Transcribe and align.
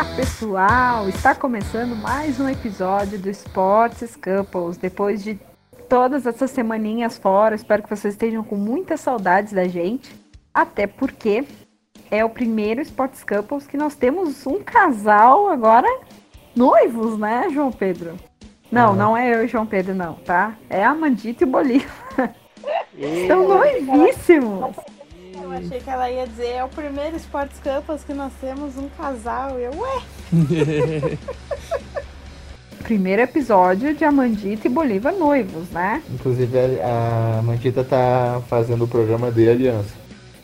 Olá, 0.00 0.16
pessoal! 0.16 1.08
Está 1.10 1.34
começando 1.34 1.94
mais 1.94 2.40
um 2.40 2.48
episódio 2.48 3.18
do 3.18 3.28
Sports 3.28 4.16
Couples. 4.16 4.78
Depois 4.78 5.22
de 5.22 5.38
todas 5.90 6.26
essas 6.26 6.50
semaninhas 6.50 7.18
fora, 7.18 7.54
espero 7.54 7.82
que 7.82 7.90
vocês 7.90 8.14
estejam 8.14 8.42
com 8.42 8.56
muitas 8.56 9.00
saudades 9.00 9.52
da 9.52 9.68
gente. 9.68 10.10
Até 10.54 10.86
porque 10.86 11.44
é 12.10 12.24
o 12.24 12.30
primeiro 12.30 12.80
Sports 12.80 13.22
Couples 13.22 13.66
que 13.66 13.76
nós 13.76 13.94
temos 13.94 14.46
um 14.46 14.62
casal 14.64 15.48
agora 15.48 15.86
noivos, 16.56 17.18
né, 17.18 17.48
João 17.52 17.70
Pedro? 17.70 18.16
Não, 18.72 18.94
não 18.96 19.14
é 19.14 19.34
eu 19.34 19.44
e 19.44 19.48
João 19.48 19.66
Pedro, 19.66 19.94
não, 19.94 20.14
tá? 20.14 20.56
É 20.70 20.82
a 20.82 20.94
Mandita 20.94 21.44
e 21.44 21.46
o 21.46 21.50
Bolívar. 21.50 22.34
Estão 22.96 23.46
noivíssimos. 23.46 24.76
Eu 25.52 25.58
achei 25.58 25.80
que 25.80 25.90
ela 25.90 26.10
ia 26.10 26.26
dizer, 26.26 26.48
é 26.52 26.64
o 26.64 26.68
primeiro 26.68 27.16
Sports 27.16 27.58
Couples 27.62 28.04
que 28.04 28.14
nós 28.14 28.32
temos 28.40 28.76
um 28.76 28.88
casal. 28.90 29.58
E 29.58 29.64
eu, 29.64 29.72
ué? 29.76 30.02
Primeiro 32.84 33.22
episódio 33.22 33.94
de 33.94 34.04
Amandita 34.04 34.66
e 34.66 34.70
Bolívar 34.70 35.12
noivos, 35.12 35.68
né? 35.70 36.02
Inclusive 36.10 36.58
a 36.80 37.38
a 37.38 37.42
Mandita 37.42 37.84
tá 37.84 38.40
fazendo 38.48 38.84
o 38.84 38.88
programa 38.88 39.30
de 39.30 39.48
aliança. 39.48 39.94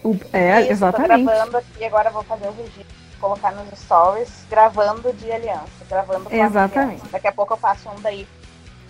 O- 0.05 0.17
é, 0.33 0.63
Isso, 0.63 0.73
exatamente. 0.73 1.25
Tô 1.25 1.31
gravando 1.33 1.57
aqui, 1.57 1.85
agora 1.85 2.09
eu 2.09 2.13
vou 2.13 2.23
fazer 2.23 2.47
o 2.49 2.53
registro. 2.53 2.85
Colocar 3.21 3.51
nos 3.53 3.79
stories, 3.81 4.29
gravando 4.51 5.13
de 5.15 5.33
aliança. 5.33 5.67
Gravando 5.89 6.29
com 6.29 6.37
Exatamente. 6.37 6.91
aliança. 6.91 7.07
Daqui 7.11 7.27
a 7.27 7.33
pouco 7.33 7.55
eu 7.55 7.57
faço 7.57 7.89
um 7.89 8.01
daí, 8.03 8.27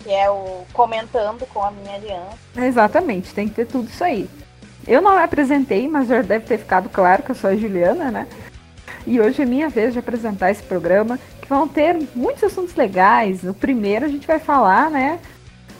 que 0.03 0.11
é 0.11 0.29
o 0.29 0.63
comentando 0.73 1.45
com 1.51 1.63
a 1.63 1.71
minha 1.71 1.95
aliança. 1.95 2.37
Exatamente, 2.57 3.33
tem 3.33 3.47
que 3.47 3.55
ter 3.55 3.65
tudo 3.65 3.89
isso 3.89 4.03
aí. 4.03 4.29
Eu 4.87 5.01
não 5.01 5.17
apresentei, 5.17 5.87
mas 5.87 6.07
já 6.07 6.21
deve 6.21 6.45
ter 6.45 6.57
ficado 6.57 6.87
claro 6.87 7.21
que 7.21 7.31
eu 7.31 7.35
sou 7.35 7.49
a 7.49 7.55
Juliana, 7.55 8.09
né? 8.09 8.27
E 9.05 9.19
hoje 9.19 9.41
é 9.41 9.45
minha 9.45 9.69
vez 9.69 9.93
de 9.93 9.99
apresentar 9.99 10.51
esse 10.51 10.63
programa, 10.63 11.19
que 11.41 11.49
vão 11.49 11.67
ter 11.67 11.97
muitos 12.15 12.43
assuntos 12.43 12.75
legais. 12.75 13.43
No 13.43 13.53
primeiro 13.53 14.05
a 14.05 14.09
gente 14.09 14.25
vai 14.25 14.39
falar, 14.39 14.89
né, 14.89 15.19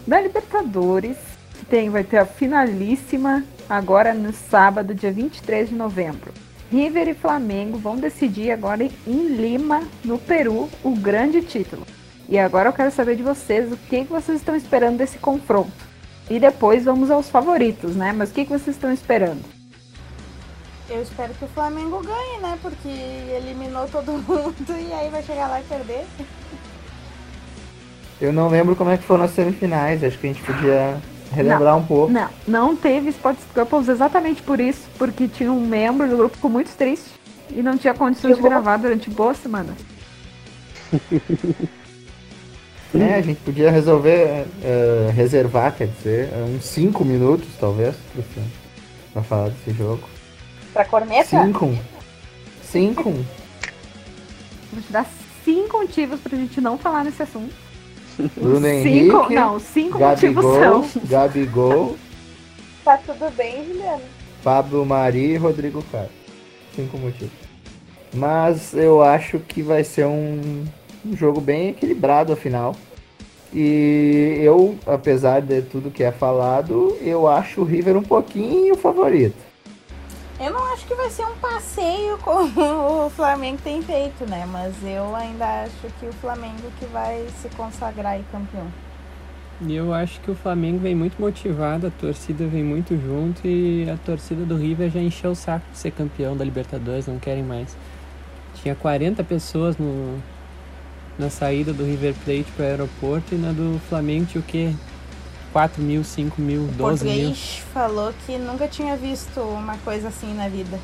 da 0.05 0.19
Libertadores, 0.19 1.17
que 1.57 1.65
tem, 1.65 1.89
vai 1.89 2.03
ter 2.03 2.17
a 2.17 2.25
finalíssima 2.25 3.43
agora 3.69 4.13
no 4.13 4.33
sábado, 4.33 4.93
dia 4.93 5.11
23 5.11 5.69
de 5.69 5.75
novembro. 5.75 6.33
River 6.69 7.07
e 7.07 7.13
Flamengo 7.13 7.77
vão 7.77 7.95
decidir 7.95 8.51
agora 8.51 8.83
em 8.83 9.27
Lima, 9.27 9.83
no 10.03 10.17
Peru, 10.17 10.69
o 10.83 10.91
grande 10.91 11.41
título. 11.41 11.85
E 12.27 12.37
agora 12.37 12.69
eu 12.69 12.73
quero 12.73 12.91
saber 12.91 13.15
de 13.15 13.23
vocês 13.23 13.71
o 13.71 13.77
que 13.77 14.03
vocês 14.03 14.39
estão 14.39 14.55
esperando 14.55 14.97
desse 14.97 15.17
confronto. 15.17 15.86
E 16.29 16.39
depois 16.39 16.83
vamos 16.83 17.09
aos 17.09 17.29
favoritos, 17.29 17.95
né? 17.95 18.13
Mas 18.15 18.29
o 18.29 18.33
que, 18.33 18.43
que 18.45 18.51
vocês 18.51 18.75
estão 18.75 18.91
esperando? 18.91 19.41
Eu 20.89 21.01
espero 21.01 21.33
que 21.33 21.45
o 21.45 21.47
Flamengo 21.49 22.01
ganhe, 22.01 22.41
né? 22.41 22.57
Porque 22.61 22.87
eliminou 22.87 23.87
todo 23.87 24.11
mundo 24.13 24.55
e 24.69 24.93
aí 24.93 25.09
vai 25.09 25.23
chegar 25.23 25.47
lá 25.47 25.59
e 25.59 25.63
perder. 25.63 26.05
Eu 28.19 28.33
não 28.33 28.49
lembro 28.49 28.75
como 28.75 28.89
é 28.89 28.97
que 28.97 29.03
foram 29.03 29.25
as 29.25 29.31
semifinais, 29.31 30.03
acho 30.03 30.17
que 30.17 30.27
a 30.27 30.33
gente 30.33 30.43
podia 30.43 30.97
relembrar 31.31 31.77
um 31.77 31.85
pouco. 31.85 32.11
Não, 32.11 32.29
não 32.47 32.75
teve 32.75 33.09
Sports 33.09 33.43
Couples 33.53 33.89
exatamente 33.89 34.41
por 34.41 34.59
isso, 34.59 34.87
porque 34.97 35.27
tinha 35.27 35.51
um 35.51 35.65
membro 35.65 36.07
do 36.07 36.17
grupo 36.17 36.35
ficou 36.35 36.49
muito 36.49 36.75
triste 36.75 37.11
e 37.49 37.61
não 37.61 37.77
tinha 37.77 37.93
condições 37.93 38.35
de 38.35 38.41
gravar 38.41 38.77
durante 38.77 39.09
boas 39.09 39.37
semanas. 39.37 39.75
É, 42.95 43.15
a 43.15 43.21
gente 43.21 43.39
podia 43.41 43.69
resolver, 43.69 44.45
eh, 44.63 45.11
reservar, 45.13 45.75
quer 45.75 45.87
dizer, 45.87 46.29
uns 46.47 46.63
5 46.63 47.03
minutos, 47.03 47.47
talvez, 47.59 47.95
pra, 48.13 48.43
pra 49.13 49.23
falar 49.23 49.49
desse 49.49 49.77
jogo. 49.77 50.07
Pra 50.73 50.85
corneta? 50.85 51.29
5? 51.29 51.77
5? 52.63 53.03
Vou 54.71 54.81
te 54.81 54.91
dar 54.91 55.05
cinco 55.43 55.79
motivos 55.79 56.19
pra 56.19 56.37
gente 56.37 56.59
não 56.59 56.77
falar 56.77 57.05
nesse 57.05 57.23
assunto. 57.23 57.53
Bruno 58.35 58.65
cinco, 58.65 58.67
Henrique, 58.67 59.35
não, 59.35 59.59
cinco 59.59 59.99
motivos 59.99 60.43
Gabigol, 60.43 60.83
são. 60.83 61.01
Gabigol, 61.05 61.97
Tá 62.83 62.97
tudo 63.05 63.29
bem, 63.35 63.65
Juliana? 63.65 64.01
Pablo 64.43 64.85
Mari 64.85 65.33
e 65.33 65.37
Rodrigo 65.37 65.83
Caio. 65.91 66.09
Cinco 66.75 66.97
motivos. 66.97 67.33
Mas 68.13 68.73
eu 68.73 69.01
acho 69.01 69.39
que 69.39 69.61
vai 69.61 69.83
ser 69.83 70.05
um, 70.05 70.65
um 71.05 71.15
jogo 71.15 71.41
bem 71.41 71.69
equilibrado 71.69 72.33
afinal. 72.33 72.75
E 73.53 74.39
eu, 74.41 74.77
apesar 74.85 75.41
de 75.41 75.61
tudo 75.61 75.89
que 75.89 76.03
é 76.03 76.11
falado, 76.11 76.97
eu 77.01 77.27
acho 77.27 77.61
o 77.61 77.63
River 77.63 77.97
um 77.97 78.03
pouquinho 78.03 78.75
favorito. 78.75 79.47
Eu 80.39 80.51
não 80.51 80.63
acho 80.71 80.85
que 80.85 80.93
vai 80.93 81.09
ser 81.09 81.25
um 81.25 81.35
passeio 81.37 82.17
como 82.19 83.05
o 83.07 83.09
Flamengo 83.09 83.57
tem 83.63 83.81
feito, 83.81 84.29
né? 84.29 84.45
Mas 84.45 84.75
eu 84.83 85.15
ainda 85.15 85.63
acho 85.63 85.87
que 85.99 86.05
o 86.05 86.13
Flamengo 86.13 86.71
que 86.79 86.85
vai 86.85 87.25
se 87.41 87.49
consagrar 87.55 88.13
aí 88.13 88.25
campeão. 88.31 88.67
E 89.61 89.75
eu 89.75 89.91
acho 89.91 90.19
que 90.21 90.29
o 90.29 90.35
Flamengo 90.35 90.77
vem 90.77 90.93
muito 90.93 91.19
motivado, 91.19 91.87
a 91.87 91.89
torcida 91.89 92.45
vem 92.45 92.63
muito 92.63 92.95
junto 92.95 93.47
e 93.47 93.89
a 93.89 93.97
torcida 93.97 94.45
do 94.45 94.55
River 94.55 94.91
já 94.91 94.99
encheu 94.99 95.31
o 95.31 95.35
saco 95.35 95.65
de 95.71 95.79
ser 95.79 95.89
campeão 95.89 96.37
da 96.37 96.45
Libertadores, 96.45 97.07
não 97.07 97.17
querem 97.17 97.43
mais. 97.43 97.75
Tinha 98.61 98.75
40 98.75 99.23
pessoas 99.23 99.75
no, 99.75 100.21
na 101.17 101.29
saída 101.29 101.73
do 101.73 101.83
River 101.83 102.13
Plate 102.25 102.45
para 102.55 102.65
o 102.65 102.67
aeroporto 102.69 103.33
e 103.35 103.37
na 103.37 103.51
do 103.51 103.79
Flamengo 103.89 104.25
tinha 104.25 104.41
o 104.41 104.43
quê? 104.43 104.73
4 105.51 105.81
mil, 105.81 106.03
5 106.03 106.41
mil, 106.41 106.63
O 106.63 106.67
12 106.67 107.05
mil. 107.05 107.35
falou 107.73 108.13
que 108.25 108.37
nunca 108.37 108.67
tinha 108.67 108.95
visto 108.95 109.39
uma 109.39 109.77
coisa 109.77 110.09
assim 110.09 110.33
na 110.35 110.47
vida. 110.47 110.79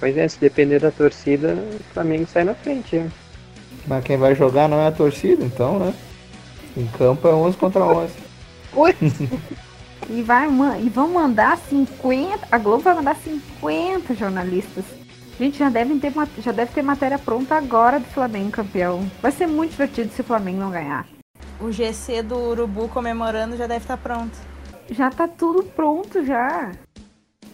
Pois 0.00 0.16
é, 0.16 0.26
se 0.26 0.38
depender 0.40 0.80
da 0.80 0.90
torcida, 0.90 1.54
o 1.54 1.94
Flamengo 1.94 2.26
sai 2.26 2.44
na 2.44 2.54
frente. 2.54 2.96
né? 2.96 3.10
Mas 3.86 4.04
quem 4.04 4.16
vai 4.16 4.34
jogar 4.34 4.68
não 4.68 4.78
é 4.80 4.88
a 4.88 4.92
torcida, 4.92 5.44
então, 5.44 5.78
né? 5.78 5.94
Em 6.76 6.86
campo 6.88 7.28
é 7.28 7.32
11 7.32 7.56
contra 7.56 7.84
11. 7.84 8.12
Ui! 8.74 8.94
E, 10.10 10.22
vai, 10.22 10.48
e 10.82 10.88
vão 10.88 11.08
mandar 11.14 11.56
50. 11.56 12.48
A 12.50 12.58
Globo 12.58 12.82
vai 12.82 12.94
mandar 12.94 13.16
50 13.16 14.14
jornalistas. 14.14 14.84
Gente, 15.38 15.58
já, 15.58 15.68
devem 15.68 15.98
ter, 15.98 16.12
já 16.38 16.50
deve 16.50 16.72
ter 16.72 16.82
matéria 16.82 17.18
pronta 17.18 17.56
agora 17.56 18.00
do 18.00 18.06
Flamengo 18.06 18.50
campeão. 18.50 19.06
Vai 19.20 19.30
ser 19.30 19.46
muito 19.46 19.72
divertido 19.72 20.10
se 20.10 20.22
o 20.22 20.24
Flamengo 20.24 20.60
não 20.60 20.70
ganhar. 20.70 21.06
O 21.60 21.70
GC 21.70 22.22
do 22.22 22.36
Urubu 22.36 22.88
comemorando 22.88 23.56
já 23.56 23.66
deve 23.66 23.84
estar 23.84 23.98
pronto. 23.98 24.32
Já 24.90 25.10
tá 25.10 25.28
tudo 25.28 25.62
pronto 25.62 26.24
já. 26.24 26.72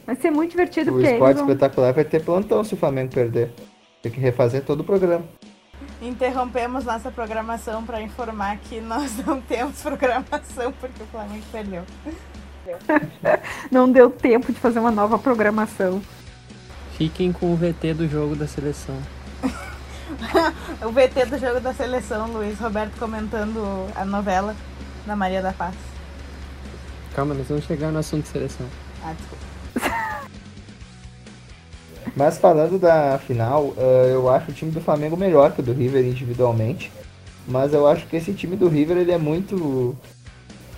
Vai 0.06 0.14
ser 0.16 0.30
muito 0.30 0.52
divertido 0.52 0.90
O 0.90 0.94
porque 0.94 1.10
esporte 1.10 1.36
vão... 1.38 1.46
espetacular 1.46 1.92
vai 1.92 2.04
ter 2.04 2.24
plantão 2.24 2.62
se 2.62 2.74
o 2.74 2.76
Flamengo 2.76 3.12
perder. 3.12 3.52
Tem 4.00 4.12
que 4.12 4.20
refazer 4.20 4.64
todo 4.64 4.80
o 4.80 4.84
programa. 4.84 5.24
Interrompemos 6.00 6.84
nossa 6.84 7.10
programação 7.10 7.84
para 7.84 8.00
informar 8.00 8.58
que 8.58 8.80
nós 8.80 9.24
não 9.26 9.40
temos 9.40 9.80
programação 9.82 10.72
porque 10.80 11.02
o 11.02 11.06
Flamengo 11.06 11.44
perdeu. 11.50 11.82
não 13.70 13.90
deu 13.90 14.08
tempo 14.08 14.52
de 14.52 14.58
fazer 14.58 14.78
uma 14.78 14.90
nova 14.92 15.18
programação. 15.18 16.00
Fiquem 16.96 17.32
com 17.32 17.52
o 17.52 17.56
VT 17.56 17.94
do 17.94 18.08
jogo 18.08 18.36
da 18.36 18.46
seleção. 18.46 18.96
O 20.84 20.90
VT 20.90 21.26
do 21.26 21.38
jogo 21.38 21.60
da 21.60 21.72
seleção, 21.72 22.26
Luiz 22.32 22.58
Roberto 22.58 22.98
comentando 22.98 23.86
a 23.94 24.04
novela 24.04 24.54
da 25.06 25.16
Maria 25.16 25.40
da 25.40 25.52
Paz. 25.52 25.74
Calma, 27.14 27.34
nós 27.34 27.46
vamos 27.48 27.64
chegar 27.64 27.90
no 27.90 27.98
assunto 27.98 28.24
de 28.24 28.28
seleção. 28.28 28.66
Ah, 29.02 29.14
desculpa. 29.14 30.22
Mas 32.14 32.36
falando 32.38 32.78
da 32.78 33.18
final, 33.18 33.72
eh, 33.78 34.10
eu 34.12 34.28
acho 34.28 34.50
o 34.50 34.54
time 34.54 34.70
do 34.70 34.80
Flamengo 34.80 35.16
melhor 35.16 35.52
que 35.52 35.60
o 35.60 35.62
do 35.62 35.72
River 35.72 36.04
individualmente. 36.04 36.92
Mas 37.46 37.72
eu 37.72 37.86
acho 37.86 38.06
que 38.06 38.16
esse 38.16 38.32
time 38.34 38.54
do 38.56 38.68
River 38.68 38.98
ele 38.98 39.12
é 39.12 39.18
muito. 39.18 39.96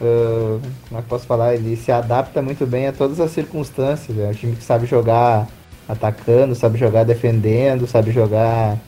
eh, 0.01 0.59
como 0.89 0.99
é 0.99 1.03
que 1.03 1.07
eu 1.07 1.09
posso 1.09 1.27
falar? 1.27 1.55
Ele 1.55 1.77
se 1.77 1.91
adapta 1.91 2.41
muito 2.41 2.65
bem 2.67 2.87
a 2.87 2.93
todas 2.93 3.19
as 3.21 3.33
circunstâncias. 3.33 4.17
É 4.17 4.29
um 4.29 4.33
time 4.35 4.55
que 4.55 4.63
sabe 4.63 4.87
jogar 4.87 5.49
atacando, 5.89 6.55
sabe 6.55 6.79
jogar 6.79 7.05
defendendo, 7.05 7.87
sabe 7.87 8.11
jogar 8.11 8.79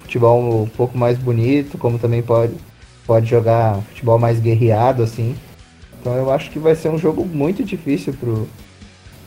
futebol 0.00 0.62
um 0.62 0.68
pouco 0.68 0.96
mais 0.96 1.18
bonito, 1.18 1.76
como 1.76 1.98
também 1.98 2.22
pode, 2.22 2.54
pode 3.06 3.26
jogar 3.26 3.80
futebol 3.88 4.18
mais 4.18 4.40
guerreado, 4.40 5.02
assim. 5.02 5.36
Então 6.00 6.14
eu 6.14 6.30
acho 6.30 6.50
que 6.50 6.58
vai 6.58 6.74
ser 6.74 6.88
um 6.88 6.98
jogo 6.98 7.24
muito 7.24 7.62
difícil 7.62 8.14
pro, 8.14 8.48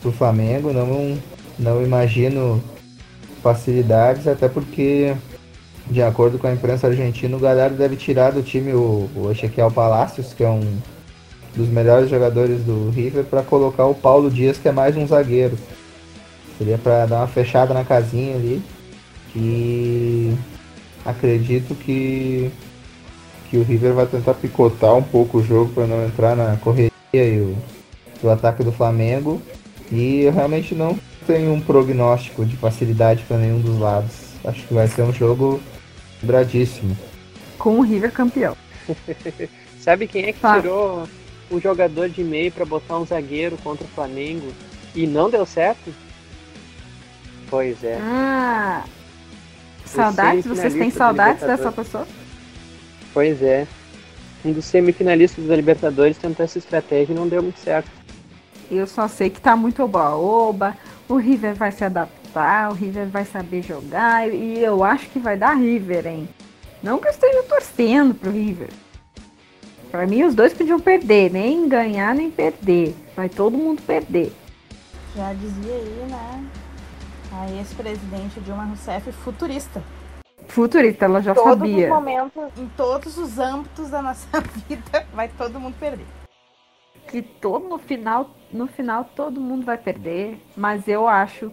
pro 0.00 0.12
Flamengo. 0.12 0.72
Não, 0.72 1.16
não 1.58 1.82
imagino 1.82 2.62
facilidades, 3.42 4.26
até 4.26 4.48
porque, 4.48 5.14
de 5.90 6.02
acordo 6.02 6.38
com 6.38 6.46
a 6.46 6.52
imprensa 6.52 6.88
argentina, 6.88 7.36
o 7.36 7.40
Galhardo 7.40 7.76
deve 7.76 7.96
tirar 7.96 8.32
do 8.32 8.42
time 8.42 8.72
o, 8.72 9.08
o 9.14 9.30
Ezequiel 9.30 9.70
Palacios, 9.70 10.32
que 10.32 10.42
é 10.42 10.48
um 10.48 10.78
dos 11.54 11.68
melhores 11.68 12.08
jogadores 12.08 12.62
do 12.64 12.90
River, 12.90 13.24
para 13.24 13.42
colocar 13.42 13.84
o 13.84 13.94
Paulo 13.94 14.30
Dias, 14.30 14.58
que 14.58 14.68
é 14.68 14.72
mais 14.72 14.96
um 14.96 15.06
zagueiro. 15.06 15.56
Seria 16.58 16.78
para 16.78 17.06
dar 17.06 17.18
uma 17.18 17.26
fechada 17.26 17.72
na 17.74 17.84
casinha 17.84 18.34
ali. 18.34 18.62
E 19.34 20.34
acredito 21.04 21.74
que, 21.74 22.50
que 23.48 23.56
o 23.56 23.62
River 23.62 23.94
vai 23.94 24.06
tentar 24.06 24.34
picotar 24.34 24.94
um 24.94 25.02
pouco 25.02 25.38
o 25.38 25.44
jogo 25.44 25.72
para 25.72 25.86
não 25.86 26.04
entrar 26.04 26.36
na 26.36 26.56
correria 26.56 26.90
e 27.12 27.40
o, 27.40 27.56
do 28.20 28.30
ataque 28.30 28.62
do 28.62 28.72
Flamengo. 28.72 29.40
E 29.90 30.22
eu 30.22 30.32
realmente 30.32 30.74
não 30.74 30.98
tenho 31.26 31.52
um 31.52 31.60
prognóstico 31.60 32.44
de 32.44 32.56
facilidade 32.56 33.24
para 33.26 33.38
nenhum 33.38 33.60
dos 33.60 33.78
lados. 33.78 34.12
Acho 34.44 34.66
que 34.66 34.74
vai 34.74 34.88
ser 34.88 35.02
um 35.02 35.12
jogo 35.12 35.60
bradíssimo. 36.22 36.96
Com 37.58 37.78
o 37.78 37.82
River 37.82 38.12
campeão. 38.12 38.56
Sabe 39.80 40.06
quem 40.06 40.24
é 40.24 40.32
que 40.32 40.40
tirou 40.40 41.08
o 41.50 41.60
jogador 41.60 42.08
de 42.08 42.22
meio 42.22 42.50
pra 42.50 42.64
botar 42.64 42.98
um 42.98 43.06
zagueiro 43.06 43.56
contra 43.58 43.84
o 43.84 43.88
Flamengo 43.88 44.48
e 44.94 45.06
não 45.06 45.28
deu 45.28 45.44
certo? 45.44 45.92
Pois 47.52 47.84
é. 47.84 47.98
Ah. 48.00 48.82
Saudades? 49.84 50.46
Vocês 50.46 50.72
têm 50.72 50.90
saudades 50.90 51.42
dessa 51.42 51.70
pessoa? 51.70 52.08
Pois 53.12 53.42
é. 53.42 53.66
Um 54.42 54.52
dos 54.52 54.64
semifinalistas 54.64 55.44
da 55.44 55.54
Libertadores 55.54 56.16
tentou 56.16 56.42
essa 56.44 56.56
estratégia 56.56 57.12
e 57.12 57.14
não 57.14 57.28
deu 57.28 57.42
muito 57.42 57.60
certo. 57.60 57.90
Eu 58.70 58.86
só 58.86 59.06
sei 59.06 59.28
que 59.28 59.38
tá 59.38 59.54
muito 59.54 59.82
oba-oba. 59.82 60.74
O 61.06 61.16
River 61.16 61.54
vai 61.54 61.70
se 61.70 61.84
adaptar, 61.84 62.70
o 62.70 62.74
River 62.74 63.08
vai 63.08 63.26
saber 63.26 63.60
jogar. 63.60 64.32
E 64.32 64.58
eu 64.58 64.82
acho 64.82 65.10
que 65.10 65.18
vai 65.18 65.36
dar 65.36 65.52
River, 65.52 66.06
hein? 66.06 66.26
Não 66.82 66.98
que 66.98 67.08
eu 67.08 67.12
esteja 67.12 67.42
torcendo 67.42 68.14
pro 68.14 68.30
River. 68.30 68.70
Pra 69.90 70.06
mim, 70.06 70.22
os 70.22 70.34
dois 70.34 70.54
podiam 70.54 70.80
perder. 70.80 71.30
Nem 71.30 71.68
ganhar, 71.68 72.14
nem 72.14 72.30
perder. 72.30 72.96
Vai 73.14 73.28
todo 73.28 73.58
mundo 73.58 73.82
perder. 73.82 74.32
Já 75.14 75.34
dizia 75.34 75.74
aí, 75.74 76.06
né? 76.08 76.46
A 77.32 77.50
ex-presidente 77.50 78.40
Dilma 78.40 78.64
Rousseff, 78.64 79.10
futurista. 79.12 79.82
Futurista, 80.48 81.06
ela 81.06 81.22
já 81.22 81.34
Todos 81.34 81.50
sabia. 81.58 81.86
os 81.86 81.94
momentos, 81.94 82.42
em 82.58 82.68
todos 82.76 83.16
os 83.16 83.38
âmbitos 83.38 83.88
da 83.90 84.02
nossa 84.02 84.26
vida, 84.68 85.06
vai 85.14 85.28
todo 85.28 85.58
mundo 85.58 85.74
perder. 85.78 86.04
que 87.08 87.22
todo 87.22 87.68
no 87.68 87.78
final, 87.78 88.30
no 88.52 88.66
final 88.66 89.04
todo 89.16 89.40
mundo 89.40 89.64
vai 89.64 89.78
perder, 89.78 90.38
mas 90.56 90.86
eu 90.88 91.08
acho, 91.08 91.50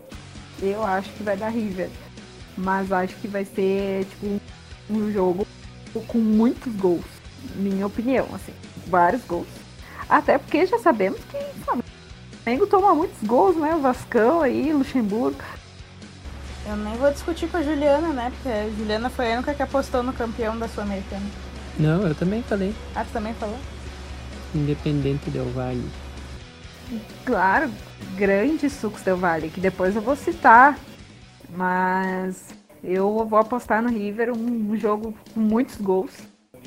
eu 0.62 0.84
acho 0.84 1.10
que 1.14 1.24
vai 1.24 1.38
dar 1.38 1.50
River. 1.50 1.90
Mas 2.58 2.92
acho 2.92 3.16
que 3.18 3.28
vai 3.28 3.46
ser 3.46 4.04
tipo 4.06 4.42
um 4.90 5.12
jogo 5.12 5.48
com 6.08 6.18
muitos 6.18 6.74
gols, 6.76 7.06
minha 7.56 7.86
opinião, 7.88 8.28
assim, 8.34 8.54
vários 8.88 9.24
gols. 9.24 9.48
Até 10.10 10.38
porque 10.38 10.66
já 10.66 10.78
sabemos 10.80 11.20
que 11.26 11.38
o 11.38 11.82
Flamengo 12.44 12.68
toma 12.68 12.94
muitos 12.96 13.22
gols, 13.26 13.56
né? 13.56 13.76
O 13.76 13.80
Vascão 13.80 14.42
aí, 14.42 14.74
Luxemburgo. 14.74 15.38
Eu 16.70 16.76
nem 16.78 16.94
vou 16.98 17.12
discutir 17.12 17.48
com 17.50 17.58
a 17.58 17.64
Juliana, 17.64 18.10
né? 18.10 18.32
Porque 18.36 18.50
a 18.50 18.70
Juliana 18.70 19.10
foi 19.10 19.32
a 19.32 19.36
única 19.38 19.54
que 19.56 19.64
apostou 19.64 20.04
no 20.04 20.14
campeão 20.14 20.58
da 20.58 20.68
Sul-Americana. 20.68 21.26
Não, 21.80 22.06
eu 22.06 22.14
também 22.14 22.44
falei. 22.44 22.76
Ah, 22.96 23.04
tu 23.04 23.12
também 23.12 23.34
falou? 23.34 23.58
Independente 24.54 25.30
Del 25.32 25.46
Valle. 25.46 25.84
Claro, 27.26 27.70
grandes 28.16 28.74
sucos 28.74 29.02
Del 29.02 29.18
Valle, 29.18 29.50
que 29.50 29.60
depois 29.60 29.96
eu 29.96 30.02
vou 30.02 30.16
citar. 30.16 30.78
Mas 31.50 32.50
eu 32.84 33.26
vou 33.26 33.40
apostar 33.40 33.82
no 33.82 33.90
River 33.90 34.32
um, 34.32 34.76
jogo 34.78 35.14
com 35.34 35.40
muitos 35.40 35.78
gols. 35.78 36.12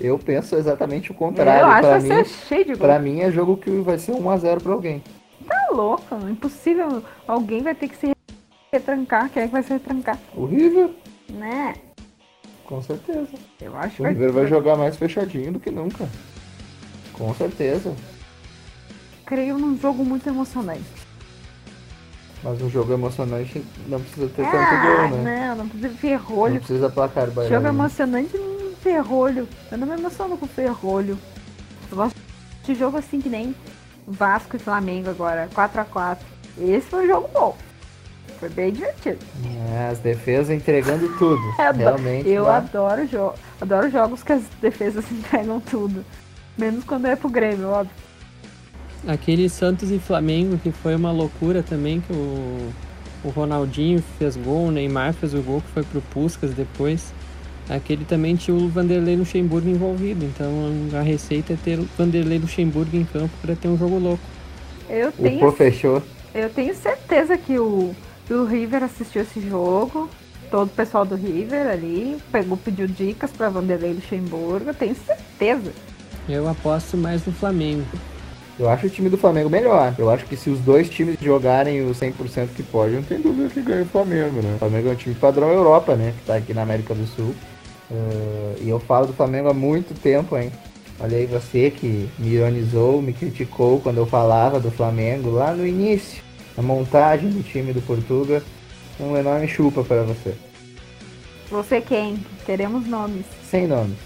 Eu 0.00 0.18
penso 0.18 0.56
exatamente 0.56 1.10
o 1.10 1.14
eu 1.14 1.16
contrário. 1.16 1.66
acho 1.66 1.74
que 1.76 1.80
Pra 1.82 1.90
vai 1.90 2.00
mim, 2.00 2.08
ser 2.08 2.24
cheio 2.48 2.64
de 2.64 2.70
gols. 2.70 2.78
pra 2.80 2.98
mim 2.98 3.20
é 3.20 3.30
jogo 3.30 3.56
que 3.56 3.70
vai 3.80 3.98
ser 3.98 4.12
1x0 4.12 4.62
pra 4.62 4.72
alguém. 4.72 5.02
Tá 5.46 5.68
louco, 5.70 6.04
impossível. 6.28 7.02
Alguém 7.28 7.62
vai 7.62 7.74
ter 7.74 7.88
que 7.88 7.96
se 7.96 8.11
retrancar. 8.82 9.28
Quem 9.30 9.42
é 9.42 9.46
que 9.46 9.52
vai 9.52 9.62
se 9.62 9.72
retrancar? 9.74 10.18
O 10.34 10.46
River, 10.46 10.90
Né? 11.28 11.74
com 12.64 12.80
certeza. 12.80 13.28
Eu 13.60 13.76
acho 13.76 13.96
que 13.96 14.02
O 14.02 14.06
River 14.06 14.32
vai 14.32 14.46
jogar 14.46 14.76
mais 14.76 14.96
fechadinho 14.96 15.52
do 15.52 15.60
que 15.60 15.70
nunca. 15.70 16.08
Com 17.12 17.34
certeza. 17.34 17.94
Creio 19.26 19.58
num 19.58 19.78
jogo 19.78 20.02
muito 20.02 20.26
emocionante. 20.26 20.82
Mas 22.42 22.60
um 22.62 22.70
jogo 22.70 22.92
emocionante 22.94 23.62
não 23.86 24.00
precisa 24.00 24.26
ter 24.28 24.42
tanto 24.42 24.56
Ah, 24.56 25.06
gol, 25.06 25.18
né? 25.18 25.48
não, 25.48 25.56
não 25.56 25.68
precisa 25.68 25.88
de 25.88 25.94
Não 25.94 26.00
ferrolho. 26.00 26.56
precisa 26.58 26.88
placar 26.90 27.24
Jogo 27.26 27.36
baiano. 27.36 27.68
emocionante 27.68 28.36
não 28.38 28.74
ferrolho. 28.76 29.46
Eu 29.70 29.78
não 29.78 29.86
me 29.86 29.94
emociono 29.94 30.36
com 30.38 30.46
ferrolho. 30.46 31.18
Eu 31.90 31.96
gosto 31.96 32.16
de 32.64 32.74
jogo 32.74 32.96
assim 32.96 33.20
que 33.20 33.28
nem 33.28 33.54
Vasco 34.08 34.56
e 34.56 34.58
Flamengo 34.58 35.10
agora, 35.10 35.48
4x4. 35.54 36.18
Esse 36.58 36.86
foi 36.86 37.04
um 37.04 37.08
jogo 37.08 37.28
bom. 37.32 37.56
Foi 38.38 38.48
bem 38.48 38.72
divertido. 38.72 39.18
É, 39.72 39.88
as 39.88 39.98
defesas 40.00 40.50
entregando 40.50 41.08
tudo. 41.18 41.40
Eu 41.58 41.64
ado- 41.64 41.78
Realmente. 41.78 42.28
Eu 42.28 42.42
lá- 42.44 42.56
adoro, 42.58 43.06
jo 43.06 43.32
adoro 43.60 43.88
jogos 43.90 44.22
que 44.22 44.32
as 44.32 44.42
defesas 44.60 45.04
entregam 45.12 45.60
tudo. 45.60 46.04
Menos 46.58 46.84
quando 46.84 47.06
é 47.06 47.14
pro 47.16 47.28
Grêmio, 47.30 47.68
óbvio. 47.68 47.94
Aquele 49.06 49.48
Santos 49.48 49.90
e 49.90 49.98
Flamengo 49.98 50.58
que 50.58 50.70
foi 50.70 50.94
uma 50.94 51.10
loucura 51.10 51.62
também, 51.62 52.00
que 52.00 52.12
o, 52.12 52.68
o 53.24 53.28
Ronaldinho 53.30 54.02
fez 54.18 54.36
gol, 54.36 54.66
o 54.66 54.70
Neymar 54.70 55.12
fez 55.12 55.34
o 55.34 55.40
gol 55.42 55.60
que 55.60 55.68
foi 55.68 55.82
pro 55.82 56.00
Puskas 56.00 56.52
depois. 56.52 57.12
Aquele 57.68 58.04
também 58.04 58.34
tinha 58.36 58.56
o 58.56 58.68
Vanderlei 58.68 59.16
Luxemburgo 59.16 59.68
envolvido, 59.68 60.24
então 60.24 60.50
a 60.98 61.02
receita 61.02 61.52
é 61.52 61.56
ter 61.56 61.78
o 61.78 61.88
Vanderlei 61.96 62.38
Luxemburgo 62.38 62.96
em 62.96 63.04
campo 63.04 63.30
para 63.40 63.54
ter 63.56 63.68
um 63.68 63.78
jogo 63.78 63.98
louco. 63.98 64.22
Eu 64.90 65.08
O 65.08 65.12
tenho, 65.12 65.54
eu 66.34 66.50
tenho 66.50 66.74
certeza 66.74 67.36
que 67.38 67.58
o, 67.58 67.94
o 68.30 68.44
River 68.44 68.82
assistiu 68.82 69.22
esse 69.22 69.40
jogo. 69.40 70.08
Todo 70.50 70.68
o 70.68 70.72
pessoal 70.72 71.04
do 71.04 71.14
River 71.14 71.66
ali 71.66 72.18
pegou, 72.30 72.56
pediu 72.56 72.86
dicas 72.86 73.30
pra 73.30 73.48
Vanderlei 73.48 73.94
Luxemburgo. 73.94 74.74
Tenho 74.74 74.94
certeza. 74.94 75.72
Eu 76.28 76.48
aposto 76.48 76.96
mais 76.96 77.24
no 77.26 77.32
Flamengo. 77.32 77.86
Eu 78.58 78.68
acho 78.68 78.86
o 78.86 78.90
time 78.90 79.08
do 79.08 79.16
Flamengo 79.16 79.48
melhor. 79.48 79.94
Eu 79.98 80.10
acho 80.10 80.26
que 80.26 80.36
se 80.36 80.50
os 80.50 80.60
dois 80.60 80.88
times 80.88 81.18
jogarem 81.20 81.82
o 81.82 81.90
100% 81.90 82.48
que 82.54 82.62
pode, 82.62 82.94
não 82.94 83.02
tem 83.02 83.20
dúvida 83.20 83.48
que 83.48 83.62
ganha 83.62 83.82
o 83.82 83.86
Flamengo, 83.86 84.42
né? 84.42 84.54
O 84.56 84.58
Flamengo 84.58 84.88
é 84.88 84.92
um 84.92 84.96
time 84.96 85.14
padrão 85.14 85.50
Europa, 85.50 85.96
né? 85.96 86.12
Que 86.18 86.26
tá 86.26 86.36
aqui 86.36 86.52
na 86.52 86.62
América 86.62 86.94
do 86.94 87.06
Sul. 87.06 87.34
Uh, 87.90 88.54
e 88.60 88.68
eu 88.68 88.78
falo 88.78 89.06
do 89.06 89.12
Flamengo 89.12 89.48
há 89.48 89.54
muito 89.54 89.98
tempo, 90.00 90.36
hein? 90.36 90.52
Olha 91.00 91.16
aí 91.16 91.26
você 91.26 91.70
que 91.70 92.08
me 92.18 92.28
ironizou, 92.28 93.02
me 93.02 93.12
criticou 93.12 93.80
quando 93.80 93.98
eu 93.98 94.06
falava 94.06 94.60
do 94.60 94.70
Flamengo 94.70 95.30
lá 95.30 95.52
no 95.52 95.66
início, 95.66 96.22
na 96.56 96.62
montagem 96.62 97.30
do 97.30 97.42
time 97.42 97.72
do 97.72 97.82
Portugal. 97.82 98.40
Um 99.00 99.16
enorme 99.16 99.48
chupa 99.48 99.82
para 99.82 100.02
você. 100.02 100.34
Você 101.50 101.80
quem? 101.80 102.24
Queremos 102.46 102.86
nomes. 102.86 103.26
Sem 103.50 103.66
nomes. 103.66 103.98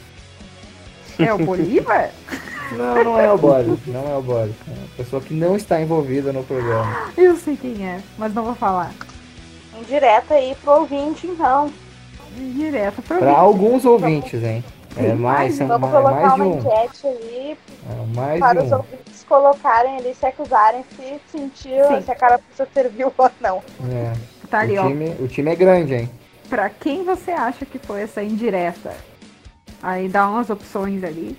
É 1.19 1.33
o 1.33 1.39
Bolívar? 1.39 2.11
Não, 2.73 3.05
não 3.05 3.21
é 3.21 3.33
o 3.33 3.39
Boris. 3.39 3.79
Não 3.87 4.13
é 4.13 4.17
o 4.17 4.23
Boris. 4.23 4.53
É 4.67 4.73
uma 4.73 4.89
pessoa 4.97 5.23
que 5.23 5.33
não 5.33 5.55
está 5.55 5.81
envolvida 5.81 6.33
no 6.33 6.43
programa. 6.43 7.13
Eu 7.17 7.37
sei 7.37 7.57
quem 7.57 7.87
é, 7.87 8.01
mas 8.19 8.35
não 8.35 8.45
vou 8.45 8.57
falar. 8.57 8.93
Indireta 9.79 10.35
aí 10.35 10.57
pro 10.61 10.81
ouvinte, 10.81 11.29
então. 11.29 11.71
Direto 12.37 13.01
pra 13.03 13.19
Para 13.19 13.29
mim. 13.31 13.37
alguns 13.37 13.85
ouvintes, 13.85 14.43
hein? 14.43 14.65
É 14.97 15.13
mais, 15.15 15.55
são 15.55 15.67
Vamos 15.69 15.91
mais, 15.91 16.05
colocar 16.05 16.21
mais 16.21 16.35
uma 16.35 16.45
um. 16.47 16.59
enquete 16.59 17.07
aí 17.07 17.59
É 17.91 18.17
mais 18.17 18.41
para 18.41 18.63
os 18.65 18.73
um. 18.73 18.77
ouvintes 18.77 19.25
colocarem 19.29 19.97
ali, 19.99 20.15
se 20.15 20.25
acusarem 20.27 20.85
se 20.97 21.21
sentiu, 21.31 21.85
Sim. 21.89 22.01
se 22.03 22.11
a 22.11 22.15
carapuça 22.15 22.67
serviu 22.73 23.13
ou 23.17 23.31
não. 23.41 23.63
É. 23.93 24.13
Tá 24.49 24.61
ali, 24.61 24.79
o, 24.79 24.83
ó. 24.85 24.89
time, 24.89 25.09
o 25.21 25.29
time 25.29 25.51
é 25.51 25.55
grande, 25.57 25.95
hein? 25.95 26.11
Pra 26.49 26.71
quem 26.71 27.05
você 27.05 27.33
acha 27.33 27.67
que 27.67 27.79
foi 27.79 28.03
essa 28.03 28.23
indireta? 28.23 28.93
Aí 29.83 30.09
dá 30.09 30.29
umas 30.29 30.49
opções 30.49 31.03
ali. 31.05 31.37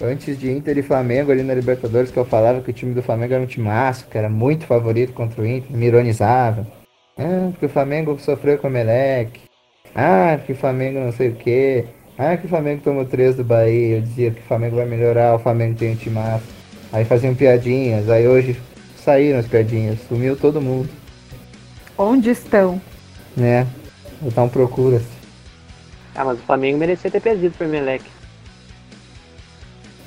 Antes 0.00 0.38
de 0.38 0.50
Inter 0.50 0.78
e 0.78 0.82
Flamengo 0.82 1.32
ali 1.32 1.42
na 1.42 1.54
Libertadores, 1.54 2.10
que 2.10 2.16
eu 2.18 2.24
falava 2.24 2.60
que 2.60 2.70
o 2.70 2.74
time 2.74 2.94
do 2.94 3.02
Flamengo 3.02 3.34
era 3.34 3.42
um 3.42 3.46
timaço, 3.46 4.06
que 4.06 4.16
era 4.18 4.28
muito 4.28 4.66
favorito 4.66 5.12
contra 5.12 5.40
o 5.42 5.46
Inter, 5.46 5.76
me 5.76 5.86
ironizava. 5.86 6.66
Ah, 7.18 7.48
porque 7.50 7.66
o 7.66 7.70
Flamengo 7.70 8.16
sofreu 8.18 8.58
com 8.58 8.68
o 8.68 8.70
Melec. 8.70 9.40
Ah, 9.94 10.34
porque 10.38 10.52
o 10.52 10.56
Flamengo 10.56 11.00
não 11.00 11.10
sei 11.12 11.30
o 11.30 11.34
quê. 11.34 11.86
Ah, 12.18 12.36
que 12.36 12.46
o 12.46 12.48
Flamengo 12.48 12.82
tomou 12.82 13.04
três 13.04 13.36
do 13.36 13.44
Bahia. 13.44 13.96
Eu 13.96 14.02
dizia 14.02 14.30
que 14.32 14.40
o 14.40 14.44
Flamengo 14.44 14.76
vai 14.76 14.86
melhorar, 14.86 15.36
o 15.36 15.38
Flamengo 15.38 15.78
tem 15.78 15.92
um. 15.92 16.40
Aí 16.92 17.04
faziam 17.04 17.34
piadinhas, 17.34 18.10
aí 18.10 18.26
hoje 18.26 18.60
saíram 18.96 19.38
as 19.38 19.46
piadinhas, 19.46 19.98
sumiu 20.08 20.36
todo 20.36 20.60
mundo, 20.60 20.88
Onde 21.96 22.30
estão? 22.30 22.80
né? 23.36 23.66
Então 24.22 24.48
procura-se. 24.48 25.06
Ah, 26.14 26.24
mas 26.24 26.38
o 26.38 26.42
Flamengo 26.42 26.78
merecia 26.78 27.10
ter 27.10 27.20
perdido 27.20 27.52
pro 27.56 27.66
Emelec. 27.66 28.04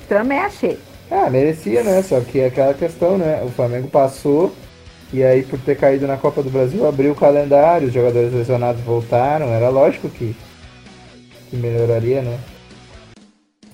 Também 0.08 0.38
achei. 0.38 0.78
Ah, 1.10 1.30
merecia, 1.30 1.82
né? 1.82 2.02
Só 2.02 2.20
que 2.20 2.40
é 2.40 2.46
aquela 2.46 2.74
questão, 2.74 3.16
né? 3.16 3.42
O 3.44 3.48
Flamengo 3.48 3.88
passou 3.88 4.54
e 5.12 5.22
aí 5.22 5.42
por 5.42 5.58
ter 5.58 5.76
caído 5.76 6.06
na 6.06 6.16
Copa 6.16 6.42
do 6.42 6.50
Brasil 6.50 6.86
abriu 6.86 7.12
o 7.12 7.16
calendário, 7.16 7.88
os 7.88 7.94
jogadores 7.94 8.32
lesionados 8.32 8.82
voltaram, 8.82 9.46
era 9.48 9.68
lógico 9.68 10.08
que, 10.08 10.34
que 11.52 11.56
melhoraria, 11.58 12.22
né? 12.22 12.40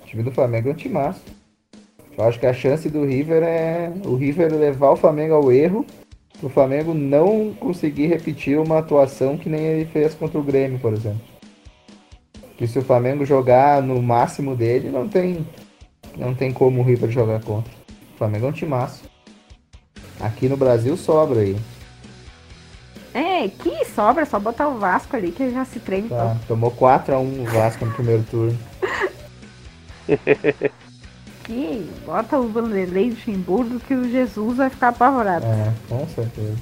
O 0.02 0.04
time 0.04 0.24
do 0.24 0.32
Flamengo 0.32 0.68
é 0.68 0.72
um 0.72 0.74
timaço. 0.74 1.22
Eu 2.16 2.24
acho 2.24 2.40
que 2.40 2.46
a 2.46 2.52
chance 2.52 2.90
do 2.90 3.04
River 3.04 3.44
é 3.44 3.92
o 4.04 4.16
River 4.16 4.52
levar 4.52 4.90
o 4.90 4.96
Flamengo 4.96 5.34
ao 5.34 5.52
erro, 5.52 5.86
o 6.42 6.48
Flamengo 6.48 6.92
não 6.92 7.54
conseguir 7.54 8.08
repetir 8.08 8.58
uma 8.58 8.78
atuação 8.78 9.38
que 9.38 9.48
nem 9.48 9.60
ele 9.60 9.84
fez 9.84 10.12
contra 10.12 10.40
o 10.40 10.42
Grêmio, 10.42 10.80
por 10.80 10.92
exemplo. 10.92 11.20
Que 12.56 12.66
se 12.66 12.80
o 12.80 12.82
Flamengo 12.82 13.24
jogar 13.24 13.80
no 13.80 14.02
máximo 14.02 14.56
dele, 14.56 14.90
não 14.90 15.08
tem 15.08 15.46
não 16.16 16.34
tem 16.34 16.52
como 16.52 16.80
o 16.80 16.84
River 16.84 17.08
jogar 17.08 17.40
contra. 17.44 17.72
O 18.14 18.18
Flamengo 18.18 18.46
é 18.46 18.48
um 18.48 18.52
timaço. 18.52 19.04
Aqui 20.18 20.48
no 20.48 20.56
Brasil 20.56 20.96
sobra 20.96 21.42
aí. 21.42 21.56
É, 23.14 23.48
que 23.48 23.84
sobra, 23.86 24.22
é 24.22 24.24
só 24.26 24.38
botar 24.38 24.68
o 24.68 24.78
Vasco 24.78 25.16
ali 25.16 25.32
que 25.32 25.50
já 25.50 25.64
se 25.64 25.80
treme. 25.80 26.08
Tá, 26.08 26.36
tomou 26.46 26.70
4x1 26.70 27.40
o 27.40 27.44
Vasco 27.44 27.84
no 27.84 27.92
primeiro 27.92 28.22
turno. 28.30 28.58
Que 31.44 31.88
bota 32.04 32.36
o 32.38 32.46
Vanderlei 32.48 33.08
Luxemburgo 33.08 33.80
que 33.80 33.94
o 33.94 34.10
Jesus 34.10 34.58
vai 34.58 34.68
ficar 34.68 34.88
apavorado. 34.88 35.46
É, 35.46 35.72
com 35.88 36.06
certeza. 36.08 36.56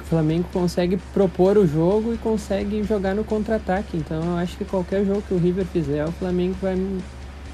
O 0.00 0.04
Flamengo 0.04 0.46
consegue 0.52 0.98
propor 1.14 1.56
o 1.56 1.66
jogo 1.66 2.12
e 2.12 2.18
consegue 2.18 2.82
jogar 2.82 3.14
no 3.14 3.24
contra-ataque. 3.24 3.96
Então 3.96 4.22
eu 4.22 4.36
acho 4.36 4.56
que 4.58 4.66
qualquer 4.66 5.02
jogo 5.06 5.22
que 5.22 5.32
o 5.32 5.38
River 5.38 5.64
fizer, 5.66 6.04
o 6.04 6.12
Flamengo 6.12 6.54
vai, 6.60 6.76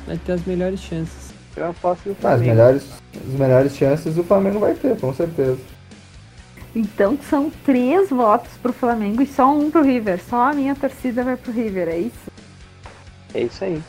vai 0.04 0.16
ter 0.18 0.32
as 0.32 0.44
melhores 0.44 0.80
chances. 0.80 1.32
Eu 1.56 1.70
aposto 1.70 2.06
no 2.08 2.12
Ah, 2.14 2.14
as, 2.14 2.20
Flamengo. 2.20 2.50
melhores, 2.50 2.82
as 3.24 3.38
melhores 3.38 3.76
chances 3.76 4.18
o 4.18 4.24
Flamengo 4.24 4.58
vai 4.58 4.74
ter, 4.74 4.98
com 4.98 5.14
certeza. 5.14 5.58
Então 6.74 7.16
são 7.30 7.50
três 7.64 8.10
votos 8.10 8.50
pro 8.60 8.72
Flamengo 8.72 9.22
e 9.22 9.26
só 9.26 9.54
um 9.54 9.70
pro 9.70 9.82
River. 9.82 10.20
Só 10.28 10.50
a 10.50 10.52
minha 10.52 10.74
torcida 10.74 11.22
vai 11.22 11.36
pro 11.36 11.52
River, 11.52 11.88
é 11.88 11.98
isso? 11.98 12.30
É 13.32 13.40
isso 13.42 13.64
aí. 13.64 13.80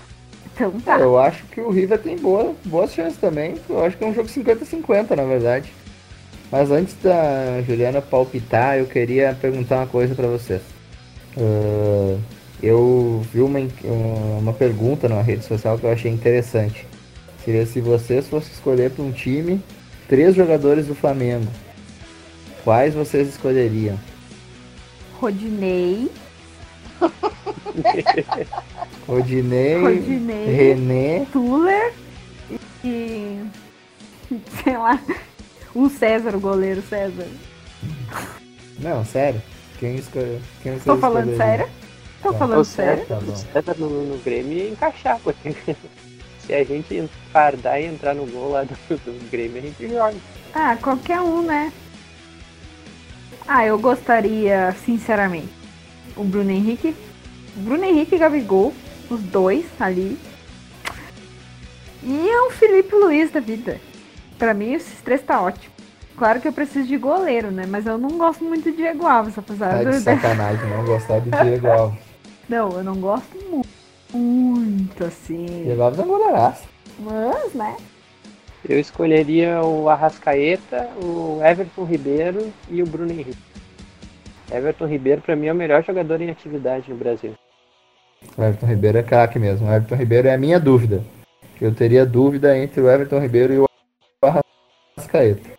Então 0.53 0.71
tá. 0.81 0.99
Eu 0.99 1.17
acho 1.17 1.43
que 1.45 1.59
o 1.61 1.69
River 1.69 1.99
tem 1.99 2.15
boa, 2.17 2.53
boas 2.65 2.93
chances 2.93 3.17
também. 3.19 3.55
Eu 3.69 3.83
acho 3.83 3.97
que 3.97 4.03
é 4.03 4.07
um 4.07 4.13
jogo 4.13 4.29
50-50, 4.29 5.15
na 5.15 5.23
verdade. 5.23 5.71
Mas 6.51 6.69
antes 6.69 6.95
da 7.01 7.61
Juliana 7.67 8.01
palpitar, 8.01 8.77
eu 8.77 8.85
queria 8.85 9.35
perguntar 9.41 9.77
uma 9.77 9.87
coisa 9.87 10.13
pra 10.13 10.27
vocês. 10.27 10.61
Ah, 11.37 12.17
eu 12.61 13.21
vi 13.33 13.41
uma, 13.41 13.59
en- 13.59 13.69
uma 14.39 14.53
pergunta 14.53 15.09
na 15.09 15.21
rede 15.21 15.43
social 15.43 15.77
que 15.77 15.85
eu 15.85 15.91
achei 15.91 16.11
interessante. 16.11 16.85
Seria 17.43 17.65
se 17.65 17.81
vocês 17.81 18.27
fossem 18.27 18.51
escolher 18.53 18.91
para 18.91 19.03
um 19.03 19.11
time 19.11 19.59
três 20.07 20.35
jogadores 20.35 20.87
do 20.87 20.95
Flamengo, 20.95 21.47
quais 22.65 22.93
vocês 22.93 23.29
escolheriam? 23.29 23.97
Rodinei, 25.21 26.11
Rodinei, 29.07 29.79
Rodinei. 29.81 30.45
René, 30.47 31.25
Tuller 31.31 31.93
e. 32.83 33.39
sei 34.63 34.77
lá. 34.77 34.99
O 35.73 35.89
César, 35.89 36.35
o 36.35 36.39
goleiro 36.39 36.81
César. 36.81 37.27
Não, 38.79 39.03
sério. 39.05 39.41
Quem 39.79 39.95
escolheu? 39.95 40.39
Quem 40.63 40.79
Tô 40.79 40.97
falando 40.97 41.35
sério? 41.37 41.67
Tô 42.21 42.31
Tá. 42.31 42.39
falando 42.39 42.61
O 42.61 42.65
sério? 42.65 43.05
Tá. 43.05 43.17
O 43.17 43.35
César 43.35 43.75
no, 43.77 43.89
no 44.05 44.17
Grêmio 44.19 44.53
ia 44.53 44.69
encaixar, 44.69 45.19
porque 45.23 45.55
se 46.45 46.53
a 46.53 46.63
gente 46.63 47.09
fardar 47.31 47.79
e 47.81 47.85
entrar 47.85 48.15
no 48.15 48.25
gol 48.25 48.51
lá 48.51 48.63
do, 48.63 48.73
do 48.89 49.29
Grêmio, 49.29 49.57
a 49.57 49.61
gente 49.61 49.89
joga. 49.89 50.15
Ah, 50.53 50.77
qualquer 50.81 51.19
um, 51.21 51.41
né? 51.41 51.71
Ah, 53.47 53.65
eu 53.65 53.77
gostaria, 53.77 54.75
sinceramente, 54.85 55.49
o 56.15 56.23
Bruno 56.23 56.51
Henrique. 56.51 56.95
Bruno 57.57 57.83
Henrique 57.85 58.15
e 58.15 58.17
Gabigol, 58.17 58.73
os 59.09 59.21
dois 59.21 59.65
ali. 59.79 60.17
E 62.03 62.29
o 62.47 62.51
Felipe 62.51 62.93
Luiz 62.95 63.31
da 63.31 63.39
vida. 63.39 63.79
Pra 64.37 64.53
mim, 64.53 64.73
esses 64.73 64.99
três 65.01 65.21
tá 65.21 65.41
ótimo. 65.41 65.73
Claro 66.17 66.39
que 66.39 66.47
eu 66.47 66.53
preciso 66.53 66.87
de 66.87 66.97
goleiro, 66.97 67.51
né? 67.51 67.65
Mas 67.67 67.85
eu 67.85 67.97
não 67.97 68.17
gosto 68.17 68.43
muito 68.43 68.69
de 68.71 68.77
Diego 68.77 69.05
Alves, 69.05 69.37
apesar 69.37 69.71
Tá 69.71 69.77
de 69.83 69.85
do. 69.97 69.99
sacanagem, 69.99 70.69
não 70.69 70.85
gostar 70.85 71.19
do 71.19 71.29
Diego 71.29 71.67
Alves. 71.67 71.99
Não, 72.47 72.69
eu 72.73 72.83
não 72.83 72.93
gosto 72.97 73.35
muito, 73.49 73.67
muito 74.13 75.03
assim. 75.03 75.45
Diego 75.63 75.81
Alves 75.81 75.99
é 75.99 76.03
um 76.03 76.07
goleiraço. 76.07 76.63
Mas, 76.99 77.53
né? 77.55 77.75
Eu 78.67 78.79
escolheria 78.79 79.61
o 79.61 79.89
Arrascaeta, 79.89 80.89
o 81.01 81.39
Everton 81.43 81.83
Ribeiro 81.83 82.51
e 82.69 82.81
o 82.81 82.85
Bruno 82.85 83.11
Henrique. 83.11 83.37
Everton 84.51 84.87
Ribeiro, 84.87 85.21
pra 85.21 85.35
mim, 85.35 85.47
é 85.47 85.51
o 85.51 85.55
melhor 85.55 85.83
jogador 85.83 86.19
em 86.19 86.31
atividade 86.31 86.89
no 86.89 86.97
Brasil. 86.97 87.33
O 88.35 88.43
Everton 88.43 88.65
Ribeiro 88.65 88.97
é 88.97 89.03
craque 89.03 89.37
mesmo. 89.37 89.67
O 89.67 89.71
Everton 89.71 89.95
Ribeiro 89.95 90.27
é 90.27 90.33
a 90.33 90.37
minha 90.37 90.59
dúvida. 90.59 91.03
Eu 91.61 91.73
teria 91.75 92.05
dúvida 92.05 92.57
entre 92.57 92.81
o 92.81 92.89
Everton 92.89 93.19
Ribeiro 93.19 93.53
e 93.53 93.59
o 93.59 93.65
Arrascaeta. 94.21 95.49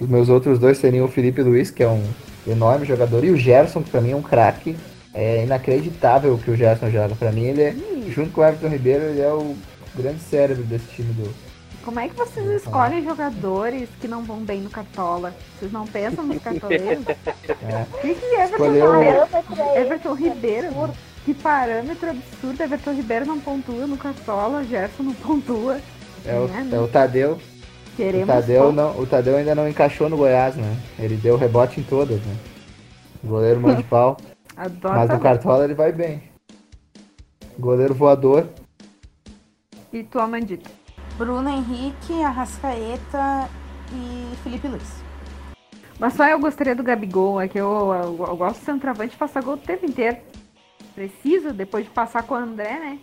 Os 0.00 0.08
meus 0.08 0.28
outros 0.28 0.58
dois 0.58 0.78
seriam 0.78 1.06
o 1.06 1.10
Felipe 1.10 1.42
Luiz, 1.42 1.70
que 1.70 1.84
é 1.84 1.88
um 1.88 2.02
enorme 2.46 2.84
jogador, 2.84 3.24
e 3.24 3.30
o 3.30 3.36
Gerson, 3.36 3.82
que 3.82 3.90
pra 3.90 4.00
mim 4.00 4.10
é 4.10 4.16
um 4.16 4.22
craque. 4.22 4.76
É 5.14 5.44
inacreditável 5.44 6.34
o 6.34 6.38
que 6.38 6.50
o 6.50 6.56
Gerson 6.56 6.90
joga. 6.90 7.14
Pra 7.14 7.30
mim, 7.30 7.44
ele 7.44 7.62
é, 7.62 7.74
junto 8.08 8.32
com 8.32 8.40
o 8.40 8.44
Everton 8.44 8.68
Ribeiro, 8.68 9.04
ele 9.04 9.20
é 9.20 9.32
o 9.32 9.54
grande 9.94 10.20
cérebro 10.20 10.64
desse 10.64 10.86
time 10.88 11.12
do. 11.12 11.49
Como 11.84 11.98
é 11.98 12.08
que 12.08 12.14
vocês 12.14 12.46
escolhem 12.62 13.02
jogadores 13.04 13.88
que 14.00 14.06
não 14.06 14.22
vão 14.22 14.40
bem 14.40 14.60
no 14.60 14.68
Cartola? 14.70 15.34
Vocês 15.58 15.72
não 15.72 15.86
pensam 15.86 16.24
nos 16.26 16.42
cartoleiros? 16.42 17.04
É. 17.62 17.82
O 17.92 18.00
que, 18.00 18.14
que 18.14 18.24
Everton 18.26 18.54
Escolheu- 18.54 18.92
Ribeiro? 18.92 19.76
Everton 19.76 20.14
Ribeiro? 20.14 20.68
Que 21.24 21.34
parâmetro 21.34 22.10
absurdo. 22.10 22.62
Everton 22.62 22.92
Ribeiro 22.92 23.26
não 23.26 23.38
pontua 23.40 23.86
no 23.86 23.96
Cartola, 23.96 24.64
Gerson 24.64 25.02
não 25.02 25.12
pontua. 25.14 25.78
É 26.24 26.34
o, 26.38 26.46
né? 26.48 26.68
é 26.72 26.78
o 26.78 26.88
Tadeu. 26.88 27.32
O 27.32 27.96
Queremos 27.96 28.26
Tadeu, 28.28 28.62
ponto. 28.64 28.72
não, 28.76 28.98
o 28.98 29.06
Tadeu 29.06 29.36
ainda 29.36 29.54
não 29.54 29.68
encaixou 29.68 30.08
no 30.08 30.16
Goiás, 30.16 30.56
né? 30.56 30.76
Ele 30.98 31.16
deu 31.16 31.36
rebote 31.36 31.80
em 31.80 31.82
todas, 31.82 32.18
né? 32.24 32.36
Goleiro 33.22 33.60
mão 33.60 33.74
de 33.74 33.82
pau. 33.82 34.16
Adoro 34.56 34.94
Mas 34.94 35.02
no 35.02 35.08
Tadeu. 35.08 35.20
Cartola 35.22 35.64
ele 35.64 35.74
vai 35.74 35.92
bem. 35.92 36.22
Goleiro 37.58 37.94
voador. 37.94 38.48
E 39.92 40.02
tua 40.02 40.26
mandita. 40.26 40.70
Bruno 41.20 41.50
Henrique, 41.50 42.22
Arrascaeta 42.22 43.46
e 43.92 44.34
Felipe 44.42 44.66
Luiz. 44.66 45.04
Mas 45.98 46.14
só 46.14 46.24
eu 46.24 46.40
gostaria 46.40 46.74
do 46.74 46.82
Gabigol, 46.82 47.38
é 47.38 47.46
que 47.46 47.58
eu, 47.58 47.92
eu, 47.92 48.26
eu 48.26 48.36
gosto 48.38 48.60
do 48.60 48.64
centroavante 48.64 49.18
passar 49.18 49.42
gol 49.42 49.52
o 49.52 49.58
tempo 49.58 49.84
inteiro. 49.84 50.16
Preciso, 50.94 51.52
depois 51.52 51.84
de 51.84 51.90
passar 51.90 52.22
com 52.22 52.32
o 52.32 52.38
André, 52.38 52.70
né? 52.70 52.98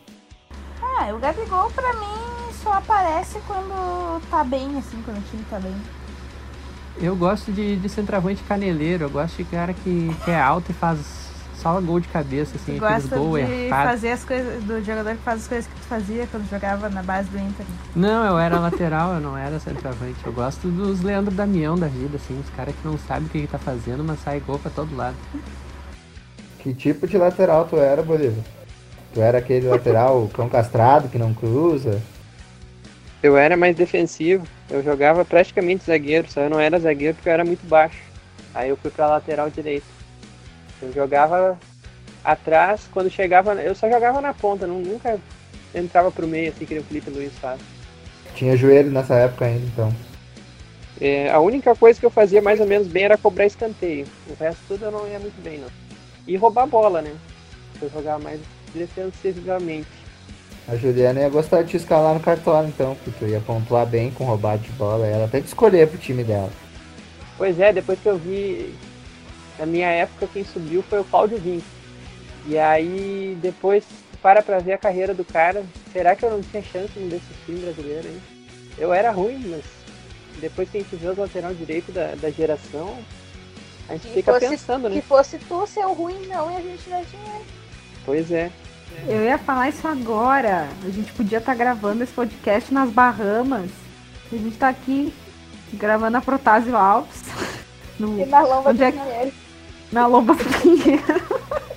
Ah, 0.82 1.14
o 1.14 1.20
Gabigol 1.20 1.70
pra 1.70 1.94
mim 1.94 2.52
só 2.64 2.74
aparece 2.74 3.40
quando 3.46 4.20
tá 4.32 4.44
bem, 4.44 4.80
assim, 4.80 5.00
quando 5.06 5.20
o 5.20 5.30
time 5.30 5.46
tá 5.48 5.60
bem. 5.60 5.76
Eu 7.00 7.16
gosto 7.16 7.52
de, 7.52 7.76
de 7.76 7.88
centroavante 7.88 8.42
caneleiro, 8.46 9.04
eu 9.04 9.12
gosto 9.12 9.38
de 9.38 9.44
cara 9.44 9.76
que, 9.76 10.10
que 10.26 10.32
é 10.32 10.42
alto 10.42 10.72
e 10.72 10.74
faz 10.74 11.27
só 11.74 11.82
gol 11.82 12.00
de 12.00 12.08
cabeça, 12.08 12.56
assim, 12.56 12.78
Tu 12.78 12.86
aqueles 12.86 13.04
gosta 13.04 13.18
gol 13.18 13.38
de 13.38 13.52
errado. 13.52 13.88
fazer 13.90 14.12
as 14.12 14.24
coisas, 14.24 14.64
do 14.64 14.84
jogador 14.84 15.12
que 15.16 15.24
faz 15.24 15.42
as 15.42 15.48
coisas 15.48 15.68
que 15.68 15.76
tu 15.76 15.84
fazia 15.88 16.28
quando 16.32 16.50
jogava 16.50 16.90
na 16.90 17.04
base 17.04 17.30
do 17.30 17.38
Inter. 17.38 17.66
Não, 17.96 18.26
eu 18.26 18.40
era 18.40 18.58
lateral, 18.60 19.16
eu 19.16 19.20
não 19.20 19.38
era 19.38 19.60
centroavante. 19.60 20.26
Eu 20.26 20.32
gosto 20.32 20.70
dos 20.70 21.02
Leandro 21.02 21.34
Damião 21.34 21.78
da 21.78 21.88
vida, 21.88 22.16
assim, 22.16 22.40
os 22.40 22.50
caras 22.56 22.74
que 22.74 22.88
não 22.88 22.98
sabem 22.98 23.26
o 23.28 23.30
que, 23.30 23.42
que 23.42 23.48
tá 23.48 23.58
fazendo, 23.58 24.04
mas 24.04 24.20
sai 24.24 24.40
gol 24.40 24.58
pra 24.60 24.72
todo 24.72 24.96
lado. 24.96 25.16
Que 26.60 26.74
tipo 26.74 27.06
de 27.06 27.18
lateral 27.18 27.66
tu 27.66 27.76
era, 27.78 28.02
Bolívar? 28.02 28.44
Tu 29.14 29.22
era 29.22 29.38
aquele 29.40 29.68
lateral 29.68 30.30
cão 30.34 30.48
castrado 30.48 31.10
que 31.10 31.18
não 31.18 31.34
cruza? 31.34 32.02
Eu 33.22 33.36
era 33.36 33.58
mais 33.58 33.76
defensivo, 33.76 34.46
eu 34.70 34.82
jogava 34.84 35.26
praticamente 35.26 35.84
zagueiro, 35.86 36.30
só 36.32 36.42
eu 36.42 36.50
não 36.50 36.60
era 36.60 36.80
zagueiro 36.80 37.16
porque 37.16 37.28
eu 37.28 37.34
era 37.34 37.44
muito 37.44 37.68
baixo. 37.68 37.98
Aí 38.54 38.70
eu 38.70 38.78
fui 38.78 38.90
pra 38.92 39.08
lateral 39.08 39.50
direito. 39.50 39.97
Eu 40.82 40.94
jogava 40.94 41.58
atrás, 42.24 42.88
quando 42.92 43.10
chegava, 43.10 43.54
eu 43.56 43.74
só 43.74 43.90
jogava 43.90 44.22
na 44.22 44.34
ponta, 44.34 44.68
nunca 44.68 45.20
entrava 45.74 46.12
pro 46.12 46.28
meio 46.28 46.52
assim 46.52 46.66
que 46.66 46.74
nem 46.74 46.84
o 46.84 46.86
Felipe 46.86 47.10
Luiz 47.10 47.34
faz. 47.40 47.60
Tinha 48.36 48.56
joelho 48.56 48.92
nessa 48.92 49.16
época 49.16 49.46
ainda, 49.46 49.66
então. 49.66 49.94
É, 51.00 51.30
a 51.30 51.40
única 51.40 51.76
coisa 51.76 52.00
que 52.00 52.06
eu 52.06 52.10
fazia 52.10 52.42
mais 52.42 52.60
ou 52.60 52.66
menos 52.66 52.88
bem 52.88 53.04
era 53.04 53.18
cobrar 53.18 53.46
escanteio. 53.46 54.06
O 54.28 54.36
resto 54.36 54.60
tudo 54.68 54.86
eu 54.86 54.92
não 54.92 55.08
ia 55.08 55.20
muito 55.20 55.42
bem, 55.44 55.60
não. 55.60 55.70
E 56.28 56.36
roubar 56.36 56.68
bola, 56.68 57.02
né? 57.02 57.14
Eu 57.82 57.90
jogava 57.90 58.20
mais 58.20 58.40
defensivamente. 58.74 59.88
A 60.68 60.76
Juliana 60.76 61.22
ia 61.22 61.30
gostar 61.30 61.62
de 61.62 61.70
te 61.70 61.78
escalar 61.78 62.14
no 62.14 62.20
cartola, 62.20 62.68
então, 62.68 62.96
porque 62.96 63.12
tu 63.18 63.30
ia 63.30 63.40
pontuar 63.40 63.86
bem 63.86 64.12
com 64.12 64.26
roubado 64.26 64.62
de 64.64 64.72
bola. 64.72 65.06
Ela 65.06 65.26
até 65.26 65.40
te 65.40 65.48
escolher 65.48 65.88
pro 65.88 65.98
time 65.98 66.24
dela. 66.24 66.50
Pois 67.38 67.60
é, 67.60 67.72
depois 67.72 68.00
que 68.00 68.10
eu 68.10 68.18
vi, 68.18 68.74
na 69.60 69.66
minha 69.66 69.88
época, 69.88 70.28
quem 70.32 70.44
subiu 70.46 70.84
foi 70.84 71.00
o 71.00 71.04
Cláudio 71.04 71.38
Vinck. 71.38 71.66
E 72.48 72.58
aí, 72.58 73.38
depois, 73.42 73.84
para 74.22 74.42
pra 74.42 74.60
ver 74.60 74.74
a 74.74 74.78
carreira 74.78 75.14
do 75.14 75.26
cara, 75.26 75.64
será 75.92 76.16
que 76.16 76.24
eu 76.24 76.32
não 76.32 76.42
tinha 76.42 76.64
chance 76.64 76.92
num 76.98 77.10
desses 77.10 77.28
times 77.46 77.62
brasileiros, 77.64 78.06
hein? 78.06 78.22
Eu 78.78 78.94
era 78.94 79.12
ruim, 79.12 79.44
mas 79.50 79.64
depois 80.40 80.70
que 80.70 80.78
a 80.78 80.82
gente 80.82 80.96
vê 80.96 81.08
os 81.10 81.18
lateral 81.18 81.54
direito 81.54 81.92
da, 81.92 82.14
da 82.16 82.30
geração, 82.30 82.96
a 83.90 83.94
gente 83.94 84.08
Que 84.08 84.14
fica 84.14 84.34
fosse- 84.34 84.48
pensando, 84.50 84.90
né? 84.90 84.96
Que 84.96 85.02
fosse 85.02 85.38
tu 85.40 85.66
ser 85.68 85.86
o 85.86 85.94
ruim, 85.94 86.26
não, 86.28 86.52
e 86.52 86.56
a 86.58 86.62
gente 86.62 86.90
não 86.90 87.04
tinha. 87.06 87.42
Pois 88.06 88.32
é. 88.32 88.50
Eu 89.08 89.24
ia 89.26 89.38
falar 89.38 89.68
isso 89.70 89.86
agora. 89.88 90.68
A 90.86 90.90
gente 90.90 91.12
podia 91.12 91.40
estar 91.40 91.54
gravando 91.56 92.04
esse 92.04 92.14
podcast 92.14 92.74
nas 92.74 92.90
Bahamas. 92.90 93.70
A 94.32 94.36
gente 94.36 94.58
tá 94.58 94.70
aqui 94.70 95.14
gravando 95.74 96.18
a 96.18 96.22
Protásio 96.22 96.76
Alves. 96.78 97.24
No, 98.00 98.20
E 98.22 98.28
na 98.28 98.42
lomba 98.42 98.70
Onde 98.70 98.84
é. 98.84 99.32
Na 99.92 100.06
Lomba 100.08 100.34
do 100.34 100.44
Pinheiro. 100.62 101.04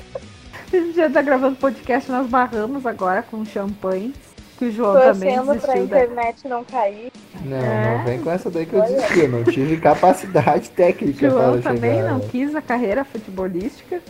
A 0.73 0.77
gente 0.77 0.95
já 0.95 1.11
tá 1.11 1.21
gravando 1.21 1.57
podcast 1.57 2.11
nas 2.11 2.27
Bahamas 2.29 2.87
agora 2.87 3.23
com 3.23 3.45
champanhe. 3.45 4.15
Que 4.57 4.67
o 4.67 4.73
João 4.73 4.93
também 5.01 5.35
Torcendo 5.37 5.45
pra 5.47 5.55
desistiu 5.55 5.87
da... 5.89 6.05
internet 6.05 6.49
não 6.49 6.63
cair. 6.65 7.11
Não, 7.45 7.57
É. 7.57 7.97
não 7.99 8.05
vem 8.05 8.21
com 8.21 8.31
essa 8.31 8.51
daí 8.51 8.67
que 8.67 8.75
eu 8.75 8.83
desisti. 8.83 9.21
Eu 9.21 9.29
não 9.31 9.43
tive 9.45 9.79
capacidade 9.79 10.69
técnica 10.77 11.31
João 11.31 11.61
para 11.61 11.73
também 11.73 11.95
chegar. 11.97 12.13
não 12.13 12.21
quis 12.21 12.55
a 12.55 12.61
carreira 12.63 13.05
futebolística. 13.05 14.01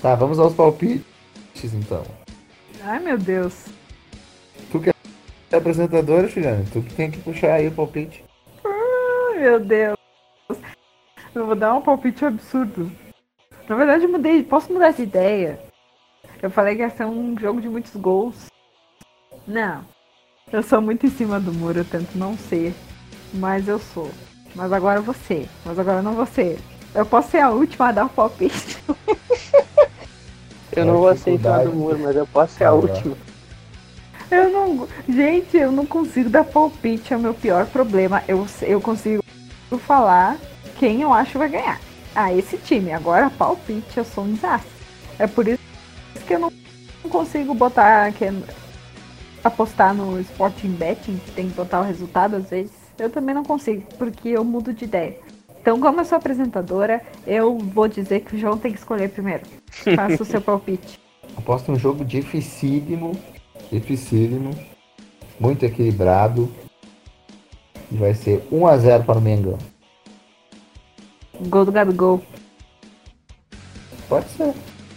Tá, 0.00 0.14
vamos 0.14 0.38
aos 0.38 0.54
palpites 0.54 1.02
então. 1.74 2.04
Ai, 2.84 3.00
meu 3.00 3.18
Deus. 3.18 3.64
Tu 4.70 4.78
que 4.80 4.90
é 4.90 5.56
apresentadora, 5.56 6.28
Juliana, 6.28 6.64
tu 6.72 6.80
que 6.80 6.94
tem 6.94 7.10
que 7.10 7.18
puxar 7.18 7.54
aí 7.54 7.66
o 7.66 7.72
palpite. 7.72 8.24
Ai, 8.64 9.40
meu 9.40 9.58
Deus. 9.60 9.97
Eu 11.38 11.46
vou 11.46 11.54
dar 11.54 11.72
um 11.72 11.80
palpite 11.80 12.24
absurdo. 12.24 12.90
Na 13.68 13.76
verdade, 13.76 14.02
eu 14.02 14.10
mudei. 14.10 14.42
Posso 14.42 14.72
mudar 14.72 14.90
de 14.90 15.04
ideia? 15.04 15.60
Eu 16.42 16.50
falei 16.50 16.74
que 16.74 16.82
ia 16.82 16.90
ser 16.90 17.04
um 17.04 17.38
jogo 17.38 17.60
de 17.60 17.68
muitos 17.68 17.94
gols. 17.94 18.46
Não. 19.46 19.84
Eu 20.52 20.64
sou 20.64 20.82
muito 20.82 21.06
em 21.06 21.10
cima 21.10 21.38
do 21.38 21.52
muro, 21.52 21.78
eu 21.78 21.84
tento 21.84 22.18
não 22.18 22.36
ser. 22.36 22.74
Mas 23.32 23.68
eu 23.68 23.78
sou. 23.78 24.10
Mas 24.52 24.72
agora 24.72 25.00
você. 25.00 25.46
Mas 25.64 25.78
agora 25.78 26.02
não 26.02 26.14
você. 26.14 26.58
Eu 26.92 27.06
posso 27.06 27.30
ser 27.30 27.38
a 27.38 27.50
última 27.50 27.90
a 27.90 27.92
dar 27.92 28.06
o 28.06 28.10
palpite. 28.10 28.82
Eu 30.74 30.86
não 30.86 30.98
vou 30.98 31.16
ser 31.16 31.30
em 31.30 31.38
cima 31.38 31.64
do 31.64 31.72
muro, 31.72 32.00
mas 32.00 32.16
eu 32.16 32.26
posso 32.26 32.54
ser 32.54 32.64
a 32.64 32.72
última. 32.72 33.16
Eu 34.28 34.50
não. 34.50 34.88
Gente, 35.08 35.56
eu 35.56 35.70
não 35.70 35.86
consigo 35.86 36.28
dar 36.28 36.42
palpite, 36.42 37.14
é 37.14 37.16
o 37.16 37.20
meu 37.20 37.32
pior 37.32 37.64
problema. 37.66 38.24
Eu, 38.26 38.44
eu 38.62 38.80
consigo 38.80 39.22
falar 39.86 40.36
quem 40.78 41.02
eu 41.02 41.12
acho 41.12 41.38
vai 41.38 41.48
ganhar. 41.48 41.80
Ah, 42.14 42.32
esse 42.32 42.56
time. 42.56 42.92
Agora, 42.92 43.30
palpite, 43.30 43.96
eu 43.96 44.04
sou 44.04 44.24
um 44.24 44.32
desastre. 44.32 44.70
É 45.18 45.26
por 45.26 45.46
isso 45.46 45.58
que 46.26 46.34
eu 46.34 46.38
não 46.38 46.52
consigo 47.10 47.54
botar. 47.54 48.12
Que, 48.12 48.26
apostar 49.42 49.94
no 49.94 50.20
Sporting 50.20 50.72
Betting, 50.72 51.18
que 51.18 51.30
tem 51.32 51.48
que 51.48 51.54
botar 51.54 51.80
o 51.80 51.84
resultado 51.84 52.36
às 52.36 52.50
vezes. 52.50 52.72
Eu 52.98 53.10
também 53.10 53.34
não 53.34 53.44
consigo, 53.44 53.82
porque 53.96 54.30
eu 54.30 54.44
mudo 54.44 54.72
de 54.72 54.84
ideia. 54.84 55.16
Então, 55.60 55.78
como 55.80 56.00
eu 56.00 56.04
sou 56.04 56.16
apresentadora, 56.16 57.02
eu 57.26 57.58
vou 57.58 57.86
dizer 57.88 58.20
que 58.20 58.34
o 58.34 58.38
João 58.38 58.58
tem 58.58 58.72
que 58.72 58.78
escolher 58.78 59.10
primeiro. 59.10 59.42
Faça 59.94 60.22
o 60.22 60.26
seu 60.26 60.40
palpite. 60.40 60.98
Aposto 61.36 61.70
um 61.70 61.76
jogo 61.76 62.04
dificílimo, 62.04 63.12
dificílimo, 63.70 64.50
muito 65.38 65.64
equilibrado. 65.64 66.50
E 67.90 67.96
vai 67.96 68.14
ser 68.14 68.46
1x0 68.50 69.04
para 69.04 69.18
o 69.18 69.22
Mengão. 69.22 69.58
Gol 71.42 71.64
do 71.64 71.72
Gabigol. 71.72 72.22
Pode 74.08 74.28
ser. 74.30 74.46
Não 74.46 74.54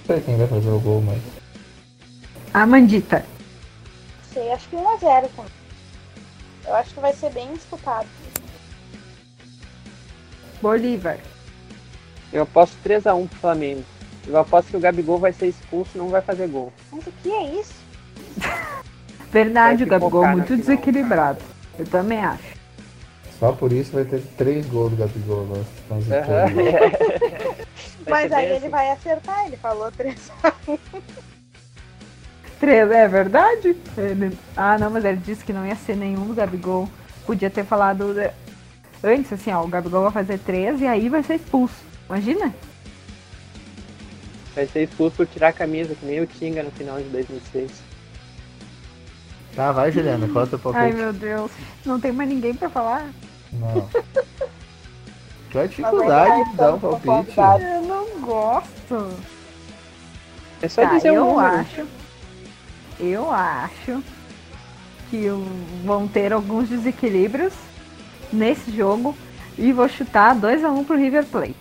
sei 0.08 0.22
quem 0.22 0.38
vai 0.38 0.48
fazer 0.48 0.70
o 0.70 0.80
gol, 0.80 1.02
mas. 1.02 1.22
A 2.54 2.66
Mandita. 2.66 3.24
Sei, 4.34 4.52
acho 4.52 4.68
que 4.70 4.76
1x0 4.76 5.30
também. 5.36 5.52
Eu 6.66 6.76
acho 6.76 6.94
que 6.94 7.00
vai 7.00 7.14
ser 7.14 7.32
bem 7.32 7.54
disputado. 7.54 8.08
Bolívar. 10.62 11.18
Eu 12.32 12.44
aposto 12.44 12.76
3x1 12.86 13.28
pro 13.28 13.40
Flamengo. 13.40 13.84
Eu 14.28 14.38
aposto 14.38 14.70
que 14.70 14.78
o 14.78 14.80
Gabigol 14.80 15.18
vai 15.18 15.34
ser 15.34 15.48
expulso 15.48 15.92
e 15.96 15.98
não 15.98 16.10
vai 16.10 16.22
fazer 16.22 16.48
gol. 16.48 16.72
Mas 16.92 17.06
o 17.06 17.12
que 17.24 17.32
é 17.32 17.60
isso? 17.60 17.74
Verdade, 19.32 19.84
o 19.84 19.88
Gabigol 19.88 20.28
muito 20.28 20.48
final. 20.48 20.60
desequilibrado. 20.60 21.40
Eu 21.78 21.86
também 21.86 22.20
acho. 22.20 22.61
Só 23.42 23.52
por 23.54 23.74
isso 23.74 23.92
vai 23.94 24.06
ter 24.06 24.22
3 24.38 24.68
gols 24.68 24.92
do 24.92 24.98
Gabigol 24.98 25.42
agora. 25.42 26.02
Zicando. 26.02 26.62
Vai 28.06 28.24
Mas 28.24 28.30
ser 28.30 28.36
aí 28.36 28.46
ele 28.46 28.56
assim. 28.58 28.70
vai 28.70 28.92
acertar, 28.92 29.46
ele 29.48 29.58
falou 29.58 29.92
3 29.92 30.32
Três, 32.60 32.92
é 32.92 33.08
verdade? 33.08 33.76
Ele- 33.98 34.38
Ah, 34.56 34.78
não, 34.78 34.92
mas 34.92 35.04
ele 35.06 35.18
disse 35.18 35.44
que 35.44 35.52
não 35.54 35.66
ia 35.66 35.76
ser 35.76 35.96
nenhum 35.96 36.28
do 36.28 36.36
Gabigol. 36.36 36.88
Podia 37.26 37.50
ter 37.50 37.66
falado 37.66 38.14
de- 38.14 38.32
antes, 39.04 39.34
assim, 39.34 39.52
ó, 39.52 39.64
o 39.64 39.68
Gabigol 39.68 40.04
vai 40.04 40.12
fazer 40.12 40.38
três 40.38 40.80
e 40.82 40.86
aí 40.86 41.10
vai 41.10 41.24
ser 41.24 41.36
expulso. 41.36 41.74
Imagina? 42.08 42.54
Vai 44.54 44.68
ser 44.68 44.84
expulso 44.84 45.16
por 45.16 45.26
tirar 45.26 45.48
a 45.48 45.54
camisa, 45.54 45.96
que 45.96 46.06
nem 46.06 46.20
o 46.22 46.28
Tinga 46.28 46.62
no 46.62 46.70
final 46.72 46.98
de 47.00 47.06
2006. 47.06 47.72
Tá, 49.56 49.72
vai, 49.72 49.92
Juliana, 49.92 50.28
qual 50.28 50.44
é 50.46 50.48
o 50.48 50.50
teu 50.50 50.60
palpite? 50.60 50.84
Ai, 50.86 50.92
meu 50.94 51.12
Deus. 51.12 51.52
Não 51.86 52.00
tem 52.00 52.12
mais 52.12 52.30
ninguém 52.30 52.54
pra 52.54 52.70
falar? 52.70 53.10
Não. 53.54 53.90
Qual 55.52 55.62
é 55.62 55.66
a 55.66 55.68
dificuldade 55.68 56.50
de 56.52 56.56
dar 56.56 56.74
um 56.76 56.80
palpite? 56.80 57.36
Eu 57.38 57.82
não 57.82 58.22
gosto. 58.22 59.10
É 60.62 60.68
só 60.70 60.84
Tá, 60.84 60.94
dizer 60.96 61.12
um 61.12 61.16
eu 61.16 61.26
número. 61.26 61.48
acho. 61.56 61.86
Eu 63.00 63.32
acho 63.32 64.04
que 65.10 65.28
vão 65.84 66.08
ter 66.08 66.32
alguns 66.32 66.70
desequilíbrios 66.70 67.52
nesse 68.32 68.72
jogo 68.72 69.18
e 69.58 69.74
vou 69.74 69.90
chutar 69.90 70.36
2x1 70.36 70.86
pro 70.86 70.96
River 70.96 71.26
Plate. 71.26 71.56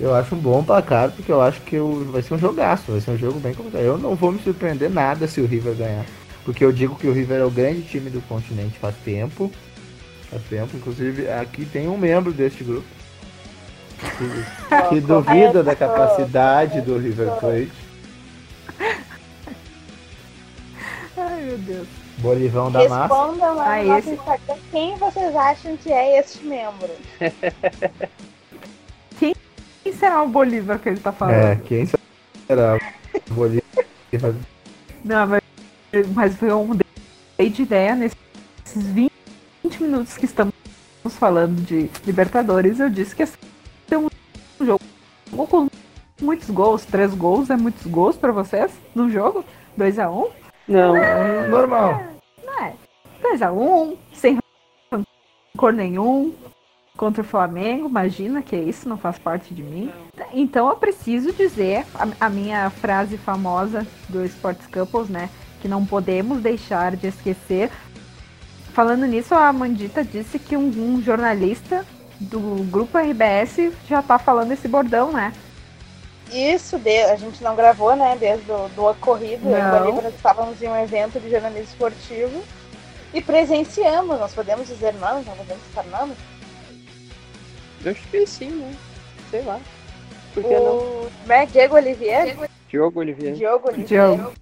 Eu 0.00 0.14
acho 0.16 0.34
um 0.34 0.38
bom 0.38 0.64
placar, 0.64 1.12
porque 1.12 1.30
eu 1.30 1.40
acho 1.40 1.60
que 1.60 1.78
vai 2.10 2.22
ser 2.22 2.34
um 2.34 2.38
jogaço, 2.38 2.90
vai 2.90 3.00
ser 3.00 3.12
um 3.12 3.18
jogo 3.18 3.38
bem 3.38 3.54
complicado. 3.54 3.82
Eu 3.82 3.98
não 3.98 4.16
vou 4.16 4.32
me 4.32 4.40
surpreender 4.42 4.90
nada 4.90 5.28
se 5.28 5.40
o 5.40 5.46
River 5.46 5.76
ganhar. 5.76 6.04
Porque 6.44 6.64
eu 6.64 6.72
digo 6.72 6.96
que 6.96 7.06
o 7.06 7.12
River 7.12 7.40
é 7.40 7.44
o 7.44 7.50
grande 7.50 7.82
time 7.82 8.10
do 8.10 8.20
continente 8.22 8.78
faz 8.78 8.94
tempo. 9.04 9.50
Faz 10.30 10.42
tempo, 10.44 10.76
inclusive 10.76 11.30
aqui 11.30 11.64
tem 11.64 11.88
um 11.88 11.96
membro 11.96 12.32
deste 12.32 12.64
grupo. 12.64 12.86
Que, 14.00 14.88
que 14.88 15.00
duvida 15.06 15.62
da 15.62 15.76
capacidade 15.76 16.80
do 16.80 16.98
River 16.98 17.30
Plate. 17.38 17.70
Ai, 21.16 21.40
meu 21.42 21.58
Deus. 21.58 21.88
Bolivão 22.18 22.70
da 22.70 22.88
massa. 22.88 23.14
Respondam 23.14 23.54
lá 23.56 23.74
Ah, 23.74 23.82
no 23.82 23.88
nosso 23.88 23.98
esse- 24.00 24.10
Instagram 24.12 24.56
quem 24.70 24.96
vocês 24.96 25.36
acham 25.36 25.76
que 25.76 25.92
é 25.92 26.18
este 26.20 26.44
membro. 26.44 26.90
Quem 29.84 29.92
será 29.92 30.22
o 30.22 30.28
Bolívar 30.28 30.78
que 30.78 30.88
ele 30.90 31.00
tá 31.00 31.10
falando? 31.10 31.34
É, 31.34 31.56
quem 31.66 31.84
será? 32.46 32.78
Bolívar. 33.30 33.62
Não, 35.04 35.26
mas, 35.26 35.41
mas 36.14 36.36
foi 36.36 36.52
um 36.52 36.76
dei 37.38 37.50
de 37.50 37.62
ideia 37.62 37.94
nesses 37.94 38.16
20 38.74 39.10
minutos 39.80 40.16
que 40.16 40.24
estamos 40.24 40.54
falando 41.18 41.60
de 41.62 41.90
Libertadores. 42.06 42.80
Eu 42.80 42.88
disse 42.88 43.14
que 43.14 43.22
ia 43.22 43.26
ser 43.26 43.96
um 43.96 44.08
jogo 44.60 44.80
com 45.48 45.68
muitos 46.20 46.48
gols. 46.50 46.84
Três 46.84 47.14
gols 47.14 47.50
é 47.50 47.56
muitos 47.56 47.86
gols 47.86 48.16
pra 48.16 48.32
vocês 48.32 48.72
no 48.94 49.10
jogo? 49.10 49.44
2x1? 49.78 50.30
Não, 50.68 50.96
É 50.96 51.48
normal. 51.48 52.02
Não 52.44 52.64
é. 52.64 52.74
2x1, 53.22 53.96
sem 54.12 54.38
rancor 54.90 55.72
nenhum. 55.72 56.34
Contra 56.96 57.22
o 57.22 57.24
Flamengo, 57.24 57.88
imagina 57.88 58.42
que 58.42 58.54
isso 58.54 58.86
não 58.88 58.98
faz 58.98 59.18
parte 59.18 59.54
de 59.54 59.62
mim. 59.62 59.90
Então 60.32 60.68
eu 60.68 60.76
preciso 60.76 61.32
dizer 61.32 61.86
a, 61.94 62.26
a 62.26 62.30
minha 62.30 62.68
frase 62.68 63.16
famosa 63.16 63.86
do 64.10 64.24
Sports 64.26 64.66
Couples, 64.66 65.08
né? 65.08 65.30
Que 65.62 65.68
não 65.68 65.86
podemos 65.86 66.42
deixar 66.42 66.96
de 66.96 67.06
esquecer. 67.06 67.70
Falando 68.74 69.06
nisso, 69.06 69.32
a 69.32 69.52
Mandita 69.52 70.02
disse 70.02 70.36
que 70.40 70.56
um, 70.56 70.66
um 70.66 71.00
jornalista 71.00 71.86
do 72.18 72.40
grupo 72.68 72.98
RBS 72.98 73.72
já 73.88 74.02
tá 74.02 74.18
falando 74.18 74.50
esse 74.50 74.66
bordão, 74.66 75.12
né? 75.12 75.32
Isso, 76.32 76.78
de- 76.80 77.02
a 77.04 77.14
gente 77.14 77.44
não 77.44 77.54
gravou, 77.54 77.94
né, 77.94 78.16
desde 78.18 78.50
o 78.50 78.68
do 78.70 78.86
ocorrido. 78.88 79.48
Eu 79.48 79.56
e 79.56 79.90
o 79.90 80.02
Não. 80.02 80.08
Estávamos 80.08 80.60
em 80.60 80.66
um 80.66 80.76
evento 80.82 81.20
de 81.20 81.30
jornalismo 81.30 81.68
esportivo 81.70 82.42
e 83.14 83.20
presenciamos. 83.20 84.18
Nós 84.18 84.34
podemos 84.34 84.66
dizer 84.66 84.94
nomes, 84.94 85.24
não 85.26 85.36
podemos 85.36 85.62
citar 85.64 85.84
nomes. 85.86 86.16
eu 87.84 87.92
acho 87.92 88.02
que 88.08 88.26
sim, 88.26 88.48
né? 88.50 88.74
Sei 89.30 89.42
lá. 89.42 89.60
Por 90.34 90.42
que 90.42 90.54
não? 90.54 90.76
O 90.76 91.10
como 91.20 91.32
é? 91.32 91.46
Diego 91.46 91.76
Olivier? 91.76 92.36
Diogo 92.68 92.98
Oliveira. 92.98 93.36
Diogo 93.36 93.68
Olivier. 93.68 93.86
Diogo. 94.16 94.32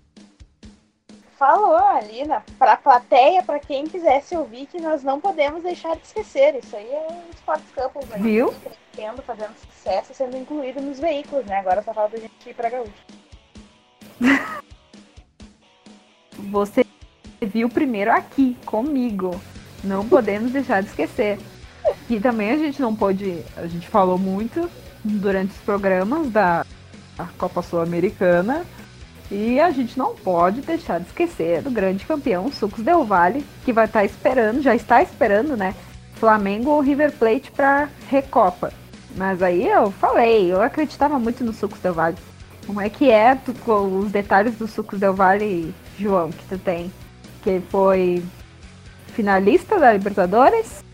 Falou 1.40 1.74
ali 1.74 2.26
na, 2.26 2.42
pra 2.58 2.76
plateia, 2.76 3.42
pra 3.42 3.58
quem 3.58 3.86
quisesse 3.86 4.36
ouvir, 4.36 4.66
que 4.66 4.78
nós 4.78 5.02
não 5.02 5.18
podemos 5.18 5.62
deixar 5.62 5.96
de 5.96 6.02
esquecer. 6.02 6.54
Isso 6.56 6.76
aí 6.76 6.86
é 6.86 7.06
um 7.10 7.30
Sports 7.30 7.64
Couples, 7.74 8.06
né? 8.10 8.18
Viu? 8.18 8.54
Crescendo, 8.92 9.22
fazendo 9.22 9.54
sucesso, 9.56 10.12
sendo 10.12 10.36
incluído 10.36 10.82
nos 10.82 11.00
veículos, 11.00 11.46
né? 11.46 11.60
Agora 11.60 11.82
só 11.82 11.94
falta 11.94 12.18
a 12.18 12.20
gente 12.20 12.30
ir 12.46 12.52
pra 12.52 12.68
Gaúcho. 12.68 12.92
Você 16.50 16.84
viu 17.40 17.70
primeiro 17.70 18.12
aqui, 18.12 18.54
comigo. 18.66 19.40
Não 19.82 20.06
podemos 20.06 20.52
deixar 20.52 20.82
de 20.82 20.90
esquecer. 20.90 21.38
E 22.10 22.20
também 22.20 22.50
a 22.50 22.58
gente 22.58 22.82
não 22.82 22.94
pôde. 22.94 23.42
A 23.56 23.66
gente 23.66 23.88
falou 23.88 24.18
muito 24.18 24.70
durante 25.02 25.52
os 25.52 25.60
programas 25.62 26.30
da 26.30 26.66
Copa 27.38 27.62
Sul-Americana. 27.62 28.66
E 29.30 29.60
a 29.60 29.70
gente 29.70 29.96
não 29.96 30.14
pode 30.16 30.60
deixar 30.60 30.98
de 30.98 31.06
esquecer 31.06 31.62
do 31.62 31.70
grande 31.70 32.04
campeão 32.04 32.50
Sucos 32.50 32.82
Del 32.84 33.04
Valle, 33.04 33.44
que 33.64 33.72
vai 33.72 33.84
estar 33.84 34.04
esperando, 34.04 34.60
já 34.60 34.74
está 34.74 35.02
esperando, 35.02 35.56
né? 35.56 35.74
Flamengo 36.14 36.70
ou 36.70 36.80
River 36.80 37.12
Plate 37.12 37.50
para 37.52 37.88
Recopa. 38.08 38.72
Mas 39.16 39.40
aí 39.42 39.66
eu 39.68 39.90
falei, 39.92 40.52
eu 40.52 40.60
acreditava 40.60 41.18
muito 41.18 41.44
no 41.44 41.52
Sucos 41.52 41.78
Del 41.80 41.94
Valle. 41.94 42.16
Como 42.66 42.80
é 42.80 42.88
que 42.88 43.10
é 43.10 43.34
tu- 43.36 43.54
com 43.64 43.98
os 44.00 44.10
detalhes 44.10 44.56
do 44.56 44.66
Sucos 44.66 44.98
Del 45.00 45.14
Valle, 45.14 45.72
João, 45.98 46.30
que 46.30 46.44
tu 46.48 46.58
tem? 46.58 46.92
Que 47.42 47.60
foi 47.70 48.22
finalista 49.14 49.78
da 49.78 49.92
Libertadores? 49.92 50.84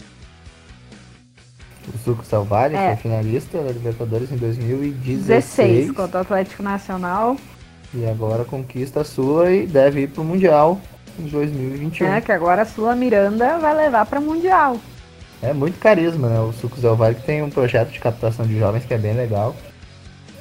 O 1.92 1.98
Sucos 1.98 2.28
Del 2.28 2.44
Valle 2.44 2.76
É. 2.76 2.88
foi 2.94 2.96
finalista 3.10 3.62
da 3.62 3.72
Libertadores 3.72 4.30
em 4.30 4.36
2016. 4.36 5.16
16 5.16 5.90
contra 5.92 6.18
o 6.18 6.22
Atlético 6.22 6.62
Nacional. 6.62 7.36
E 7.96 8.06
agora 8.06 8.44
conquista 8.44 9.00
a 9.00 9.04
Sula 9.04 9.50
e 9.50 9.66
deve 9.66 10.02
ir 10.02 10.08
pro 10.08 10.22
Mundial 10.22 10.78
em 11.18 11.26
2021. 11.28 12.06
É, 12.06 12.20
que 12.20 12.30
agora 12.30 12.60
a 12.62 12.66
Sula 12.66 12.94
Miranda 12.94 13.58
vai 13.58 13.74
levar 13.74 14.04
para 14.04 14.20
Mundial. 14.20 14.76
É 15.42 15.54
muito 15.54 15.78
carisma, 15.78 16.28
né? 16.28 16.38
O 16.40 16.52
Sucos 16.52 16.82
Del 16.82 16.94
Valle 16.94 17.14
que 17.14 17.22
tem 17.22 17.42
um 17.42 17.48
projeto 17.48 17.90
de 17.90 17.98
captação 17.98 18.46
de 18.46 18.58
jovens 18.58 18.84
que 18.84 18.92
é 18.92 18.98
bem 18.98 19.14
legal. 19.14 19.56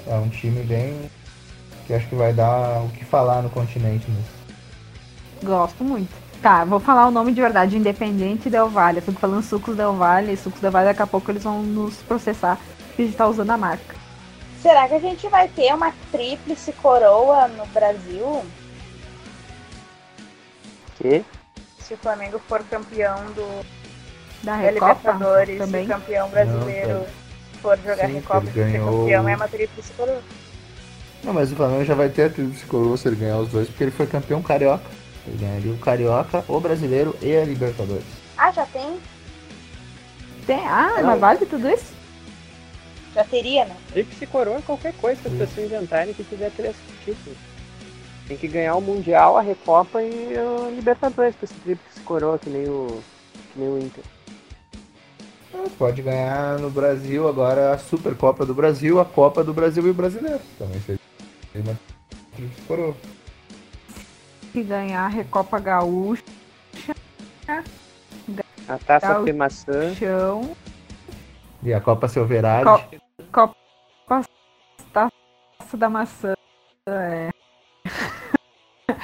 É 0.05 0.15
um 0.15 0.27
time 0.27 0.63
bem. 0.63 1.09
que 1.87 1.93
acho 1.93 2.07
que 2.09 2.15
vai 2.15 2.33
dar 2.33 2.83
o 2.83 2.89
que 2.89 3.05
falar 3.05 3.41
no 3.41 3.49
continente. 3.49 4.05
Né? 4.11 4.17
Gosto 5.41 5.81
muito. 5.81 6.13
Tá, 6.41 6.65
vou 6.65 6.79
falar 6.79 7.07
o 7.07 7.11
nome 7.11 7.31
de 7.31 7.39
verdade, 7.39 7.77
Independente 7.77 8.49
Del 8.49 8.69
Valle. 8.69 8.97
Eu 8.97 9.03
fico 9.03 9.19
falando 9.19 9.43
Sucos 9.43 9.77
Del 9.77 9.93
Valle, 9.93 10.35
Sucos 10.35 10.59
Del 10.59 10.71
Valle, 10.71 10.87
daqui 10.87 11.01
a 11.01 11.07
pouco 11.07 11.31
eles 11.31 11.43
vão 11.43 11.63
nos 11.63 11.95
processar 12.03 12.59
porque 12.87 13.01
a 13.01 13.05
gente 13.05 13.17
tá 13.17 13.27
usando 13.27 13.49
a 13.51 13.57
marca. 13.57 14.04
Será 14.65 14.87
que 14.87 14.95
a 14.95 14.99
gente 14.99 15.27
vai 15.27 15.47
ter 15.47 15.71
uma 15.75 15.93
tríplice 16.11 16.71
coroa 16.73 17.47
no 17.49 17.67
Brasil? 17.67 18.43
Que? 20.97 21.23
Se 21.77 21.93
o 21.93 21.97
Flamengo 21.97 22.39
for 22.47 22.63
campeão 22.63 23.15
do 23.33 23.63
Da 24.41 24.57
Libertadores, 24.71 25.59
também. 25.59 25.85
se 25.85 25.91
o 25.91 25.93
campeão 25.95 26.29
brasileiro 26.29 26.93
Não, 26.93 27.05
for 27.61 27.77
jogar 27.77 28.07
Sim, 28.07 28.13
Recopa 28.15 28.37
ele 28.39 28.49
e 28.49 28.53
ser 28.53 28.59
ganhou- 28.71 29.01
campeão, 29.01 29.29
é 29.29 29.35
uma 29.35 29.47
tríplice 29.47 29.93
coroa. 29.93 30.21
Não, 31.23 31.31
mas 31.33 31.51
o 31.51 31.55
Flamengo 31.55 31.85
já 31.85 31.93
vai 31.93 32.09
ter 32.09 32.23
a 32.23 32.29
tríplice 32.31 32.65
coroa 32.65 32.97
se 32.97 33.07
ele 33.07 33.17
ganhar 33.17 33.37
os 33.37 33.49
dois, 33.49 33.67
porque 33.67 33.83
ele 33.83 33.91
foi 33.91 34.07
campeão 34.07 34.41
carioca. 34.41 34.89
Ele 35.27 35.37
ganharia 35.37 35.73
o 35.73 35.77
carioca, 35.77 36.43
o 36.47 36.59
brasileiro 36.59 37.15
e 37.21 37.37
a 37.37 37.45
Libertadores. 37.45 38.03
Ah, 38.35 38.51
já 38.51 38.65
tem? 38.65 38.99
Tem, 40.47 40.67
ah, 40.67 40.95
Não. 40.97 41.03
mas 41.03 41.19
vale 41.19 41.45
tudo 41.45 41.69
isso? 41.69 41.93
Já 43.15 43.23
teria, 43.23 43.65
né? 43.65 43.75
Tríplice 43.91 44.27
coroa 44.27 44.57
é 44.57 44.61
qualquer 44.61 44.93
coisa 44.95 45.21
que 45.21 45.27
as 45.29 45.33
pessoas 45.35 45.65
inventarem 45.71 46.13
que 46.13 46.23
tiver 46.23 46.51
três 46.51 46.75
títulos. 47.05 47.37
Tem 48.27 48.35
que 48.37 48.47
ganhar 48.47 48.75
o 48.75 48.81
Mundial, 48.81 49.37
a 49.37 49.41
Recopa 49.41 50.01
e 50.01 50.35
a 50.35 50.69
Libertadores 50.69 51.33
com 51.35 51.45
esse 51.45 51.53
tríplice 51.53 51.99
coroa, 52.01 52.37
que 52.37 52.49
nem 52.49 52.67
o, 52.67 53.01
que 53.53 53.59
nem 53.59 53.69
o 53.69 53.77
Inter. 53.79 54.03
Ah, 55.53 55.63
Pode 55.77 56.01
ganhar 56.01 56.59
no 56.59 56.69
Brasil 56.69 57.27
agora 57.27 57.73
a 57.73 57.77
Supercopa 57.77 58.45
do 58.45 58.53
Brasil, 58.53 58.99
a 58.99 59.05
Copa 59.05 59.43
do 59.43 59.53
Brasil 59.53 59.85
e 59.87 59.89
o 59.91 59.93
Brasileiro. 59.93 60.41
Também 60.57 60.81
seria 60.81 60.99
uma 61.55 61.79
tríplice 62.35 62.61
coroa. 62.67 62.95
Se 64.51 64.61
ganhar 64.63 65.05
a 65.05 65.07
Recopa 65.07 65.59
Gaúcha, 65.59 66.23
A 68.67 68.77
Taça 68.79 69.19
o- 69.21 69.33
Maçã. 69.35 69.93
chão, 69.95 70.55
E 71.63 71.73
a 71.73 71.79
Copa 71.79 72.07
Silverade. 72.07 72.65
Co- 72.65 73.04
Copa 73.35 73.53
Taça 74.93 75.75
da 75.77 75.89
Maçã. 75.89 76.33
É. 76.87 77.29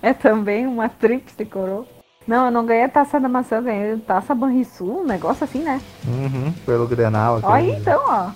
é 0.00 0.14
também 0.14 0.66
uma 0.66 0.88
tríplice 0.88 1.44
coroa. 1.44 1.86
Não, 2.26 2.46
eu 2.46 2.50
não 2.50 2.64
ganhei 2.64 2.84
a 2.84 2.88
taça 2.88 3.20
da 3.20 3.28
maçã, 3.28 3.56
eu 3.56 3.62
ganhei 3.62 3.98
taça 3.98 4.34
Banrisul, 4.34 5.02
um 5.02 5.04
negócio 5.04 5.44
assim, 5.44 5.58
né? 5.58 5.78
Uhum, 6.06 6.50
pelo 6.64 6.88
Grenal. 6.88 7.40
Olha 7.42 7.56
aquele- 7.56 7.76
então, 7.78 8.00
ó. 8.06 8.30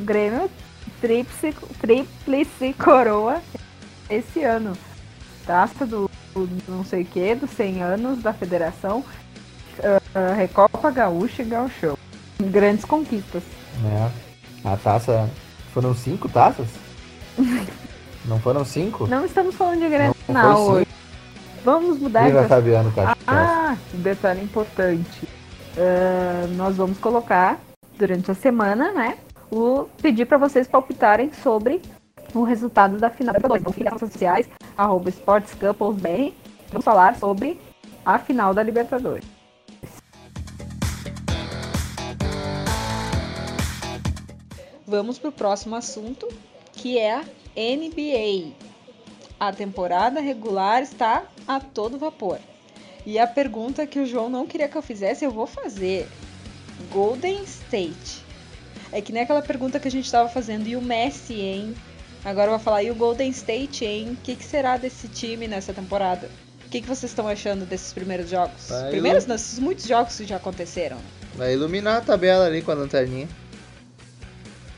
Grêmio 0.00 0.50
tríplice, 1.00 1.54
tríplice 1.80 2.72
coroa 2.72 3.40
esse 4.10 4.42
ano. 4.42 4.72
Taça 5.46 5.86
do, 5.86 6.10
do 6.34 6.48
não 6.66 6.82
sei 6.84 7.02
o 7.02 7.06
que, 7.06 7.36
dos 7.36 7.50
100 7.50 7.82
anos 7.84 8.20
da 8.20 8.32
federação. 8.32 9.04
ah, 10.12 10.32
Recopa 10.34 10.90
Gaúcha 10.90 11.42
e 11.42 11.44
Gauchão. 11.44 11.96
Grandes 12.40 12.84
conquistas. 12.84 13.44
né? 13.80 14.10
A 14.64 14.76
taça. 14.76 15.28
Foram 15.72 15.94
cinco 15.94 16.28
taças? 16.28 16.66
Não 18.24 18.38
foram 18.40 18.64
cinco? 18.64 19.06
Não 19.06 19.24
estamos 19.24 19.54
falando 19.54 19.80
de 19.80 19.88
Grenal 19.88 20.60
hoje. 20.68 20.86
Vamos 21.64 21.98
mudar 21.98 22.24
Viva 22.24 22.40
essa- 22.40 22.48
Fabiano 22.48 22.92
Caixas. 22.92 23.16
Ah, 23.26 23.76
detalhe 23.94 24.42
importante. 24.42 25.28
Ah, 25.76 26.46
nós 26.56 26.76
vamos 26.76 26.98
colocar 26.98 27.58
durante 27.98 28.30
a 28.30 28.34
semana, 28.34 28.92
né? 28.92 29.18
O 29.50 29.84
pedir 30.02 30.26
para 30.26 30.36
vocês 30.36 30.66
palpitarem 30.68 31.32
sobre 31.42 31.80
o 32.34 32.42
resultado 32.42 32.98
da 32.98 33.08
final 33.08 33.32
da 33.34 33.38
Libertadores. 33.38 33.76
Então, 33.78 33.92
nas 33.92 34.00
redes 34.00 34.12
sociais, 34.12 34.48
arroba 34.76 35.08
SportsCouplesBR. 35.10 36.34
Vamos 36.70 36.84
falar 36.84 37.16
sobre 37.16 37.58
a 38.04 38.18
final 38.18 38.52
da 38.52 38.62
Libertadores. 38.62 39.24
Vamos 44.88 45.18
para 45.18 45.28
o 45.28 45.32
próximo 45.32 45.76
assunto, 45.76 46.26
que 46.72 46.96
é 46.98 47.12
a 47.14 47.22
NBA. 47.22 48.54
A 49.38 49.52
temporada 49.52 50.18
regular 50.18 50.82
está 50.82 51.24
a 51.46 51.60
todo 51.60 51.98
vapor. 51.98 52.38
E 53.04 53.18
a 53.18 53.26
pergunta 53.26 53.86
que 53.86 54.00
o 54.00 54.06
João 54.06 54.30
não 54.30 54.46
queria 54.46 54.66
que 54.66 54.78
eu 54.78 54.80
fizesse, 54.80 55.26
eu 55.26 55.30
vou 55.30 55.46
fazer. 55.46 56.08
Golden 56.90 57.42
State. 57.42 58.24
É 58.90 59.02
que 59.02 59.12
nem 59.12 59.24
aquela 59.24 59.42
pergunta 59.42 59.78
que 59.78 59.88
a 59.88 59.90
gente 59.90 60.06
estava 60.06 60.26
fazendo. 60.26 60.66
E 60.66 60.74
o 60.74 60.80
Messi, 60.80 61.34
hein? 61.34 61.74
Agora 62.24 62.46
eu 62.46 62.52
vou 62.52 62.58
falar, 62.58 62.82
e 62.82 62.90
o 62.90 62.94
Golden 62.94 63.28
State, 63.28 63.84
hein? 63.84 64.12
O 64.12 64.16
que, 64.16 64.36
que 64.36 64.44
será 64.44 64.78
desse 64.78 65.06
time 65.06 65.46
nessa 65.46 65.74
temporada? 65.74 66.30
O 66.64 66.70
que, 66.70 66.80
que 66.80 66.88
vocês 66.88 67.10
estão 67.10 67.28
achando 67.28 67.66
desses 67.66 67.92
primeiros 67.92 68.30
jogos? 68.30 68.70
Vai, 68.70 68.90
primeiros, 68.90 69.24
Lu. 69.24 69.28
não, 69.28 69.36
esses 69.36 69.58
muitos 69.58 69.86
jogos 69.86 70.16
que 70.16 70.24
já 70.24 70.36
aconteceram. 70.36 70.96
Vai 71.34 71.52
iluminar 71.52 71.98
a 71.98 72.00
tabela 72.00 72.46
ali 72.46 72.62
com 72.62 72.70
a 72.70 72.74
lanterninha. 72.74 73.28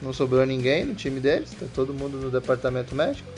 Não 0.01 0.13
sobrou 0.13 0.45
ninguém 0.47 0.85
no 0.85 0.95
time 0.95 1.21
deles, 1.21 1.51
tá 1.59 1.67
todo 1.75 1.93
mundo 1.93 2.17
no 2.17 2.31
departamento 2.31 2.95
médico. 2.95 3.29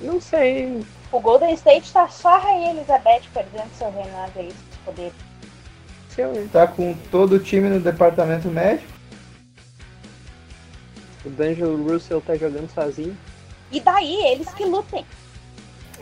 Não 0.00 0.20
sei. 0.20 0.82
O 1.12 1.20
Golden 1.20 1.52
State 1.54 1.92
tá 1.92 2.08
só 2.08 2.36
a 2.36 2.38
Rainha 2.38 2.70
Elizabeth 2.70 3.22
perdendo 3.34 3.70
seu 3.76 3.90
reinado 3.92 4.32
aí, 4.36 4.50
se 4.50 4.78
poder. 4.84 5.12
Se 6.08 6.20
eu, 6.22 6.48
Tá 6.50 6.66
com 6.66 6.94
todo 7.10 7.34
o 7.34 7.38
time 7.38 7.68
no 7.68 7.80
departamento 7.80 8.48
médico. 8.48 8.90
o 11.24 11.28
D'Angelo 11.28 11.86
Russell 11.86 12.22
tá 12.22 12.34
jogando 12.36 12.70
sozinho. 12.72 13.16
E 13.70 13.78
daí, 13.80 14.14
eles 14.32 14.48
que 14.54 14.64
lutem. 14.64 15.04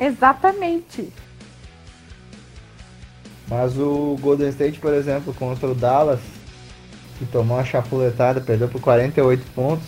Exatamente. 0.01 1.13
Mas 3.49 3.77
o 3.77 4.17
Golden 4.21 4.51
State, 4.51 4.79
por 4.79 4.93
exemplo, 4.95 5.35
contra 5.35 5.67
o 5.69 5.75
Dallas, 5.75 6.21
que 7.19 7.27
tomou 7.27 7.57
uma 7.57 7.65
chapuletada, 7.65 8.41
perdeu 8.41 8.69
por 8.69 8.81
48 8.81 9.45
pontos, 9.55 9.87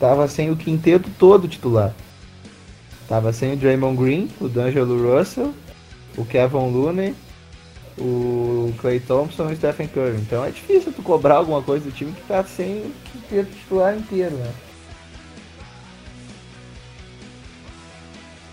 tava 0.00 0.26
sem 0.26 0.50
o 0.50 0.56
quinteto 0.56 1.10
todo 1.18 1.46
titular. 1.46 1.94
Tava 3.08 3.32
sem 3.32 3.52
o 3.52 3.56
Draymond 3.56 4.02
Green, 4.02 4.30
o 4.40 4.48
D'Angelo 4.48 5.16
Russell, 5.16 5.52
o 6.16 6.24
Kevin 6.24 6.72
Looney, 6.72 7.14
o 7.98 8.72
Clay 8.80 8.98
Thompson 8.98 9.50
e 9.50 9.52
o 9.52 9.56
Stephen 9.56 9.86
Curry. 9.88 10.16
Então 10.16 10.44
é 10.44 10.50
difícil 10.50 10.92
tu 10.92 11.02
cobrar 11.02 11.36
alguma 11.36 11.62
coisa 11.62 11.84
do 11.84 11.92
time 11.92 12.12
que 12.12 12.22
tá 12.22 12.42
sem 12.44 12.78
o 12.78 12.92
quinteto 13.04 13.50
titular 13.52 13.96
inteiro, 13.96 14.34
né? 14.36 14.52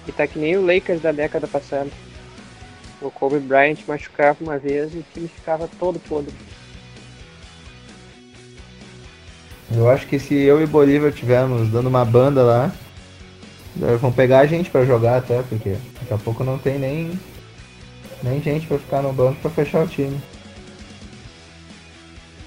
E 0.08 0.12
tá 0.12 0.28
que 0.28 0.38
nem 0.38 0.58
o 0.58 0.66
Lakers 0.66 1.02
da 1.02 1.12
década 1.12 1.48
passada. 1.48 1.90
O 3.02 3.10
Kobe 3.10 3.40
Bryant 3.40 3.80
machucava 3.88 4.38
uma 4.42 4.60
vez 4.60 4.94
e 4.94 4.98
o 4.98 5.06
time 5.14 5.28
ficava 5.28 5.70
todo 5.80 6.00
podre. 6.00 6.34
Eu 9.74 9.90
acho 9.90 10.06
que 10.08 10.20
se 10.20 10.36
eu 10.36 10.62
e 10.62 10.68
Bolívar 10.68 11.12
tivermos 11.12 11.70
dando 11.70 11.88
uma 11.88 12.04
banda 12.04 12.44
lá, 12.44 12.72
eh, 13.82 13.96
vão 13.96 14.12
pegar 14.12 14.40
a 14.40 14.46
gente 14.46 14.70
pra 14.70 14.84
jogar 14.84 15.18
até, 15.18 15.42
porque 15.44 15.78
daqui 16.00 16.14
a 16.14 16.18
pouco 16.18 16.44
não 16.44 16.58
tem 16.58 16.78
nem, 16.78 17.20
nem 18.22 18.42
gente 18.42 18.68
pra 18.68 18.78
ficar 18.78 19.02
no 19.02 19.14
banco 19.14 19.40
pra 19.40 19.50
fechar 19.50 19.84
o 19.84 19.88
time. 19.88 20.20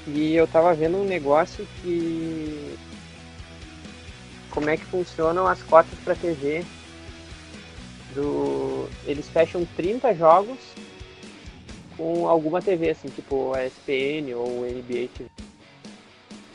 E 0.07 0.35
eu 0.35 0.47
tava 0.47 0.75
vendo 0.75 0.99
um 0.99 1.05
negócio 1.05 1.67
que. 1.81 2.77
Como 4.51 4.69
é 4.69 4.77
que 4.77 4.85
funcionam 4.85 5.47
as 5.47 5.63
cotas 5.63 5.99
pra 6.05 6.15
TV. 6.15 6.63
Do... 8.15 8.89
Eles 9.07 9.29
fecham 9.29 9.67
30 9.77 10.15
jogos 10.15 10.59
com 11.97 12.29
alguma 12.29 12.61
TV, 12.61 12.91
assim, 12.91 13.09
tipo 13.09 13.55
a 13.55 13.65
SPN 13.67 14.35
ou 14.35 14.61
NBA 14.61 15.09
TV. 15.17 15.31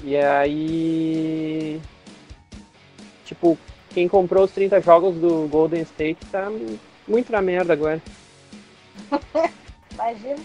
E 0.03 0.15
aí. 0.17 1.81
Tipo, 3.25 3.57
quem 3.89 4.07
comprou 4.07 4.43
os 4.43 4.51
30 4.51 4.81
jogos 4.81 5.15
do 5.15 5.47
Golden 5.47 5.81
State 5.81 6.25
tá 6.31 6.51
muito 7.07 7.31
na 7.31 7.41
merda 7.41 7.73
agora. 7.73 8.01
Imagina. 9.93 10.37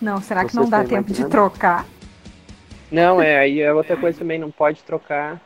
Não, 0.00 0.20
será 0.20 0.44
que 0.44 0.52
Vocês 0.52 0.62
não 0.62 0.70
dá 0.70 0.84
tempo 0.84 1.12
de 1.12 1.20
imaginando? 1.20 1.30
trocar? 1.30 1.86
Não, 2.90 3.20
é, 3.20 3.38
aí 3.38 3.60
é 3.60 3.72
outra 3.72 3.96
coisa 3.96 4.18
também, 4.18 4.38
não 4.38 4.50
pode 4.50 4.82
trocar, 4.82 5.40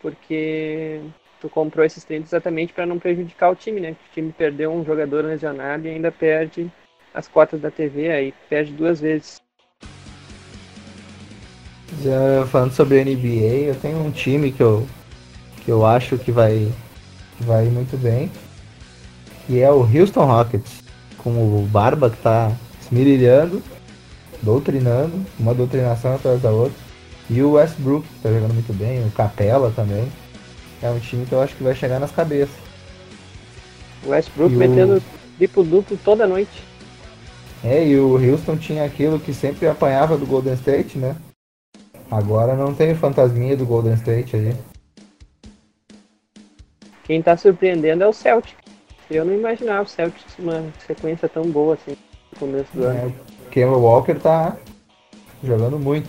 porque 0.00 1.00
tu 1.40 1.48
comprou 1.48 1.84
esses 1.84 2.04
30 2.04 2.26
exatamente 2.26 2.72
para 2.72 2.86
não 2.86 2.98
prejudicar 2.98 3.50
o 3.50 3.56
time, 3.56 3.80
né? 3.80 3.92
O 3.92 4.12
time 4.12 4.32
perdeu 4.32 4.70
um 4.70 4.84
jogador 4.84 5.24
lesionado 5.24 5.86
e 5.86 5.90
ainda 5.90 6.12
perde 6.12 6.70
as 7.14 7.26
cotas 7.26 7.60
da 7.60 7.70
TV, 7.70 8.10
aí 8.10 8.34
perde 8.48 8.72
duas 8.72 9.00
vezes. 9.00 9.41
Já 12.00 12.46
falando 12.46 12.72
sobre 12.72 13.00
a 13.00 13.04
NBA, 13.04 13.68
eu 13.68 13.74
tenho 13.74 13.98
um 14.04 14.10
time 14.10 14.50
que 14.50 14.62
eu, 14.62 14.86
que 15.64 15.70
eu 15.70 15.84
acho 15.84 16.16
que 16.16 16.32
vai, 16.32 16.68
que 17.36 17.44
vai 17.44 17.64
muito 17.66 17.96
bem, 17.96 18.30
que 19.46 19.60
é 19.60 19.70
o 19.70 19.80
Houston 19.82 20.24
Rockets, 20.24 20.82
com 21.18 21.30
o 21.30 21.66
Barba 21.70 22.10
que 22.10 22.16
tá 22.16 22.50
esmirilhando, 22.80 23.62
doutrinando, 24.42 25.24
uma 25.38 25.54
doutrinação 25.54 26.14
atrás 26.14 26.40
da 26.42 26.50
outra, 26.50 26.74
e 27.30 27.40
o 27.42 27.52
Westbrook 27.52 28.06
que 28.06 28.20
tá 28.22 28.30
jogando 28.32 28.54
muito 28.54 28.72
bem, 28.72 29.04
o 29.06 29.10
Capela 29.10 29.70
também. 29.74 30.10
É 30.82 30.90
um 30.90 30.98
time 30.98 31.24
que 31.24 31.32
eu 31.32 31.40
acho 31.40 31.54
que 31.54 31.62
vai 31.62 31.74
chegar 31.74 32.00
nas 32.00 32.10
cabeças. 32.10 32.54
O 34.04 34.08
Westbrook 34.10 34.52
E 34.52 34.56
o- 34.56 34.58
metendo 34.58 35.02
triplo-duplo 35.38 35.96
toda 36.04 36.26
noite. 36.26 36.64
É, 37.62 37.86
e 37.86 37.96
o 37.96 38.14
Houston 38.16 38.56
tinha 38.56 38.84
aquilo 38.84 39.20
que 39.20 39.32
sempre 39.32 39.68
apanhava 39.68 40.16
do 40.18 40.26
Golden 40.26 40.54
State, 40.54 40.98
né? 40.98 41.14
Agora 42.12 42.54
não 42.54 42.74
tem 42.74 42.94
fantasminha 42.94 43.56
do 43.56 43.64
Golden 43.64 43.94
State 43.94 44.36
ali. 44.36 44.54
Quem 47.04 47.22
tá 47.22 47.38
surpreendendo 47.38 48.04
é 48.04 48.06
o 48.06 48.12
Celtic. 48.12 48.54
Eu 49.10 49.24
não 49.24 49.32
imaginava 49.32 49.82
o 49.84 49.88
Celtic 49.88 50.22
uma 50.38 50.62
sequência 50.86 51.26
tão 51.26 51.44
boa 51.44 51.72
assim 51.72 51.96
no 52.30 52.38
começo 52.38 52.68
do 52.74 52.84
ano. 52.84 52.98
É, 52.98 53.06
o 53.46 53.50
Kemba 53.50 53.78
Walker 53.78 54.14
tá 54.16 54.58
jogando 55.42 55.78
muito. 55.78 56.06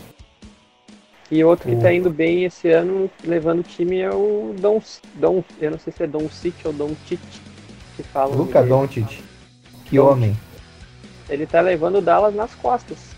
E 1.32 1.42
outro 1.42 1.70
que 1.70 1.76
O- 1.76 1.80
tá 1.82 1.94
indo 1.94 2.10
bem 2.10 2.44
esse 2.44 2.70
ano, 2.70 3.10
levando 3.24 3.60
o 3.62 3.64
time, 3.64 4.00
é 4.00 4.10
o 4.14 4.54
Don, 4.60 4.82
Don 5.16 5.42
eu 5.62 5.72
não 5.72 5.80
sei 5.80 5.94
se 5.94 6.04
é 6.04 6.08
Don 6.08 6.28
City 6.28 6.68
ou 6.68 6.74
Don 6.74 6.92
Tite, 7.06 7.42
que 7.96 8.04
fala. 8.04 8.36
Luca 8.36 8.62
Doncic. 8.62 9.24
Que 9.86 10.00
homem. 10.00 10.38
Ele 11.30 11.46
tá 11.48 11.62
levando 11.62 12.00
o 12.00 12.02
Dallas 12.02 12.36
nas 12.36 12.54
costas. 12.56 13.13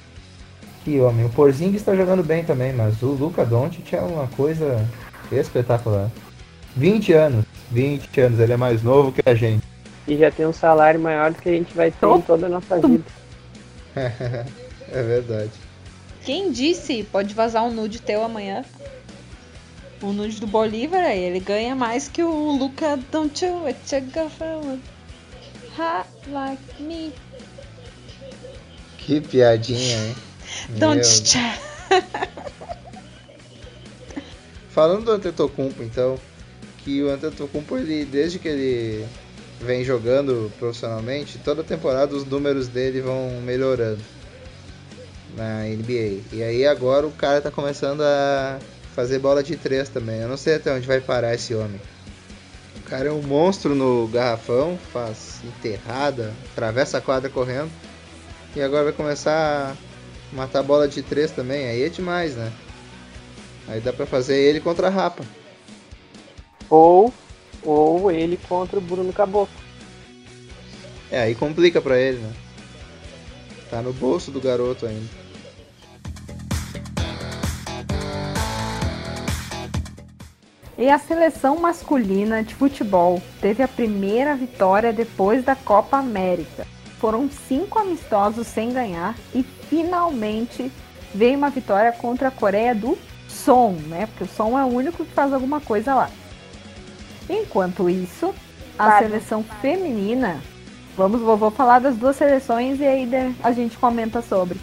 Que 0.85 0.99
homem. 0.99 1.25
O 1.25 1.29
Porzingis 1.29 1.81
está 1.81 1.95
jogando 1.95 2.23
bem 2.23 2.45
também, 2.45 2.71
mas 2.71 3.01
o 3.01 3.07
Luca 3.07 3.43
Doncic 3.43 3.91
é 3.91 4.01
uma 4.01 4.27
coisa 4.27 4.87
espetacular. 5.31 6.11
20 6.75 7.11
anos. 7.11 7.45
20 7.71 8.21
anos, 8.21 8.39
ele 8.39 8.53
é 8.53 8.57
mais 8.57 8.83
novo 8.83 9.11
que 9.11 9.27
a 9.27 9.33
gente. 9.33 9.63
E 10.07 10.15
já 10.15 10.29
tem 10.29 10.45
um 10.45 10.53
salário 10.53 10.99
maior 10.99 11.31
do 11.31 11.41
que 11.41 11.49
a 11.49 11.53
gente 11.53 11.73
vai 11.73 11.89
ter 11.89 12.05
em 12.05 12.21
toda 12.21 12.45
a 12.45 12.49
nossa 12.49 12.79
vida. 12.79 13.03
é 13.95 15.03
verdade. 15.03 15.49
Quem 16.23 16.51
disse 16.51 17.03
pode 17.11 17.33
vazar 17.33 17.63
um 17.63 17.71
nude 17.71 17.99
teu 17.99 18.23
amanhã? 18.23 18.63
O 20.03 20.13
nude 20.13 20.39
do 20.39 20.45
Bolívar 20.45 21.03
aí, 21.03 21.23
ele 21.23 21.39
ganha 21.39 21.75
mais 21.75 22.07
que 22.07 22.21
o 22.21 22.51
Luca 22.51 22.99
from 24.37 24.77
Hot 25.79 26.07
like 26.29 26.61
me. 26.79 27.11
Que 28.99 29.19
piadinha, 29.19 29.97
hein? 29.97 30.15
Don't 30.69 30.95
Meu 30.95 31.03
cha. 31.03 31.59
Falando 34.69 35.05
do 35.05 35.11
Antetokounmpo, 35.11 35.83
então, 35.83 36.19
que 36.83 37.01
o 37.01 37.09
Antetokounmpo, 37.09 37.77
ele, 37.77 38.03
desde 38.03 38.39
que 38.39 38.47
ele 38.47 39.05
vem 39.61 39.83
jogando 39.85 40.51
profissionalmente, 40.59 41.37
toda 41.37 41.63
temporada 41.63 42.13
os 42.15 42.25
números 42.25 42.67
dele 42.67 43.01
vão 43.01 43.41
melhorando 43.41 44.01
na 45.35 45.63
NBA. 45.63 46.21
E 46.33 46.43
aí 46.43 46.65
agora 46.65 47.07
o 47.07 47.11
cara 47.11 47.41
tá 47.41 47.51
começando 47.51 48.01
a 48.01 48.59
fazer 48.93 49.19
bola 49.19 49.43
de 49.43 49.55
três 49.55 49.89
também. 49.89 50.21
Eu 50.21 50.27
não 50.27 50.37
sei 50.37 50.55
até 50.55 50.73
onde 50.73 50.87
vai 50.87 50.99
parar 50.99 51.33
esse 51.33 51.53
homem. 51.53 51.79
O 52.77 52.81
cara 52.89 53.09
é 53.09 53.11
um 53.11 53.21
monstro 53.21 53.73
no 53.73 54.07
garrafão, 54.07 54.77
faz 54.93 55.39
enterrada, 55.43 56.33
atravessa 56.51 56.97
a 56.97 57.01
quadra 57.01 57.29
correndo. 57.29 57.71
E 58.55 58.61
agora 58.61 58.85
vai 58.85 58.93
começar 58.93 59.75
matar 60.31 60.63
bola 60.63 60.87
de 60.87 61.01
três 61.01 61.31
também. 61.31 61.67
Aí 61.67 61.83
é 61.83 61.89
demais, 61.89 62.35
né? 62.35 62.51
Aí 63.67 63.79
dá 63.79 63.91
pra 63.91 64.05
fazer 64.05 64.37
ele 64.37 64.59
contra 64.59 64.87
a 64.87 64.89
Rapa. 64.89 65.23
Ou, 66.69 67.13
ou 67.63 68.11
ele 68.11 68.37
contra 68.47 68.77
o 68.77 68.81
Bruno 68.81 69.11
Caboclo. 69.11 69.63
É, 71.11 71.21
aí 71.21 71.35
complica 71.35 71.81
pra 71.81 71.97
ele, 71.97 72.19
né? 72.19 72.33
Tá 73.69 73.81
no 73.81 73.93
bolso 73.93 74.31
do 74.31 74.41
garoto 74.41 74.85
ainda. 74.85 75.25
E 80.77 80.89
a 80.89 80.99
seleção 80.99 81.57
masculina 81.57 82.43
de 82.43 82.53
futebol 82.53 83.21
teve 83.39 83.63
a 83.63 83.67
primeira 83.67 84.35
vitória 84.35 84.91
depois 84.91 85.43
da 85.43 85.55
Copa 85.55 85.97
América. 85.97 86.67
Foram 87.05 87.29
cinco 87.29 87.77
amistosos 87.77 88.47
sem 88.47 88.73
ganhar 88.73 89.13
e 89.31 89.43
finalmente 89.43 90.71
veio 91.13 91.37
uma 91.37 91.51
vitória 91.51 91.91
contra 91.91 92.29
a 92.29 92.31
Coreia 92.31 92.73
do 92.73 92.97
Som, 93.27 93.73
né? 93.85 94.07
Porque 94.07 94.23
o 94.23 94.27
Som 94.27 94.57
é 94.57 94.63
o 94.63 94.69
único 94.69 95.05
que 95.05 95.11
faz 95.11 95.31
alguma 95.31 95.61
coisa 95.61 95.93
lá. 95.93 96.09
Enquanto 97.29 97.87
isso, 97.87 98.33
a 98.79 98.85
Claro. 98.85 99.05
seleção 99.05 99.45
feminina, 99.61 100.41
vamos, 100.97 101.21
vou, 101.21 101.37
vou 101.37 101.51
falar 101.51 101.77
das 101.77 101.95
duas 101.95 102.15
seleções 102.15 102.79
e 102.79 102.87
aí 102.87 103.07
a 103.43 103.51
gente 103.51 103.77
comenta 103.77 104.23
sobre. 104.23 104.59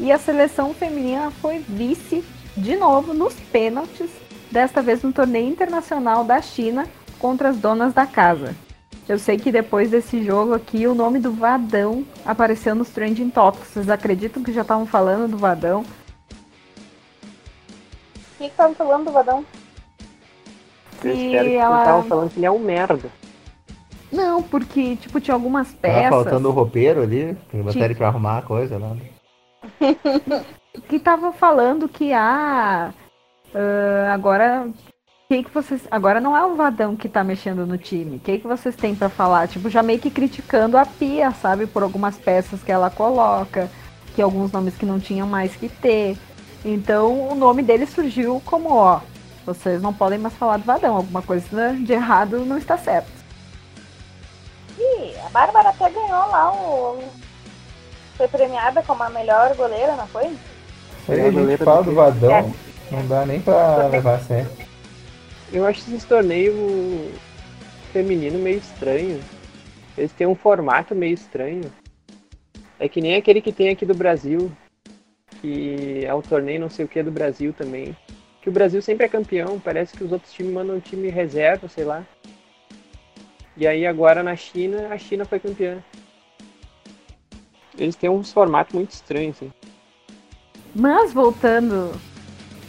E 0.00 0.10
a 0.10 0.16
seleção 0.16 0.72
feminina 0.72 1.30
foi 1.42 1.58
vice 1.58 2.24
de 2.56 2.74
novo 2.74 3.12
nos 3.12 3.34
pênaltis 3.34 4.08
desta 4.50 4.80
vez 4.80 5.02
no 5.02 5.12
torneio 5.12 5.46
internacional 5.50 6.24
da 6.24 6.40
China 6.40 6.86
contra 7.18 7.50
as 7.50 7.58
donas 7.58 7.92
da 7.92 8.06
casa. 8.06 8.56
Eu 9.08 9.18
sei 9.18 9.36
que 9.36 9.50
depois 9.50 9.90
desse 9.90 10.22
jogo 10.24 10.54
aqui 10.54 10.86
o 10.86 10.94
nome 10.94 11.18
do 11.18 11.32
Vadão 11.32 12.04
apareceu 12.24 12.74
nos 12.74 12.90
trending 12.90 13.30
topics. 13.30 13.68
Vocês 13.68 13.90
acreditam 13.90 14.42
que 14.42 14.52
já 14.52 14.62
estavam 14.62 14.86
falando 14.86 15.30
do 15.32 15.36
Vadão? 15.36 15.84
O 18.38 18.38
que 18.38 18.50
tava 18.50 18.74
falando 18.74 19.06
do 19.06 19.12
Vadão? 19.12 19.44
Eu 21.04 21.12
espero 21.12 21.48
que 21.48 21.54
ela- 21.56 21.74
não 21.74 21.80
estavam 21.82 22.02
falando 22.04 22.30
que 22.30 22.38
ele 22.38 22.46
é 22.46 22.50
um 22.50 22.58
merda. 22.58 23.10
Não, 24.10 24.42
porque 24.42 24.96
tipo 24.96 25.20
tinha 25.20 25.34
algumas 25.34 25.68
Tava 25.72 25.94
peças 25.94 26.10
faltando 26.10 26.48
o 26.48 26.52
roupeiro 26.52 27.02
ali, 27.02 27.36
que 27.50 27.56
botaram 27.56 27.84
ele 27.86 27.94
pra 27.94 28.08
arrumar 28.08 28.38
a 28.38 28.42
coisa 28.42 28.78
lá. 28.78 28.94
que 30.88 30.96
estavam 30.96 31.32
falando 31.32 31.88
que 31.88 32.12
ah, 32.12 32.92
ah, 33.54 34.12
agora 34.12 34.68
que 35.32 35.44
que 35.44 35.54
vocês 35.54 35.80
agora 35.90 36.20
não 36.20 36.36
é 36.36 36.44
o 36.44 36.54
Vadão 36.54 36.94
que 36.94 37.08
tá 37.08 37.24
mexendo 37.24 37.66
no 37.66 37.78
time. 37.78 38.16
O 38.16 38.20
que 38.20 38.38
que 38.38 38.46
vocês 38.46 38.76
têm 38.76 38.94
pra 38.94 39.08
falar? 39.08 39.48
Tipo, 39.48 39.70
já 39.70 39.82
meio 39.82 39.98
que 39.98 40.10
criticando 40.10 40.76
a 40.76 40.84
Pia, 40.84 41.30
sabe, 41.30 41.66
por 41.66 41.82
algumas 41.82 42.18
peças 42.18 42.62
que 42.62 42.70
ela 42.70 42.90
coloca, 42.90 43.70
que 44.14 44.20
alguns 44.20 44.52
nomes 44.52 44.76
que 44.76 44.84
não 44.84 45.00
tinham 45.00 45.26
mais 45.26 45.56
que 45.56 45.70
ter. 45.70 46.18
Então, 46.62 47.30
o 47.30 47.34
nome 47.34 47.62
dele 47.62 47.86
surgiu 47.86 48.42
como, 48.44 48.74
ó, 48.74 49.00
vocês 49.46 49.80
não 49.80 49.94
podem 49.94 50.18
mais 50.18 50.34
falar 50.34 50.58
do 50.58 50.64
Vadão, 50.64 50.96
alguma 50.96 51.22
coisa 51.22 51.72
de 51.72 51.92
errado 51.94 52.44
não 52.44 52.58
está 52.58 52.76
certo. 52.76 53.10
Ih, 54.78 55.14
a 55.24 55.30
Bárbara 55.30 55.70
até 55.70 55.88
ganhou 55.88 56.28
lá 56.28 56.52
o. 56.52 57.02
Foi 58.18 58.28
premiada 58.28 58.82
como 58.82 59.02
a 59.02 59.08
melhor 59.08 59.54
goleira, 59.56 59.96
não 59.96 60.06
foi? 60.08 60.36
Aí 61.08 61.20
a 61.26 61.30
gente 61.30 61.56
fala 61.56 61.82
do 61.82 61.94
Vadão, 61.94 62.54
não 62.90 63.06
dá 63.06 63.24
nem 63.24 63.40
pra 63.40 63.86
levar 63.86 64.16
a 64.16 64.20
sério. 64.20 64.71
Eu 65.52 65.66
acho 65.66 65.80
esse 65.94 66.06
torneio 66.06 67.12
feminino 67.92 68.38
meio 68.38 68.56
estranho. 68.56 69.20
Eles 69.98 70.10
têm 70.12 70.26
um 70.26 70.34
formato 70.34 70.94
meio 70.94 71.12
estranho. 71.12 71.70
É 72.78 72.88
que 72.88 73.02
nem 73.02 73.16
aquele 73.16 73.42
que 73.42 73.52
tem 73.52 73.68
aqui 73.68 73.84
do 73.84 73.94
Brasil, 73.94 74.50
que 75.40 76.04
é 76.04 76.14
o 76.14 76.22
torneio 76.22 76.60
não 76.60 76.70
sei 76.70 76.86
o 76.86 76.88
que 76.88 77.02
do 77.02 77.10
Brasil 77.10 77.52
também. 77.52 77.94
Que 78.40 78.48
o 78.48 78.52
Brasil 78.52 78.80
sempre 78.80 79.04
é 79.04 79.08
campeão, 79.08 79.60
parece 79.60 79.94
que 79.94 80.02
os 80.02 80.10
outros 80.10 80.32
times 80.32 80.52
mandam 80.52 80.76
um 80.76 80.80
time 80.80 81.10
reserva, 81.10 81.68
sei 81.68 81.84
lá. 81.84 82.04
E 83.54 83.66
aí 83.66 83.86
agora 83.86 84.22
na 84.22 84.34
China, 84.34 84.88
a 84.88 84.96
China 84.96 85.26
foi 85.26 85.38
campeã. 85.38 85.84
Eles 87.78 87.94
têm 87.94 88.08
uns 88.08 88.32
formatos 88.32 88.74
muito 88.74 88.90
estranhos, 88.92 89.36
assim. 89.36 89.52
Mas 90.74 91.12
voltando, 91.12 91.92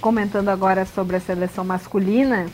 comentando 0.02 0.50
agora 0.50 0.86
sobre 0.86 1.16
a 1.16 1.20
seleção 1.22 1.64
masculina, 1.64 2.48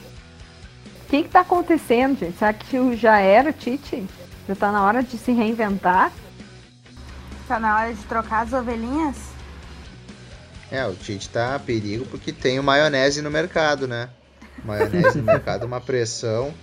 que 1.09 1.23
que 1.23 1.29
tá 1.29 1.41
acontecendo, 1.41 2.17
gente? 2.19 2.37
Será 2.37 2.53
que 2.53 2.77
o- 2.79 2.95
já 2.95 3.19
era 3.19 3.49
o 3.49 3.53
Tite? 3.53 4.05
Já 4.47 4.55
tá 4.55 4.71
na 4.71 4.83
hora 4.85 5.01
de 5.03 5.17
se 5.17 5.31
reinventar? 5.31 6.11
Tá 7.47 7.59
na 7.59 7.77
hora 7.79 7.93
de 7.93 8.01
trocar 8.03 8.45
as 8.45 8.53
ovelhinhas? 8.53 9.15
É, 10.71 10.85
o 10.85 10.93
Tite 10.93 11.29
tá 11.29 11.55
a 11.55 11.59
perigo 11.59 12.05
porque 12.05 12.31
tem 12.31 12.59
o 12.59 12.63
maionese 12.63 13.21
no 13.21 13.31
mercado, 13.31 13.87
né? 13.87 14.09
Maionese 14.63 15.17
no 15.17 15.23
mercado, 15.23 15.65
uma 15.65 15.81
pressão. 15.81 16.53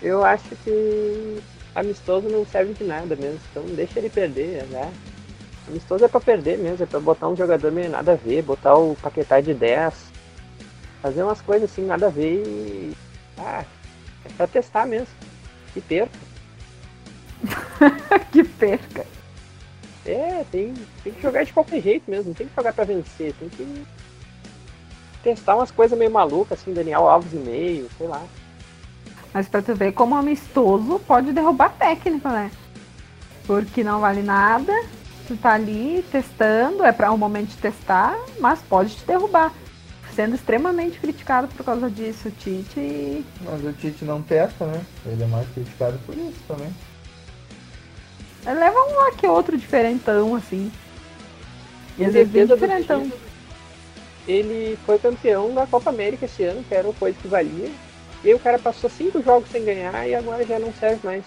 Eu 0.00 0.24
acho 0.24 0.44
que 0.64 1.38
amistoso 1.74 2.28
não 2.28 2.46
serve 2.46 2.72
de 2.74 2.84
nada 2.84 3.16
mesmo, 3.16 3.40
então 3.50 3.64
deixa 3.64 3.98
ele 3.98 4.08
perder, 4.10 4.64
né? 4.70 4.90
Amistoso 5.68 6.04
é 6.04 6.08
pra 6.08 6.20
perder 6.20 6.58
mesmo, 6.58 6.82
é 6.84 6.86
pra 6.86 7.00
botar 7.00 7.28
um 7.28 7.36
jogador 7.36 7.70
meio 7.72 7.90
nada 7.90 8.12
a 8.12 8.16
ver, 8.16 8.42
botar 8.42 8.74
o 8.76 8.96
Paquetá 8.96 9.40
de 9.40 9.52
10, 9.54 9.94
fazer 11.02 11.22
umas 11.22 11.40
coisas 11.40 11.70
assim 11.70 11.84
nada 11.84 12.06
a 12.06 12.10
ver 12.10 12.42
e. 12.46 12.92
Ah, 13.40 13.64
é 14.24 14.28
pra 14.36 14.46
testar 14.46 14.86
mesmo. 14.86 15.08
E 15.74 15.80
perca. 15.80 16.18
que 18.30 18.44
perca. 18.44 19.06
É, 20.04 20.44
tem, 20.50 20.74
tem 21.04 21.12
que 21.12 21.22
jogar 21.22 21.44
de 21.44 21.52
qualquer 21.52 21.80
jeito 21.80 22.10
mesmo, 22.10 22.28
não 22.28 22.34
tem 22.34 22.46
que 22.46 22.54
jogar 22.54 22.72
pra 22.72 22.84
vencer, 22.84 23.34
tem 23.34 23.48
que 23.48 23.86
testar 25.22 25.56
umas 25.56 25.70
coisas 25.70 25.98
meio 25.98 26.10
malucas, 26.10 26.58
assim, 26.58 26.72
Daniel 26.72 27.06
Alves 27.06 27.32
e 27.32 27.36
meio, 27.36 27.88
sei 27.98 28.06
lá. 28.06 28.22
Mas 29.32 29.48
pra 29.48 29.62
tu 29.62 29.74
ver 29.74 29.92
como 29.92 30.14
amistoso 30.14 30.98
pode 31.00 31.32
derrubar 31.32 31.70
técnico, 31.78 32.28
né? 32.28 32.50
Porque 33.46 33.84
não 33.84 34.00
vale 34.00 34.22
nada, 34.22 34.72
tu 35.28 35.36
tá 35.36 35.52
ali 35.52 36.04
testando, 36.10 36.84
é 36.84 36.92
para 36.92 37.12
um 37.12 37.18
momento 37.18 37.50
de 37.50 37.56
testar, 37.58 38.16
mas 38.40 38.60
pode 38.60 38.96
te 38.96 39.04
derrubar. 39.04 39.52
Sendo 40.14 40.34
extremamente 40.34 40.98
criticado 40.98 41.48
por 41.48 41.64
causa 41.64 41.90
disso, 41.90 42.28
o 42.28 42.30
Tite. 42.30 43.24
Mas 43.42 43.64
o 43.64 43.72
Tite 43.72 44.04
não 44.04 44.20
testa, 44.20 44.66
né? 44.66 44.82
Ele 45.06 45.22
é 45.22 45.26
mais 45.26 45.48
criticado 45.50 45.98
por 46.04 46.16
isso 46.16 46.38
também. 46.48 46.74
Ele 48.46 48.58
leva 48.58 48.76
um 48.76 48.94
lá 48.96 49.12
que 49.12 49.26
outro 49.26 49.56
diferentão, 49.56 50.34
assim. 50.34 50.70
E 51.96 52.04
vezes 52.04 52.14
bem 52.14 52.24
defesa 52.24 52.56
do 52.56 52.60
diferentão. 52.60 53.02
Tite, 53.04 53.30
ele 54.26 54.78
foi 54.84 54.98
campeão 54.98 55.54
da 55.54 55.66
Copa 55.66 55.90
América 55.90 56.24
esse 56.24 56.42
ano, 56.44 56.64
que 56.64 56.74
era 56.74 56.86
uma 56.86 56.94
coisa 56.94 57.16
que 57.20 57.28
valia. 57.28 57.70
E 58.22 58.28
aí 58.28 58.34
o 58.34 58.38
cara 58.38 58.58
passou 58.58 58.90
cinco 58.90 59.22
jogos 59.22 59.50
sem 59.50 59.64
ganhar 59.64 60.06
e 60.06 60.14
agora 60.14 60.44
já 60.44 60.58
não 60.58 60.72
serve 60.74 61.00
mais. 61.06 61.24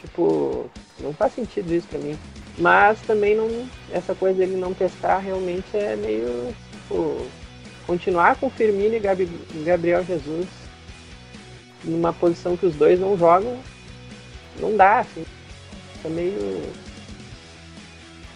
Tipo, 0.00 0.70
não 1.00 1.12
faz 1.12 1.34
sentido 1.34 1.72
isso 1.72 1.88
pra 1.88 1.98
mim. 1.98 2.18
Mas 2.58 3.00
também 3.02 3.36
não. 3.36 3.48
Essa 3.90 4.14
coisa 4.14 4.38
dele 4.38 4.56
não 4.56 4.74
testar 4.74 5.18
realmente 5.18 5.76
é 5.76 5.96
meio. 5.96 6.54
Tipo, 6.72 7.26
continuar 7.86 8.36
com 8.36 8.50
Firmino 8.50 8.94
e 8.94 9.00
Gabi- 9.00 9.28
Gabriel 9.64 10.04
Jesus 10.04 10.46
numa 11.84 12.12
posição 12.12 12.56
que 12.56 12.66
os 12.66 12.74
dois 12.76 13.00
não 13.00 13.18
jogam, 13.18 13.58
não 14.60 14.76
dá, 14.76 15.00
assim. 15.00 15.24
Fica 15.94 16.08
meio. 16.08 16.62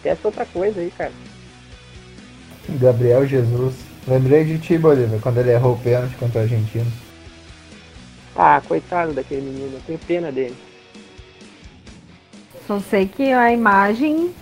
Testa 0.03 0.29
outra 0.29 0.45
coisa 0.47 0.81
aí, 0.81 0.91
cara. 0.97 1.13
Gabriel 2.69 3.27
Jesus. 3.27 3.75
Lembrei 4.07 4.45
de 4.45 4.59
ti, 4.59 4.79
Bolívar, 4.79 5.21
quando 5.21 5.39
ele 5.39 5.51
errou 5.51 5.75
o 5.75 5.79
pênalti 5.79 6.15
contra 6.17 6.41
a 6.41 6.43
Argentina. 6.45 6.87
Ah, 8.35 8.61
coitado 8.67 9.13
daquele 9.13 9.43
menino, 9.43 9.75
eu 9.77 9.81
tenho 9.87 9.99
pena 9.99 10.31
dele. 10.31 10.57
Só 12.67 12.81
sei 12.81 13.07
que 13.07 13.33
a 13.33 13.53
imagem 13.53 14.35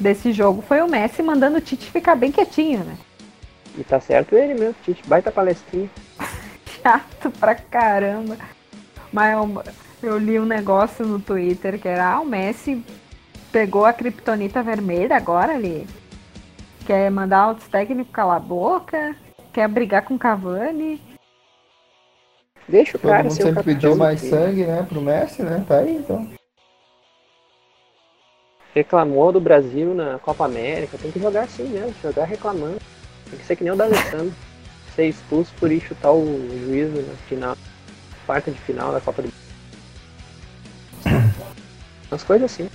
desse 0.00 0.32
jogo 0.32 0.62
foi 0.62 0.80
o 0.80 0.88
Messi 0.88 1.22
mandando 1.22 1.58
o 1.58 1.60
Tite 1.60 1.90
ficar 1.90 2.16
bem 2.16 2.32
quietinho, 2.32 2.80
né? 2.80 2.96
E 3.76 3.84
tá 3.84 3.98
certo 4.00 4.34
ele 4.34 4.54
mesmo, 4.54 4.74
Tite, 4.82 5.02
baita 5.06 5.30
palestrinha. 5.30 5.90
Chato 6.82 7.30
pra 7.30 7.54
caramba. 7.54 8.36
Mas 9.12 9.32
eu, 9.32 9.62
eu 10.02 10.18
li 10.18 10.38
um 10.38 10.44
negócio 10.44 11.06
no 11.06 11.20
Twitter 11.20 11.78
que 11.80 11.88
era, 11.88 12.12
ah, 12.12 12.20
o 12.20 12.26
Messi 12.26 12.84
pegou 13.50 13.84
a 13.84 13.92
criptonita 13.92 14.62
vermelha 14.62 15.16
agora, 15.16 15.54
ele 15.54 15.86
quer 16.86 17.10
mandar 17.10 17.48
outros 17.48 17.68
técnicos 17.68 18.12
calar 18.12 18.36
a 18.38 18.40
boca, 18.40 19.14
quer 19.52 19.68
brigar 19.68 20.02
com 20.02 20.14
o 20.14 20.18
Cavani. 20.18 21.00
Deixa 22.68 22.96
o 22.96 23.00
Todo 23.00 23.10
cara 23.10 23.24
mundo 23.24 23.32
ser 23.34 23.42
o 23.42 23.46
sempre 23.46 23.56
capitão 23.56 23.74
pediu 23.74 23.90
do 23.92 23.98
mais 23.98 24.20
time. 24.20 24.30
sangue, 24.30 24.64
né, 24.64 24.86
pro 24.88 25.00
Messi, 25.00 25.42
né? 25.42 25.64
Tá 25.66 25.78
aí, 25.78 25.96
então. 25.96 26.28
Reclamou 28.74 29.32
do 29.32 29.40
Brasil 29.40 29.94
na 29.94 30.18
Copa 30.18 30.46
América, 30.46 30.96
tem 30.96 31.10
que 31.10 31.20
jogar 31.20 31.42
assim 31.42 31.64
mesmo, 31.64 31.94
jogar 32.02 32.24
reclamando. 32.24 32.80
Tem 33.30 33.38
que 33.38 33.46
ser 33.46 33.56
que 33.56 33.64
nem 33.64 33.72
o 33.72 33.76
D'Alessandro. 33.76 34.34
ser 34.94 35.08
expulso 35.08 35.52
por 35.58 35.72
ir 35.72 35.80
chutar 35.80 36.12
o 36.12 36.24
juiz 36.66 36.92
na 36.94 37.14
final, 37.28 37.56
quarta 38.26 38.50
de 38.50 38.58
final 38.60 38.92
da 38.92 39.00
Copa 39.00 39.22
do 39.22 39.32
Umas 42.10 42.22
coisas 42.22 42.52
assim. 42.52 42.68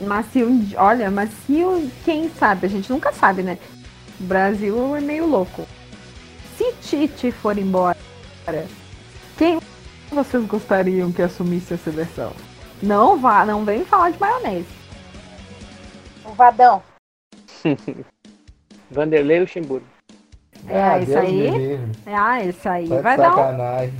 Mas 0.00 0.26
se 0.26 0.44
um, 0.44 0.68
olha, 0.76 1.10
mas 1.10 1.30
se 1.46 1.64
o, 1.64 1.90
quem 2.04 2.28
sabe, 2.28 2.66
a 2.66 2.70
gente 2.70 2.90
nunca 2.90 3.12
sabe, 3.12 3.42
né? 3.42 3.58
O 4.20 4.24
Brasil 4.24 4.94
é 4.96 5.00
meio 5.00 5.26
louco. 5.26 5.66
Se 6.56 6.72
Tite 6.82 7.32
for 7.32 7.56
embora, 7.56 7.96
quem 9.38 9.58
vocês 10.10 10.44
gostariam 10.46 11.10
que 11.10 11.22
assumisse 11.22 11.74
a 11.74 11.78
seleção? 11.78 12.32
Não 12.82 13.18
vá, 13.18 13.44
não 13.44 13.64
vem 13.64 13.84
falar 13.84 14.10
de 14.10 14.20
maionese. 14.20 14.68
O 16.24 16.32
Vadão. 16.32 16.82
Vanderlei 18.90 19.40
Luxemburgo. 19.40 19.86
É, 20.68 20.80
Ah, 20.82 20.98
isso 20.98 21.10
Deus 21.12 21.24
aí. 21.24 21.50
livre. 21.50 21.92
Ah, 22.06 22.44
esse 22.44 22.68
aí 22.68 22.88
Tá 22.88 23.00
vai 23.00 23.16
dar 23.16 23.32
um. 23.32 23.36
sacanagem. 23.36 23.94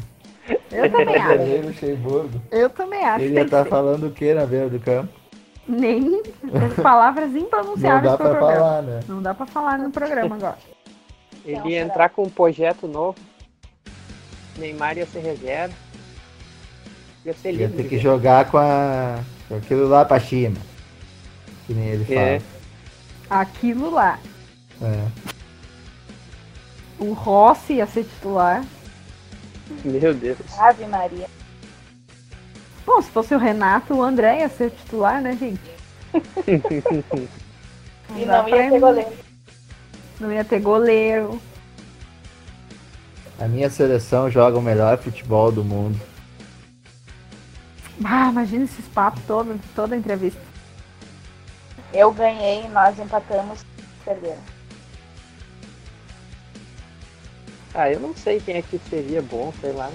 Eu 0.73 0.91
também 0.91 1.17
acho. 1.17 1.29
Vanderlei 1.29 1.63
Luxemburgo. 1.63 2.43
Eu 2.51 2.71
também 2.71 3.05
acho. 3.05 3.25
Ele 3.25 3.35
ia 3.35 3.43
estar 3.45 3.65
ser. 3.65 3.71
falando 3.71 4.07
o 4.07 4.11
que 4.11 4.33
na 4.35 4.47
beira 4.47 4.69
do 4.69 4.81
campo? 4.81 5.13
Nem 5.67 6.23
palavras 6.83 7.31
Não 7.31 7.41
impronunciáveis 7.41 8.03
dá 8.13 8.17
pro 8.17 8.29
pra 8.29 8.39
programa. 8.39 8.55
falar, 8.61 8.83
né? 8.83 9.01
Não 9.09 9.23
dá 9.23 9.35
pra 9.35 9.47
falar 9.47 9.79
no 9.79 9.91
programa 9.91 10.37
agora. 10.37 10.59
Ele 11.45 11.59
Não, 11.59 11.67
ia 11.69 11.81
entrar 11.81 12.09
com 12.11 12.23
um 12.23 12.29
projeto 12.31 12.87
novo. 12.87 13.17
Neymar 14.59 14.97
ia 14.99 15.07
ser 15.07 15.21
reserva. 15.21 15.75
Ia 17.25 17.33
ser 17.35 17.53
Ia 17.53 17.67
lindo. 17.67 17.77
ter 17.83 17.89
que 17.89 17.99
jogar 17.99 18.51
com, 18.51 18.59
a... 18.59 19.19
com 19.49 19.57
aquilo 19.57 19.89
lá 19.89 20.05
pra 20.05 20.21
cima. 20.21 20.57
Que 21.67 21.73
nem 21.75 21.89
ele 21.89 22.05
fala. 22.05 22.21
É. 22.21 22.43
Aquilo 23.31 23.91
lá. 23.91 24.19
É. 24.83 25.09
O 26.99 27.13
Rossi 27.13 27.75
ia 27.75 27.87
ser 27.87 28.05
titular. 28.05 28.65
Meu 29.85 30.15
Deus. 30.15 30.39
Ave 30.59 30.87
Maria. 30.87 31.27
Bom, 32.87 33.01
se 33.01 33.11
fosse 33.11 33.35
o 33.35 33.39
Renato, 33.39 33.95
o 33.95 34.03
André 34.03 34.41
ia 34.41 34.49
ser 34.49 34.71
titular, 34.71 35.21
né, 35.23 35.37
gente? 35.37 35.61
E 38.17 38.25
não 38.27 38.47
ia 38.49 38.57
ter 38.71 38.77
ir- 38.77 38.81
goleiro. 38.81 39.13
Não 40.21 40.33
ia 40.33 40.45
ter 40.45 40.61
goleiro. 40.61 41.41
A 43.41 43.49
minha 43.49 43.69
seleção 43.71 44.31
joga 44.31 44.57
o 44.59 44.63
melhor 44.63 44.99
futebol 44.99 45.51
do 45.51 45.65
mundo. 45.65 45.99
Ah, 48.05 48.29
imagina 48.31 48.65
esses 48.65 48.85
papos 48.89 49.23
todo, 49.27 49.59
toda 49.75 49.95
a 49.95 49.99
entrevista. 49.99 50.41
Eu 51.93 52.13
ganhei, 52.13 52.69
nós 52.69 52.99
empatamos, 52.99 53.65
perderam. 54.05 54.39
Ah, 57.75 57.91
eu 57.91 57.99
não 58.01 58.15
sei 58.15 58.41
quem 58.41 58.57
é 58.57 58.63
que 58.63 58.79
seria 58.89 59.21
bom, 59.21 59.53
sei 59.61 59.73
lá. 59.73 59.91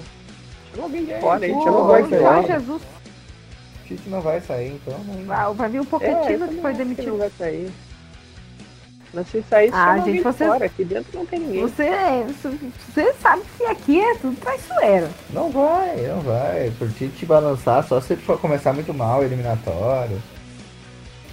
Chama 0.72 0.84
alguém 0.84 1.04
de 1.04 1.14
fora 1.20 1.44
aí, 1.44 1.52
gente, 1.52 1.64
chama 1.64 1.78
não 1.78 1.84
O 1.84 1.88
vai 1.88 2.02
de 2.02 2.10
Jorge. 2.10 2.46
Jesus. 2.48 2.82
O 2.82 3.86
Tite 3.88 4.08
não 4.08 4.20
vai 4.20 4.40
sair, 4.40 4.72
então. 4.74 4.98
não- 5.04 5.24
Vai, 5.24 5.54
vai 5.54 5.68
vir 5.70 5.80
É, 5.80 5.84
Pochettino 5.84 6.44
eu 6.44 6.48
que 6.48 6.60
foi 6.60 6.74
demitido. 6.74 7.08
não 7.08 7.18
vai 7.18 7.30
sair. 7.36 7.70
Mas 9.12 9.26
se 9.28 9.42
sair, 9.50 9.70
Ah, 9.72 9.96
chama 9.96 10.04
gente, 10.04 10.22
vocês- 10.22 10.50
fora. 10.50 10.64
Aqui 10.66 10.84
dentro 10.84 11.18
não 11.18 11.26
tem 11.26 11.40
ninguém. 11.40 11.62
Você, 11.62 11.88
você 12.94 13.12
sabe 13.14 13.42
que 13.58 13.64
aqui 13.64 14.00
é 14.00 14.14
tudo 14.16 14.36
traiçoeiro. 14.38 15.08
Não 15.30 15.50
vai, 15.50 15.96
não 16.06 16.20
vai. 16.20 16.70
Por 16.78 16.88
Tite 16.92 17.26
balançar 17.26 17.84
só 17.88 18.00
se 18.00 18.12
ele 18.12 18.22
for 18.22 18.38
começar 18.38 18.72
muito 18.72 18.94
mal, 18.94 19.24
eliminatório. 19.24 20.22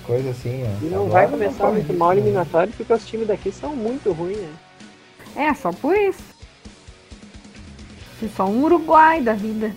Coisa 0.08 0.30
assim, 0.32 0.64
ó. 0.64 0.86
E 0.86 0.90
não 0.90 1.06
Agora 1.06 1.12
vai 1.12 1.28
começar 1.28 1.58
corre 1.66 1.72
muito 1.74 1.94
mal 1.94 2.10
né? 2.10 2.16
eliminatório 2.16 2.74
porque 2.76 2.92
os 2.94 3.06
times 3.06 3.28
daqui 3.28 3.52
são 3.52 3.76
muito 3.76 4.12
ruins, 4.14 4.38
né? 4.38 4.54
É, 5.36 5.54
só 5.54 5.72
por 5.72 5.96
isso. 5.96 6.24
Só 8.36 8.46
um 8.46 8.64
Uruguai 8.64 9.22
da 9.22 9.34
vida. 9.34 9.72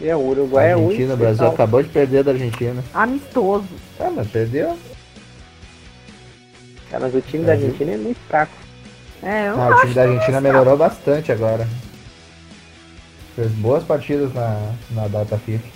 E 0.00 0.12
o 0.12 0.18
Uruguai 0.18 0.72
é 0.72 0.76
o 0.76 0.78
único. 0.78 0.92
Argentina, 0.92 1.14
o 1.14 1.16
Brasil 1.16 1.46
acabou 1.46 1.82
de 1.82 1.88
perder 1.88 2.22
da 2.22 2.32
Argentina. 2.32 2.84
Amistoso. 2.94 3.66
Ah, 3.98 4.10
mas 4.14 4.28
perdeu. 4.28 4.78
Cara, 6.90 7.04
mas 7.04 7.14
o 7.14 7.20
time 7.20 7.44
da. 7.44 7.52
Argentina 7.52 7.92
é 7.92 7.96
muito 7.96 8.18
fraco. 8.28 8.52
É, 9.22 9.48
eu 9.48 9.56
não 9.56 9.68
o 9.68 9.80
time 9.80 9.94
da 9.94 10.02
Argentina 10.02 10.40
melhorou 10.40 10.76
bastante 10.76 11.32
agora. 11.32 11.66
Fez 13.34 13.50
boas 13.52 13.82
partidas 13.82 14.32
na, 14.32 14.72
na 14.90 15.08
data 15.08 15.36
FIFA. 15.38 15.66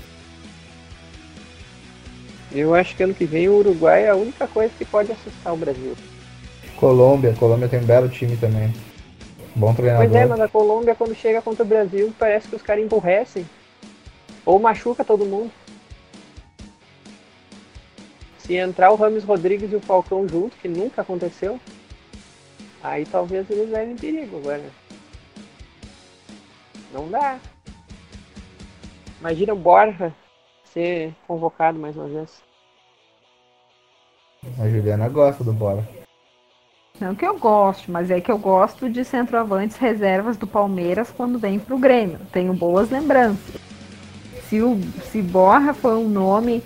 Eu 2.53 2.75
acho 2.75 2.95
que 2.95 3.03
ano 3.03 3.14
que 3.14 3.25
vem 3.25 3.49
o 3.49 3.57
Uruguai 3.57 4.05
é 4.05 4.11
a 4.11 4.14
única 4.14 4.47
coisa 4.47 4.73
que 4.77 4.85
pode 4.85 5.11
assustar 5.11 5.53
o 5.53 5.57
Brasil. 5.57 5.97
Colômbia, 6.77 7.35
Colômbia 7.39 7.68
tem 7.68 7.81
um 7.81 7.85
belo 7.85 8.09
time 8.09 8.37
também. 8.37 8.73
Bom 9.55 9.75
treinador. 9.75 10.09
Pois 10.09 10.15
é, 10.15 10.27
mas 10.27 10.41
a 10.41 10.49
Colômbia 10.49 10.95
quando 10.95 11.15
chega 11.15 11.43
contra 11.43 11.63
o 11.63 11.67
Brasil 11.67 12.13
parece 12.19 12.49
que 12.49 12.57
os 12.57 12.63
caras 12.63 12.85
emburrecem. 12.85 13.47
Ou 14.45 14.59
machuca 14.59 15.05
todo 15.05 15.27
mundo. 15.27 15.53
Se 18.39 18.57
entrar 18.57 18.91
o 18.91 18.97
Rames 18.97 19.25
Rodrigues 19.25 19.71
e 19.73 19.77
o 19.77 19.81
Falcão 19.81 20.27
junto, 20.29 20.57
que 20.57 20.69
nunca 20.69 21.03
aconteceu, 21.03 21.61
aí 22.83 23.07
talvez 23.07 23.49
eles 23.51 23.71
levem 23.71 23.97
perigo 23.97 24.39
agora. 24.39 24.65
Não 26.93 27.09
dá. 27.09 27.39
Imagina 29.21 29.53
o 29.53 29.57
Borja 29.57 30.13
ser 30.65 31.15
convocado 31.27 31.79
mais 31.79 31.97
uma 31.97 32.09
vez. 32.09 32.43
A 34.59 34.69
Juliana 34.69 35.09
gosta 35.09 35.45
do 35.45 35.53
bola. 35.53 35.87
Não 37.03 37.17
que 37.17 37.27
eu 37.27 37.37
goste, 37.37 37.91
mas 37.91 38.13
é 38.13 38.21
que 38.21 38.31
eu 38.31 38.39
gosto 38.39 38.89
de 38.89 39.05
centroavantes 39.05 39.77
reservas 39.77 40.37
do 40.37 40.47
Palmeiras 40.47 41.11
quando 41.11 41.37
vem 41.37 41.59
pro 41.59 41.77
Grêmio. 41.77 42.21
Tenho 42.31 42.55
boas 42.55 42.91
lembranças. 42.91 43.57
Se 44.49 44.63
o 44.63 44.79
se 45.11 45.21
Borra 45.21 45.75
foi 45.75 45.97
um 45.97 46.09
nome 46.09 46.63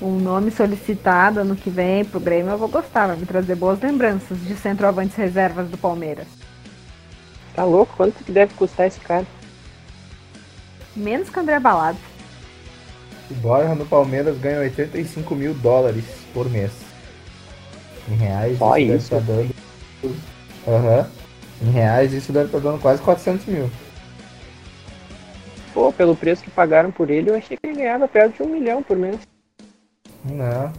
um 0.00 0.18
nome 0.18 0.50
solicitado 0.50 1.38
ano 1.38 1.54
que 1.54 1.70
vem 1.70 2.04
pro 2.04 2.18
Grêmio, 2.18 2.50
eu 2.50 2.58
vou 2.58 2.66
gostar, 2.66 3.06
vai 3.06 3.16
me 3.16 3.24
trazer 3.24 3.54
boas 3.54 3.80
lembranças 3.80 4.36
de 4.40 4.56
centroavantes 4.56 5.14
reservas 5.14 5.68
do 5.68 5.78
Palmeiras. 5.78 6.26
Tá 7.54 7.62
louco? 7.62 7.94
Quanto 7.96 8.24
que 8.24 8.32
deve 8.32 8.54
custar 8.54 8.88
esse 8.88 8.98
cara? 8.98 9.24
Menos 10.96 11.30
que 11.30 11.38
o 11.38 11.40
André 11.40 11.60
Balado. 11.60 11.98
O 13.30 13.34
Borja 13.34 13.76
no 13.76 13.86
Palmeiras 13.86 14.36
ganha 14.38 14.58
85 14.58 15.32
mil 15.36 15.54
dólares 15.54 16.04
por 16.34 16.50
mês. 16.50 16.91
Em 18.10 18.14
reais, 18.14 18.58
Só 18.58 18.74
deve 18.74 18.94
isso? 18.94 19.14
estar 19.14 19.20
dando. 19.20 19.54
Aham. 20.66 21.06
Em 21.62 21.70
reais, 21.70 22.12
isso 22.12 22.32
deve 22.32 22.46
estar 22.46 22.58
dando 22.58 22.80
quase 22.80 23.00
400 23.02 23.46
mil. 23.46 23.70
Pô, 25.72 25.92
pelo 25.92 26.14
preço 26.14 26.42
que 26.42 26.50
pagaram 26.50 26.90
por 26.90 27.08
ele, 27.10 27.30
eu 27.30 27.34
achei 27.36 27.56
que 27.56 27.66
ele 27.66 27.76
ganhava 27.78 28.06
perto 28.06 28.36
de 28.36 28.42
um 28.42 28.52
milhão 28.52 28.82
por 28.82 28.96
mês. 28.96 29.18
Não. 30.24 30.72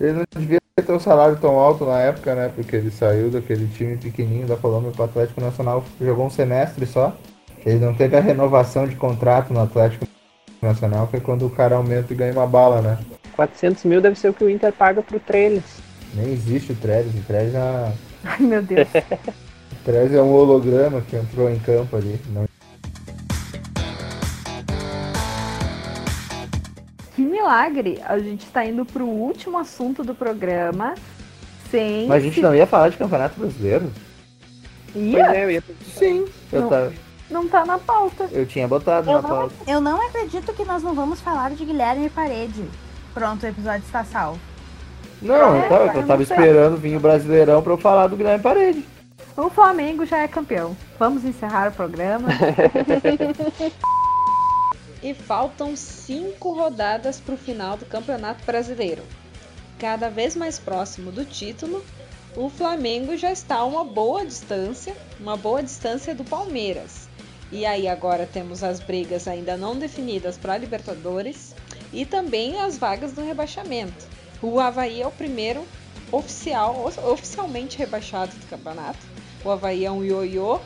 Ele 0.00 0.12
não 0.14 0.24
devia 0.34 0.58
ter 0.74 0.92
um 0.92 0.98
salário 0.98 1.36
tão 1.36 1.58
alto 1.58 1.84
na 1.84 2.00
época, 2.00 2.34
né? 2.34 2.50
Porque 2.54 2.74
ele 2.74 2.90
saiu 2.90 3.30
daquele 3.30 3.68
time 3.68 3.96
pequenininho 3.96 4.46
da 4.48 4.56
Colômbia 4.56 4.90
para 4.90 5.02
o 5.02 5.04
Atlético 5.04 5.40
Nacional, 5.40 5.84
jogou 6.00 6.26
um 6.26 6.30
semestre 6.30 6.86
só. 6.86 7.16
Ele 7.64 7.78
não 7.78 7.94
teve 7.94 8.16
a 8.16 8.20
renovação 8.20 8.88
de 8.88 8.96
contrato 8.96 9.52
no 9.52 9.60
Atlético 9.60 10.04
Nacional, 10.60 11.06
que 11.06 11.18
é 11.18 11.20
quando 11.20 11.46
o 11.46 11.50
cara 11.50 11.76
aumenta 11.76 12.12
e 12.12 12.16
ganha 12.16 12.32
uma 12.32 12.46
bala, 12.46 12.80
né? 12.82 12.98
400 13.32 13.84
mil 13.84 14.00
deve 14.00 14.18
ser 14.18 14.28
o 14.28 14.34
que 14.34 14.44
o 14.44 14.50
Inter 14.50 14.72
paga 14.72 15.02
pro 15.02 15.18
Trellis. 15.20 15.64
Nem 16.14 16.32
existe 16.32 16.72
o 16.72 16.76
Trellis, 16.76 17.14
o 17.14 17.22
Trellis, 17.26 17.54
é- 17.56 17.92
Ai, 18.24 18.38
meu 18.40 18.62
Deus. 18.62 18.88
o 18.88 19.84
Trellis 19.84 20.12
é 20.14 20.22
um 20.22 20.32
holograma 20.32 21.00
que 21.02 21.16
entrou 21.16 21.50
em 21.50 21.58
campo 21.58 21.96
ali. 21.96 22.20
Não 22.28 22.44
Que 27.14 27.22
milagre! 27.22 28.00
A 28.06 28.18
gente 28.18 28.46
tá 28.46 28.64
indo 28.64 28.84
pro 28.84 29.04
último 29.06 29.58
assunto 29.58 30.02
do 30.02 30.14
programa 30.14 30.94
sem. 31.70 32.06
Mas 32.06 32.22
a 32.22 32.26
gente 32.26 32.40
não 32.40 32.54
ia 32.54 32.66
falar 32.66 32.88
de 32.88 32.96
Campeonato 32.96 33.38
Brasileiro? 33.38 33.92
Ia? 34.94 35.24
Pois 35.24 35.36
é, 35.36 35.44
eu 35.44 35.50
ia 35.50 35.64
Sim. 35.98 36.24
Eu, 36.52 36.62
Não. 36.62 36.68
tava, 36.68 36.92
Não 37.30 37.48
tá 37.48 37.64
na 37.66 37.78
pauta. 37.78 38.28
eu 38.32 38.46
tinha 38.46 38.66
botado 38.68 39.10
Eu 39.10 39.14
na 39.16 39.22
não, 39.22 39.28
pauta. 39.28 39.54
eu 39.66 39.80
não 39.80 40.06
acredito 40.06 40.52
que 40.54 40.64
nós 40.64 40.82
não 40.82 40.94
vamos 40.94 41.20
falar 41.20 41.50
de 41.52 41.64
Guilherme 41.64 42.08
Parede. 42.10 42.64
Pronto, 43.14 43.42
o 43.44 43.48
episódio 43.48 43.84
está 43.84 44.04
salvo. 44.04 44.40
Não, 45.20 45.54
É, 45.54 45.66
então, 45.66 45.78
cara, 45.86 45.98
eu 45.98 46.06
tava 46.06 46.18
não 46.18 46.26
sei. 46.26 46.36
esperando 46.36 46.76
vir 46.76 46.96
o 46.96 47.00
Brasileirão 47.00 47.62
pra 47.62 47.72
eu 47.72 47.78
falar 47.78 48.06
do 48.08 48.16
Guilherme 48.16 48.42
Parede. 48.42 48.84
O 49.36 49.48
Flamengo 49.48 50.04
já 50.04 50.18
é 50.18 50.28
campeão. 50.28 50.76
Vamos 50.98 51.24
encerrar 51.24 51.68
o 51.68 51.72
programa. 51.72 52.28
E 55.02 55.14
faltam 55.14 55.74
cinco 55.74 56.52
rodadas 56.52 57.18
para 57.18 57.34
o 57.34 57.38
final 57.38 57.76
do 57.76 57.84
Campeonato 57.84 58.44
Brasileiro. 58.44 59.02
Cada 59.76 60.08
vez 60.08 60.36
mais 60.36 60.60
próximo 60.60 61.10
do 61.10 61.24
título, 61.24 61.84
o 62.36 62.48
Flamengo 62.48 63.16
já 63.16 63.32
está 63.32 63.56
a 63.56 63.64
uma 63.64 63.84
boa 63.84 64.24
distância, 64.24 64.94
uma 65.18 65.36
boa 65.36 65.60
distância 65.60 66.14
do 66.14 66.22
Palmeiras. 66.22 67.08
E 67.50 67.66
aí 67.66 67.88
agora 67.88 68.28
temos 68.32 68.62
as 68.62 68.78
brigas 68.78 69.26
ainda 69.26 69.56
não 69.56 69.76
definidas 69.76 70.38
para 70.38 70.52
a 70.52 70.58
Libertadores 70.58 71.51
e 71.92 72.06
também 72.06 72.60
as 72.60 72.78
vagas 72.78 73.12
do 73.12 73.22
rebaixamento. 73.22 74.06
O 74.40 74.58
Havaí 74.58 75.02
é 75.02 75.06
o 75.06 75.10
primeiro 75.10 75.64
oficial, 76.10 76.90
oficialmente 77.04 77.78
rebaixado 77.78 78.34
do 78.34 78.46
campeonato. 78.46 78.98
O 79.44 79.50
Havaí 79.50 79.84
é 79.84 79.90
um 79.90 80.04
ioiô. 80.04 80.60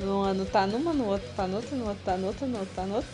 No 0.00 0.20
ano 0.22 0.44
tá 0.44 0.66
numa, 0.66 0.92
no 0.92 1.06
outro 1.06 1.28
tá 1.34 1.46
no 1.46 1.56
outro, 1.56 1.76
no 1.76 1.88
outro 1.88 2.02
tá 2.04 2.16
no 2.16 2.26
outro, 2.28 2.46
no 2.46 2.58
outro 2.58 2.74
tá 2.74 2.82
no 2.84 2.94
outro. 2.96 3.10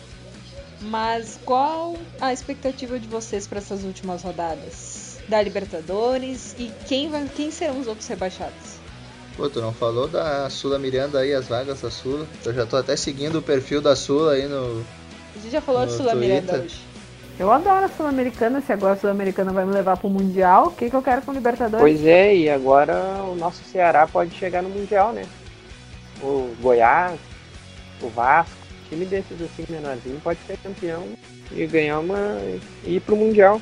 Mas 0.81 1.39
qual 1.43 1.95
a 2.21 2.31
expectativa 2.31 2.99
de 2.99 3.07
vocês 3.07 3.47
para 3.47 3.57
essas 3.57 3.83
últimas 3.83 4.21
rodadas? 4.21 5.17
Da 5.27 5.41
Libertadores 5.41 6.55
e 6.59 6.71
quem, 6.85 7.09
vai, 7.09 7.27
quem 7.35 7.49
serão 7.49 7.79
os 7.79 7.87
outros 7.87 8.07
rebaixados? 8.07 8.75
Pô, 9.35 9.49
tu 9.49 9.59
não 9.59 9.73
falou 9.73 10.07
da 10.07 10.49
Sula 10.49 10.77
Miranda 10.77 11.19
aí, 11.19 11.33
as 11.33 11.47
vagas 11.47 11.81
da 11.81 11.89
Sula? 11.89 12.27
Eu 12.45 12.53
já 12.53 12.65
tô 12.65 12.77
até 12.77 12.95
seguindo 12.95 13.39
o 13.39 13.41
perfil 13.41 13.81
da 13.81 13.95
Sula 13.95 14.33
aí 14.33 14.47
no. 14.47 14.85
A 15.35 15.39
gente 15.39 15.51
já 15.51 15.61
falou 15.61 15.85
de 15.85 15.93
Sula 15.93 16.13
Miranda 16.13 16.61
hoje. 16.61 16.94
Eu 17.37 17.51
adoro 17.51 17.85
a 17.85 17.89
Sul-Americana. 17.89 18.61
Se 18.61 18.71
agora 18.71 18.93
a 18.93 18.97
Sul-Americana 18.97 19.51
vai 19.51 19.65
me 19.65 19.73
levar 19.73 19.97
pro 19.97 20.09
Mundial, 20.09 20.67
o 20.67 20.71
que, 20.71 20.89
que 20.89 20.95
eu 20.95 21.01
quero 21.01 21.21
com 21.21 21.31
o 21.31 21.33
Libertadores? 21.33 21.81
Pois 21.81 22.05
é, 22.05 22.35
e 22.35 22.49
agora 22.49 22.95
o 23.23 23.35
nosso 23.35 23.63
Ceará 23.63 24.07
pode 24.07 24.33
chegar 24.35 24.61
no 24.61 24.69
Mundial, 24.69 25.11
né? 25.11 25.23
O 26.21 26.55
Goiás, 26.61 27.19
o 28.01 28.07
Vasco, 28.07 28.55
time 28.89 29.05
desses 29.05 29.41
assim 29.41 29.65
menorzinho 29.69 30.19
pode 30.23 30.39
ser 30.47 30.57
campeão 30.57 31.03
e 31.51 31.65
ganhar 31.65 31.99
uma. 31.99 32.17
e 32.85 32.95
ir 32.95 32.99
pro 33.01 33.17
Mundial. 33.17 33.61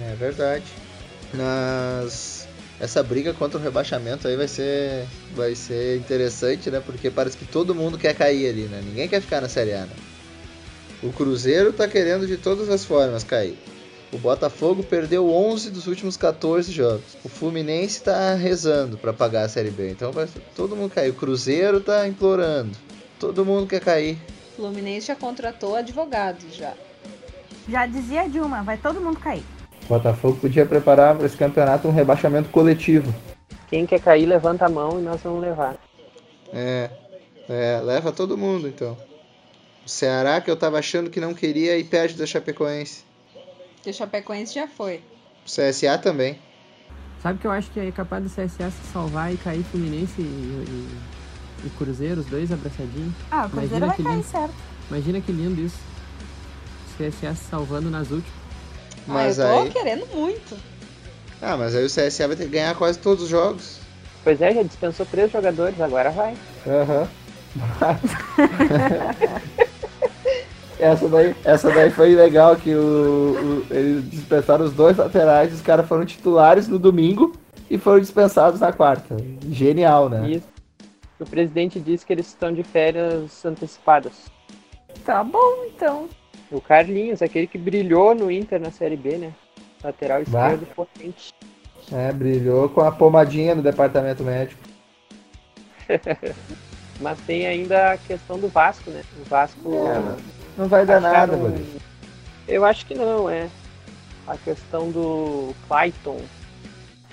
É 0.00 0.14
verdade. 0.16 0.64
Mas 1.32 2.48
essa 2.80 3.02
briga 3.04 3.32
contra 3.32 3.58
o 3.58 3.62
rebaixamento 3.62 4.26
aí 4.26 4.36
vai 4.36 4.48
ser 4.48 5.06
vai 5.34 5.54
ser 5.54 5.96
interessante, 5.96 6.70
né? 6.70 6.82
Porque 6.84 7.08
parece 7.08 7.36
que 7.36 7.44
todo 7.44 7.74
mundo 7.74 7.96
quer 7.96 8.14
cair 8.14 8.48
ali, 8.48 8.62
né? 8.62 8.82
Ninguém 8.84 9.08
quer 9.08 9.20
ficar 9.20 9.40
na 9.40 9.48
Série 9.48 9.74
A, 9.74 9.82
né? 9.82 9.94
O 11.04 11.12
Cruzeiro 11.12 11.70
tá 11.70 11.86
querendo 11.86 12.26
de 12.26 12.38
todas 12.38 12.70
as 12.70 12.82
formas 12.82 13.22
cair. 13.22 13.58
O 14.10 14.16
Botafogo 14.16 14.82
perdeu 14.82 15.28
11 15.30 15.70
dos 15.70 15.86
últimos 15.86 16.16
14 16.16 16.72
jogos. 16.72 17.18
O 17.22 17.28
Fluminense 17.28 18.02
tá 18.02 18.34
rezando 18.34 18.96
pra 18.96 19.12
pagar 19.12 19.42
a 19.42 19.48
Série 19.48 19.70
B. 19.70 19.90
Então 19.90 20.10
vai 20.10 20.26
todo 20.56 20.74
mundo 20.74 20.94
cair. 20.94 21.10
O 21.10 21.14
Cruzeiro 21.14 21.78
tá 21.78 22.08
implorando. 22.08 22.70
Todo 23.20 23.44
mundo 23.44 23.66
quer 23.66 23.80
cair. 23.80 24.16
O 24.52 24.62
Fluminense 24.62 25.08
já 25.08 25.14
contratou 25.14 25.76
advogados 25.76 26.56
já. 26.56 26.72
Já 27.68 27.84
dizia 27.84 28.26
Dilma, 28.26 28.62
vai 28.62 28.78
todo 28.78 28.98
mundo 28.98 29.20
cair. 29.20 29.44
O 29.84 29.88
Botafogo 29.88 30.38
podia 30.40 30.64
preparar 30.64 31.14
para 31.16 31.26
esse 31.26 31.36
campeonato 31.36 31.86
um 31.86 31.92
rebaixamento 31.92 32.48
coletivo. 32.48 33.14
Quem 33.68 33.84
quer 33.84 34.00
cair, 34.00 34.24
levanta 34.24 34.64
a 34.64 34.70
mão 34.70 34.98
e 34.98 35.02
nós 35.02 35.20
vamos 35.20 35.42
levar. 35.42 35.76
É, 36.50 36.88
é, 37.46 37.80
leva 37.84 38.10
todo 38.10 38.38
mundo 38.38 38.66
então. 38.66 38.96
O 39.84 39.88
Ceará, 39.88 40.40
que 40.40 40.50
eu 40.50 40.56
tava 40.56 40.78
achando 40.78 41.10
que 41.10 41.20
não 41.20 41.34
queria, 41.34 41.76
e 41.78 41.84
perde 41.84 42.14
da 42.14 42.26
Chapecoense. 42.26 43.04
E 43.84 43.90
o 43.90 43.94
Chapecoense 43.94 44.54
já 44.54 44.66
foi. 44.66 45.02
O 45.44 45.48
CSA 45.50 45.98
também. 45.98 46.38
Sabe 47.22 47.38
que 47.38 47.46
eu 47.46 47.50
acho 47.50 47.70
que 47.70 47.80
é 47.80 47.90
capaz 47.92 48.22
do 48.22 48.30
CSA 48.30 48.70
se 48.70 48.92
salvar 48.92 49.32
e 49.32 49.36
cair 49.36 49.62
Fluminense 49.64 50.20
e, 50.20 50.24
e- 50.24 51.66
e 51.66 51.70
Cruzeiro, 51.78 52.20
os 52.20 52.26
dois 52.26 52.50
abraçadinhos? 52.52 53.12
Ah, 53.30 53.46
o 53.46 53.50
Cruzeiro 53.50 53.76
Imagina 53.76 53.86
vai 53.88 53.96
que 53.96 54.02
cair 54.02 54.14
lindo. 54.16 54.26
certo. 54.26 54.54
Imagina 54.90 55.20
que 55.20 55.32
lindo 55.32 55.60
isso. 55.60 55.78
O 56.92 56.96
CSA 57.02 57.34
se 57.34 57.44
salvando 57.50 57.90
nas 57.90 58.10
últimas. 58.10 58.44
Mas 59.06 59.38
ah, 59.38 59.48
eu 59.50 59.56
tô 59.56 59.62
aí. 59.64 59.70
querendo 59.72 60.06
muito. 60.14 60.56
Ah, 61.42 61.56
mas 61.58 61.74
aí 61.74 61.84
o 61.84 61.88
CSA 61.90 62.26
vai 62.28 62.36
ter 62.36 62.44
que 62.44 62.50
ganhar 62.50 62.74
quase 62.74 62.98
todos 62.98 63.24
os 63.24 63.28
jogos. 63.30 63.78
Pois 64.22 64.40
é, 64.40 64.54
já 64.54 64.62
dispensou 64.62 65.04
três 65.04 65.30
jogadores, 65.30 65.78
agora 65.80 66.10
vai. 66.10 66.34
Aham. 66.66 67.08
essa, 70.84 71.08
daí, 71.08 71.34
essa 71.44 71.70
daí 71.70 71.90
foi 71.90 72.14
legal 72.14 72.56
que 72.56 72.74
o, 72.74 72.80
o- 72.80 73.66
eles 73.74 74.10
dispensaram 74.10 74.64
os 74.64 74.72
dois 74.72 74.96
laterais, 74.96 75.52
os 75.52 75.60
caras 75.62 75.86
foram 75.86 76.04
titulares 76.04 76.68
no 76.68 76.78
domingo 76.78 77.32
e 77.70 77.78
foram 77.78 78.00
dispensados 78.00 78.60
na 78.60 78.72
quarta. 78.72 79.16
Genial, 79.50 80.08
né? 80.08 80.28
E 80.28 80.42
o 81.22 81.26
presidente 81.26 81.80
disse 81.80 82.04
que 82.04 82.12
eles 82.12 82.26
estão 82.28 82.52
de 82.52 82.62
férias 82.62 83.44
antecipadas. 83.44 84.30
Tá 85.04 85.22
bom, 85.24 85.64
então. 85.66 86.08
O 86.50 86.60
Carlinhos, 86.60 87.22
aquele 87.22 87.46
que 87.46 87.58
brilhou 87.58 88.14
no 88.14 88.30
Inter 88.30 88.60
na 88.60 88.70
Série 88.70 88.96
B, 88.96 89.16
né? 89.16 89.32
Lateral 89.82 90.22
Bah. 90.28 90.52
esquerdo 90.52 90.66
potente. 90.74 91.32
É, 91.92 92.12
brilhou 92.12 92.68
com 92.68 92.80
a 92.80 92.90
pomadinha 92.92 93.54
no 93.54 93.62
departamento 93.62 94.22
médico. 94.22 94.60
Mas 97.00 97.18
tem 97.26 97.46
ainda 97.46 97.92
a 97.92 97.96
questão 97.98 98.38
do 98.38 98.48
Vasco, 98.48 98.88
né? 98.90 99.02
O 99.20 99.28
Vasco. 99.28 99.60
É, 99.74 100.33
Não 100.56 100.68
vai 100.68 100.86
dar 100.86 100.98
acharam- 100.98 101.12
nada, 101.12 101.36
Rodrigo. 101.36 101.80
Eu 102.46 102.64
acho 102.64 102.84
que 102.86 102.94
não, 102.94 103.28
é. 103.28 103.48
A 104.26 104.36
questão 104.36 104.90
do 104.90 105.54
Clayton, 105.68 106.20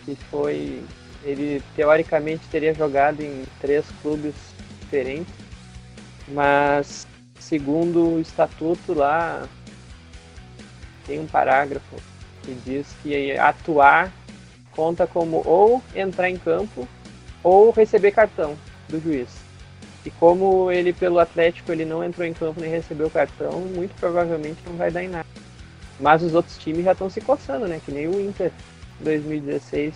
que 0.06 0.16
foi. 0.30 0.84
Ele 1.24 1.62
teoricamente 1.76 2.48
teria 2.50 2.74
jogado 2.74 3.22
em 3.22 3.44
três 3.60 3.86
clubes 4.02 4.34
diferentes, 4.82 5.34
mas 6.30 7.06
segundo 7.40 8.16
o 8.16 8.20
estatuto 8.20 8.94
lá, 8.94 9.48
tem 11.06 11.20
um 11.20 11.28
parágrafo 11.28 11.96
que 12.44 12.54
diz 12.66 12.88
que 13.04 13.38
atuar 13.38 14.12
conta 14.72 15.06
como 15.06 15.44
ou 15.46 15.84
entrar 15.94 16.30
em 16.30 16.38
campo 16.38 16.88
ou 17.44 17.70
receber 17.72 18.12
cartão 18.12 18.58
do 18.90 19.00
juiz. 19.00 19.30
E 20.06 20.10
como 20.12 20.72
ele 20.72 20.94
pelo 20.94 21.20
Atlético 21.20 21.72
ele 21.72 21.86
não 21.86 22.04
entrou 22.04 22.26
em 22.26 22.34
campo 22.34 22.60
nem 22.60 22.70
recebeu 22.70 23.10
cartão, 23.10 23.60
muito 23.62 23.94
provavelmente 24.00 24.60
não 24.66 24.76
vai 24.76 24.90
dar 24.90 25.04
em 25.04 25.10
nada. 25.10 25.28
Mas 26.00 26.24
os 26.24 26.34
outros 26.34 26.58
times 26.58 26.84
já 26.84 26.94
estão 26.94 27.10
se 27.10 27.22
coçando, 27.22 27.68
né? 27.68 27.80
Que 27.86 27.92
nem 27.92 28.08
o 28.08 28.20
Inter 28.20 28.52
2016 29.00 29.94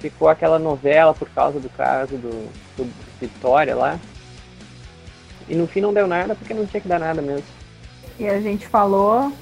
ficou 0.00 0.28
aquela 0.28 0.58
novela 0.58 1.14
por 1.14 1.28
causa 1.30 1.60
do 1.60 1.68
caso 1.70 2.16
do, 2.16 2.50
do 2.76 2.90
Vitória 3.20 3.76
lá. 3.76 3.98
E 5.48 5.54
no 5.54 5.66
fim 5.66 5.80
não 5.80 5.92
deu 5.92 6.06
nada 6.06 6.34
porque 6.34 6.54
não 6.54 6.66
tinha 6.66 6.80
que 6.80 6.88
dar 6.88 6.98
nada 6.98 7.20
mesmo. 7.20 7.44
E 8.18 8.26
a 8.26 8.40
gente 8.40 8.66
falou 8.66 9.32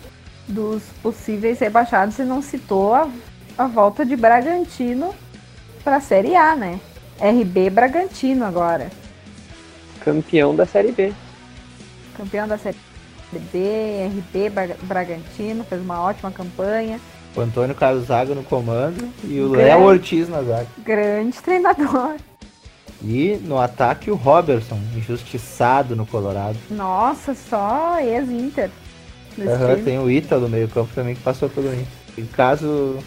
dos 0.48 0.82
possíveis 1.02 1.60
rebaixados 1.60 2.18
e 2.18 2.24
não 2.24 2.42
citou 2.42 2.94
a, 2.94 3.08
a 3.56 3.66
volta 3.66 4.04
de 4.04 4.16
Bragantino 4.16 5.14
para 5.84 5.96
a 5.96 6.00
Série 6.00 6.34
A, 6.34 6.56
né? 6.56 6.80
RB 7.20 7.70
Bragantino 7.70 8.44
agora. 8.44 8.90
Campeão 10.04 10.54
da 10.54 10.66
Série 10.66 10.92
B. 10.92 11.12
Campeão 12.16 12.46
da 12.48 12.58
Série 12.58 12.76
B, 13.52 14.08
RB 14.08 14.50
Bra- 14.50 14.76
Bragantino, 14.82 15.64
fez 15.64 15.80
uma 15.80 16.00
ótima 16.02 16.30
campanha. 16.30 17.00
O 17.36 17.40
Antônio 17.40 17.74
Carlos 17.74 18.06
Zaga 18.06 18.34
no 18.34 18.42
comando 18.42 19.08
e 19.24 19.40
o 19.40 19.50
Grande. 19.50 19.68
Léo 19.68 19.82
Ortiz 19.82 20.28
na 20.28 20.42
zaga. 20.42 20.66
Grande 20.84 21.36
treinador. 21.40 22.16
E 23.02 23.38
no 23.44 23.58
ataque 23.58 24.10
o 24.10 24.14
Robertson, 24.16 24.78
injustiçado 24.96 25.94
no 25.94 26.04
Colorado. 26.04 26.58
Nossa, 26.70 27.34
só 27.34 27.98
ex-Inter. 28.00 28.68
time. 29.36 29.84
tem 29.84 29.98
o 29.98 30.10
Ítalo 30.10 30.42
no 30.42 30.48
meio 30.48 30.68
campo 30.68 30.90
também 30.94 31.14
que 31.14 31.22
passou 31.22 31.48
pelo 31.48 31.68
Inter. 31.72 31.86
Em 32.18 32.26
caso 32.26 32.98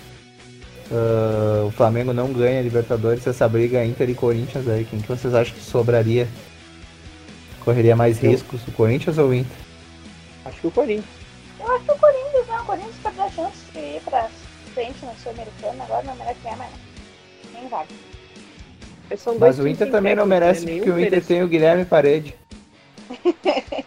ah, 0.92 1.66
o 1.66 1.72
Flamengo 1.72 2.14
não 2.14 2.32
ganha 2.32 2.60
a 2.60 2.64
Libertadores, 2.64 3.28
essa 3.28 3.48
briga 3.48 3.86
Inter 3.86 4.10
e 4.10 4.16
Corinthians 4.16 4.68
aí, 4.68 4.86
quem 4.86 5.00
que 5.02 5.08
vocês 5.08 5.34
acham 5.34 5.54
que 5.54 5.62
sobraria? 5.62 6.28
Correria 7.64 7.96
mais 7.96 8.22
Eu. 8.24 8.32
riscos, 8.32 8.68
o 8.68 8.72
Corinthians 8.72 9.18
ou 9.18 9.30
o 9.30 9.34
Inter? 9.34 9.58
Acho 10.46 10.60
que 10.62 10.68
o 10.68 10.72
Corinthians. 10.72 11.06
Eu 11.60 11.72
acho 11.76 11.86
que 11.86 11.92
o 11.92 11.98
Corinthians, 11.98 12.48
né? 12.48 12.60
O 12.60 12.66
Corinthians 12.66 12.96
perdeu 13.02 13.24
a 13.24 13.30
chance 13.30 13.58
de 13.74 13.80
ir 13.80 14.02
pra 14.04 14.30
frente 14.74 15.06
na 15.06 15.14
Sul-Americana, 15.14 15.84
agora 15.84 16.04
não 16.04 16.16
merece 16.16 16.40
ganhar 16.44 16.58
mais. 16.58 16.72
não. 16.72 17.60
Nem 17.62 17.70
vale. 17.70 17.88
Mas, 19.10 19.22
são 19.22 19.38
dois 19.38 19.58
Mas 19.58 19.66
o 19.66 19.68
Inter 19.68 19.90
também 19.92 20.16
não 20.16 20.26
né? 20.26 20.40
merece, 20.40 20.66
Nenhum 20.66 20.78
porque 20.80 20.90
o 20.92 21.00
Inter 21.00 21.12
merecia- 21.12 21.36
tem 21.36 21.44
o 21.44 21.48
Guilherme 21.48 21.86
Parede. 21.86 22.36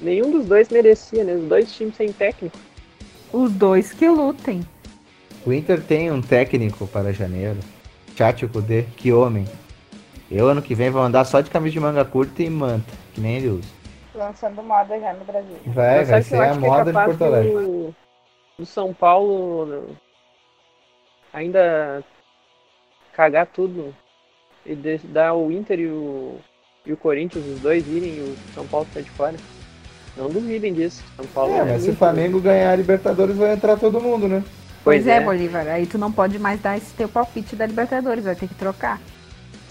Nenhum 0.00 0.30
dos 0.30 0.46
dois 0.46 0.68
merecia, 0.68 1.24
né? 1.24 1.34
Os 1.34 1.44
dois 1.48 1.72
times 1.72 1.96
sem 1.96 2.12
técnico. 2.12 2.56
Os 3.32 3.50
dois 3.52 3.92
que 3.92 4.08
lutem. 4.08 4.66
O 5.44 5.52
Inter 5.52 5.80
tem 5.82 6.10
um 6.10 6.20
técnico 6.22 6.86
para 6.86 7.12
janeiro. 7.12 7.58
Tchatcho 8.14 8.48
Kudê, 8.48 8.84
que 8.96 9.12
homem. 9.12 9.44
Eu 10.30 10.48
ano 10.48 10.60
que 10.62 10.74
vem 10.74 10.90
vou 10.90 11.02
andar 11.02 11.24
só 11.24 11.40
de 11.40 11.50
camisa 11.50 11.72
de 11.72 11.80
manga 11.80 12.04
curta 12.04 12.42
e 12.42 12.50
manta, 12.50 12.92
que 13.14 13.20
nem 13.20 13.36
ele 13.36 13.48
usa. 13.48 13.68
Lançando 14.14 14.62
moda 14.62 14.98
já 14.98 15.12
no 15.14 15.24
Brasil. 15.24 15.56
Vai, 15.66 15.98
Mas 15.98 16.08
vai 16.08 16.22
sabe 16.22 16.28
que 16.28 16.34
eu 16.34 16.38
ser 16.38 16.44
a 16.44 16.50
acho 16.50 16.58
que 16.60 16.64
é 16.66 16.68
moda 16.68 16.84
de 16.84 16.92
capaz 16.92 17.06
Porto 17.06 17.24
Alegre. 17.24 17.50
Do, 17.52 17.94
do 18.58 18.66
São 18.66 18.92
Paulo 18.92 19.96
ainda 21.32 22.02
cagar 23.14 23.46
tudo 23.46 23.94
e 24.66 24.74
de- 24.74 24.98
dar 24.98 25.34
o 25.34 25.50
Inter 25.50 25.80
e 25.80 25.86
o, 25.86 26.36
e 26.84 26.92
o 26.92 26.96
Corinthians, 26.96 27.46
os 27.46 27.60
dois 27.60 27.86
irem 27.86 28.16
e 28.16 28.20
o 28.20 28.36
São 28.54 28.66
Paulo 28.66 28.86
ficar 28.86 29.00
de 29.02 29.10
fora. 29.10 29.36
Não 30.16 30.28
duvidem 30.28 30.72
disso. 30.74 31.02
São 31.16 31.26
Paulo 31.26 31.54
É, 31.54 31.64
mas 31.64 31.82
se 31.82 31.90
o 31.90 31.96
Flamengo 31.96 32.40
ganhar 32.40 32.72
a 32.72 32.76
Libertadores 32.76 33.36
vai 33.36 33.52
entrar 33.54 33.76
todo 33.76 34.00
mundo, 34.00 34.26
né? 34.28 34.42
Pois, 34.82 35.04
Pois 35.04 35.06
é, 35.06 35.16
é. 35.16 35.20
Bolívar. 35.20 35.66
Aí 35.68 35.86
tu 35.86 35.96
não 35.96 36.10
pode 36.10 36.38
mais 36.38 36.60
dar 36.60 36.76
esse 36.76 36.92
teu 36.94 37.08
palpite 37.08 37.54
da 37.54 37.66
Libertadores, 37.66 38.24
vai 38.24 38.34
ter 38.34 38.48
que 38.48 38.54
trocar. 38.54 39.00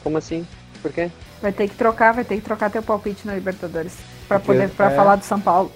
Como 0.07 0.19
assim? 0.19 0.47
Por 0.81 0.93
quê? 0.93 1.11
Vai 1.41 1.51
ter 1.51 1.67
que 1.67 1.75
trocar, 1.75 2.13
vai 2.13 2.23
ter 2.23 2.35
que 2.37 2.41
trocar 2.41 2.69
teu 2.71 2.81
palpite 2.81 3.27
na 3.27 3.35
Libertadores. 3.35 3.93
Pra 4.25 4.39
Porque, 4.39 4.53
poder 4.53 4.69
pra 4.73 4.89
é. 4.89 4.95
falar 4.95 5.17
do 5.17 5.25
São 5.25 5.37
Paulo. 5.37 5.69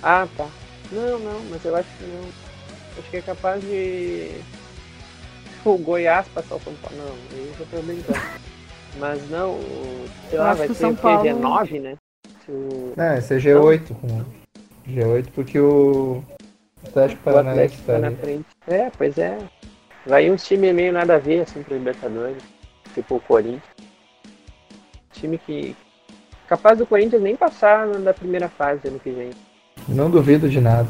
Ah, 0.00 0.28
tá. 0.36 0.46
Não, 0.92 1.18
não, 1.18 1.40
mas 1.50 1.64
eu 1.64 1.74
acho 1.74 1.88
que 1.98 2.04
não. 2.04 2.28
Acho 2.96 3.10
que 3.10 3.16
é 3.16 3.20
capaz 3.22 3.60
de. 3.62 4.40
O 5.64 5.76
Goiás 5.76 6.28
passar 6.28 6.54
o 6.54 6.60
São 6.60 6.72
Paulo. 6.74 6.96
Não, 6.98 7.36
eu 7.36 7.52
já 7.58 7.64
tô 7.68 7.82
brincando. 7.82 8.18
Mas 9.00 9.28
não, 9.28 9.50
o- 9.50 10.06
sei 10.30 10.38
Eu 10.38 10.42
lá, 10.42 10.54
vai 10.54 10.68
ser 10.68 10.74
São 10.74 10.90
o? 10.90 10.96
Paulo- 10.96 11.22
G9, 11.28 11.80
né? 11.80 11.96
Se 12.46 12.50
o- 12.52 12.92
É, 12.96 13.18
esse 13.18 13.34
é 13.34 13.38
G8. 13.38 13.88
com- 13.94 14.24
G8 14.88 15.26
porque 15.34 15.58
o 15.58 16.22
Atlético 16.86 17.20
O 17.20 17.24
Paranaense 17.24 17.76
tá 17.78 17.92
tá 17.94 17.98
na 17.98 18.12
frente. 18.12 18.46
É, 18.68 18.88
pois 18.96 19.18
é. 19.18 19.36
Vai 20.06 20.30
uns 20.30 20.44
times 20.46 20.72
meio 20.74 20.92
nada 20.92 21.16
a 21.16 21.18
ver, 21.18 21.40
assim, 21.42 21.62
pro 21.62 21.74
Libertadores. 21.76 22.42
Tipo 22.94 23.16
o 23.16 23.20
Corinthians. 23.20 23.62
Time 25.12 25.38
que. 25.38 25.76
Capaz 26.48 26.78
do 26.78 26.86
Corinthians 26.86 27.22
nem 27.22 27.36
passar 27.36 27.88
da 27.98 28.14
primeira 28.14 28.48
fase 28.48 28.88
ano 28.88 28.98
que 28.98 29.10
vem. 29.10 29.30
Não 29.88 30.10
duvido 30.10 30.48
de 30.48 30.60
nada. 30.60 30.88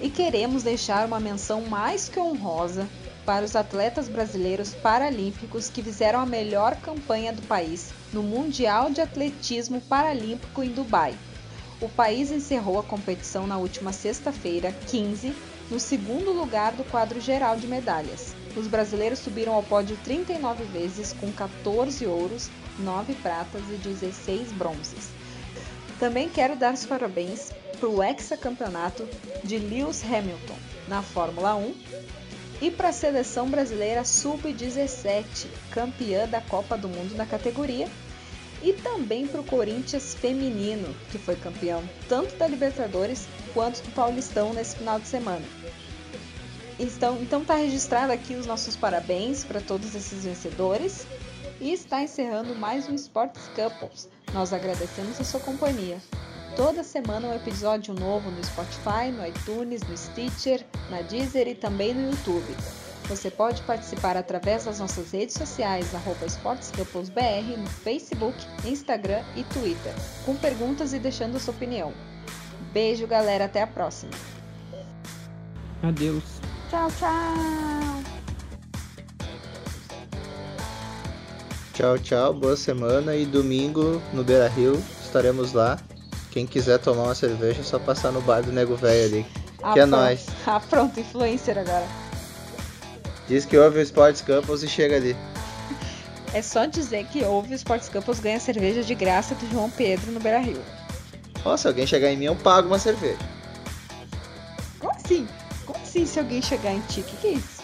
E 0.00 0.10
queremos 0.10 0.62
deixar 0.62 1.06
uma 1.06 1.20
menção 1.20 1.62
mais 1.62 2.08
que 2.08 2.18
honrosa 2.18 2.88
para 3.28 3.44
os 3.44 3.54
atletas 3.54 4.08
brasileiros 4.08 4.74
paralímpicos 4.74 5.68
que 5.68 5.82
fizeram 5.82 6.18
a 6.18 6.24
melhor 6.24 6.76
campanha 6.76 7.32
do 7.32 7.42
país 7.42 7.92
no 8.12 8.22
Mundial 8.22 8.90
de 8.90 9.00
Atletismo 9.00 9.80
Paralímpico 9.82 10.62
em 10.62 10.70
Dubai. 10.70 11.14
O 11.80 11.88
país 11.88 12.30
encerrou 12.30 12.78
a 12.78 12.82
competição 12.82 13.46
na 13.46 13.58
última 13.58 13.92
sexta-feira, 13.92 14.72
15, 14.86 15.34
no 15.70 15.78
segundo 15.78 16.32
lugar 16.32 16.72
do 16.72 16.84
quadro 16.84 17.20
geral 17.20 17.56
de 17.56 17.66
medalhas. 17.66 18.34
Os 18.56 18.66
brasileiros 18.66 19.18
subiram 19.18 19.54
ao 19.54 19.62
pódio 19.62 19.98
39 20.02 20.64
vezes, 20.64 21.12
com 21.12 21.30
14 21.30 22.06
ouros, 22.06 22.50
9 22.78 23.14
pratas 23.14 23.62
e 23.70 23.76
16 23.76 24.52
bronzes. 24.52 25.10
Também 25.98 26.28
quero 26.28 26.56
dar 26.56 26.74
os 26.74 26.86
parabéns 26.86 27.52
para 27.78 27.88
o 27.88 28.02
hexacampeonato 28.02 29.08
de 29.44 29.58
Lewis 29.58 30.02
Hamilton 30.04 30.56
na 30.88 31.02
Fórmula 31.02 31.54
1 31.54 31.74
e 32.60 32.70
para 32.70 32.88
a 32.88 32.92
seleção 32.92 33.48
brasileira 33.48 34.04
sub-17, 34.04 35.46
campeã 35.70 36.26
da 36.26 36.40
Copa 36.40 36.76
do 36.76 36.88
Mundo 36.88 37.14
na 37.14 37.24
categoria, 37.24 37.88
e 38.62 38.72
também 38.72 39.26
para 39.26 39.40
o 39.40 39.44
Corinthians 39.44 40.14
feminino, 40.14 40.94
que 41.10 41.18
foi 41.18 41.36
campeão 41.36 41.82
tanto 42.08 42.36
da 42.36 42.46
Libertadores 42.46 43.26
quanto 43.54 43.82
do 43.82 43.90
Paulistão 43.92 44.52
nesse 44.52 44.76
final 44.76 44.98
de 44.98 45.06
semana. 45.06 45.44
Então, 46.78 47.18
então 47.20 47.44
tá 47.44 47.56
registrado 47.56 48.12
aqui 48.12 48.34
os 48.34 48.46
nossos 48.46 48.76
parabéns 48.76 49.44
para 49.44 49.60
todos 49.60 49.94
esses 49.94 50.24
vencedores 50.24 51.06
e 51.60 51.72
está 51.72 52.02
encerrando 52.02 52.54
mais 52.54 52.88
um 52.88 52.94
Sports 52.94 53.50
Couples. 53.54 54.08
Nós 54.32 54.52
agradecemos 54.52 55.20
a 55.20 55.24
sua 55.24 55.40
companhia. 55.40 55.98
Toda 56.54 56.82
semana 56.82 57.28
um 57.28 57.34
episódio 57.34 57.94
novo 57.94 58.30
no 58.30 58.44
Spotify, 58.44 59.10
no 59.12 59.26
iTunes, 59.26 59.82
no 59.82 59.96
Stitcher, 59.96 60.64
na 60.90 61.02
Deezer 61.02 61.48
e 61.48 61.54
também 61.54 61.94
no 61.94 62.10
YouTube. 62.10 62.54
Você 63.06 63.30
pode 63.30 63.62
participar 63.62 64.16
através 64.16 64.64
das 64.64 64.78
nossas 64.78 65.10
redes 65.12 65.34
sociais, 65.34 65.94
arroba 65.94 66.26
SportsCouplesBR, 66.26 67.56
no 67.56 67.66
Facebook, 67.66 68.36
Instagram 68.66 69.22
e 69.34 69.42
Twitter, 69.44 69.94
com 70.26 70.34
perguntas 70.36 70.92
e 70.92 70.98
deixando 70.98 71.36
a 71.36 71.40
sua 71.40 71.54
opinião. 71.54 71.92
Beijo, 72.72 73.06
galera, 73.06 73.46
até 73.46 73.62
a 73.62 73.66
próxima! 73.66 74.12
Adeus. 75.82 76.24
Tchau, 76.68 76.88
tchau. 76.98 78.02
Tchau, 81.72 81.98
tchau, 81.98 82.34
boa 82.34 82.56
semana 82.56 83.14
e 83.14 83.24
domingo 83.24 84.02
no 84.12 84.24
Beira 84.24 84.48
Rio 84.48 84.82
estaremos 85.00 85.52
lá. 85.52 85.78
Quem 86.30 86.46
quiser 86.46 86.78
tomar 86.78 87.04
uma 87.04 87.14
cerveja 87.14 87.60
é 87.60 87.64
só 87.64 87.78
passar 87.78 88.12
no 88.12 88.20
bar 88.20 88.42
do 88.42 88.52
Nego 88.52 88.76
Velho 88.76 89.06
ali. 89.06 89.26
Ah, 89.62 89.72
Que 89.72 89.80
é 89.80 89.86
pronto. 89.86 90.00
nóis. 90.00 90.26
Ah, 90.46 90.60
pronto, 90.60 91.00
influencer 91.00 91.56
agora. 91.56 91.86
Diz 93.28 93.44
que 93.44 93.56
ouve 93.58 93.78
o 93.78 93.82
Sports 93.82 94.22
Campus 94.22 94.62
e 94.62 94.68
chega 94.68 94.96
ali. 94.96 95.14
É 96.32 96.42
só 96.42 96.66
dizer 96.66 97.04
que 97.06 97.22
houve 97.24 97.52
o 97.52 97.56
Sports 97.56 97.88
Campus 97.88 98.20
ganha 98.20 98.40
cerveja 98.40 98.82
de 98.82 98.94
graça 98.94 99.34
do 99.34 99.48
João 99.50 99.70
Pedro 99.70 100.12
no 100.12 100.20
Beira 100.20 100.38
Rio. 100.38 100.62
Ó, 101.44 101.56
se 101.56 101.68
alguém 101.68 101.86
chegar 101.86 102.10
em 102.10 102.16
mim, 102.16 102.26
eu 102.26 102.36
pago 102.36 102.68
uma 102.68 102.78
cerveja. 102.78 103.18
Como 104.78 104.92
assim? 104.94 105.26
Como 105.64 105.78
assim 105.78 106.06
se 106.06 106.18
alguém 106.18 106.42
chegar 106.42 106.72
em 106.72 106.80
ti? 106.80 107.00
O 107.00 107.04
que, 107.04 107.16
que 107.16 107.26
é 107.28 107.32
isso? 107.32 107.57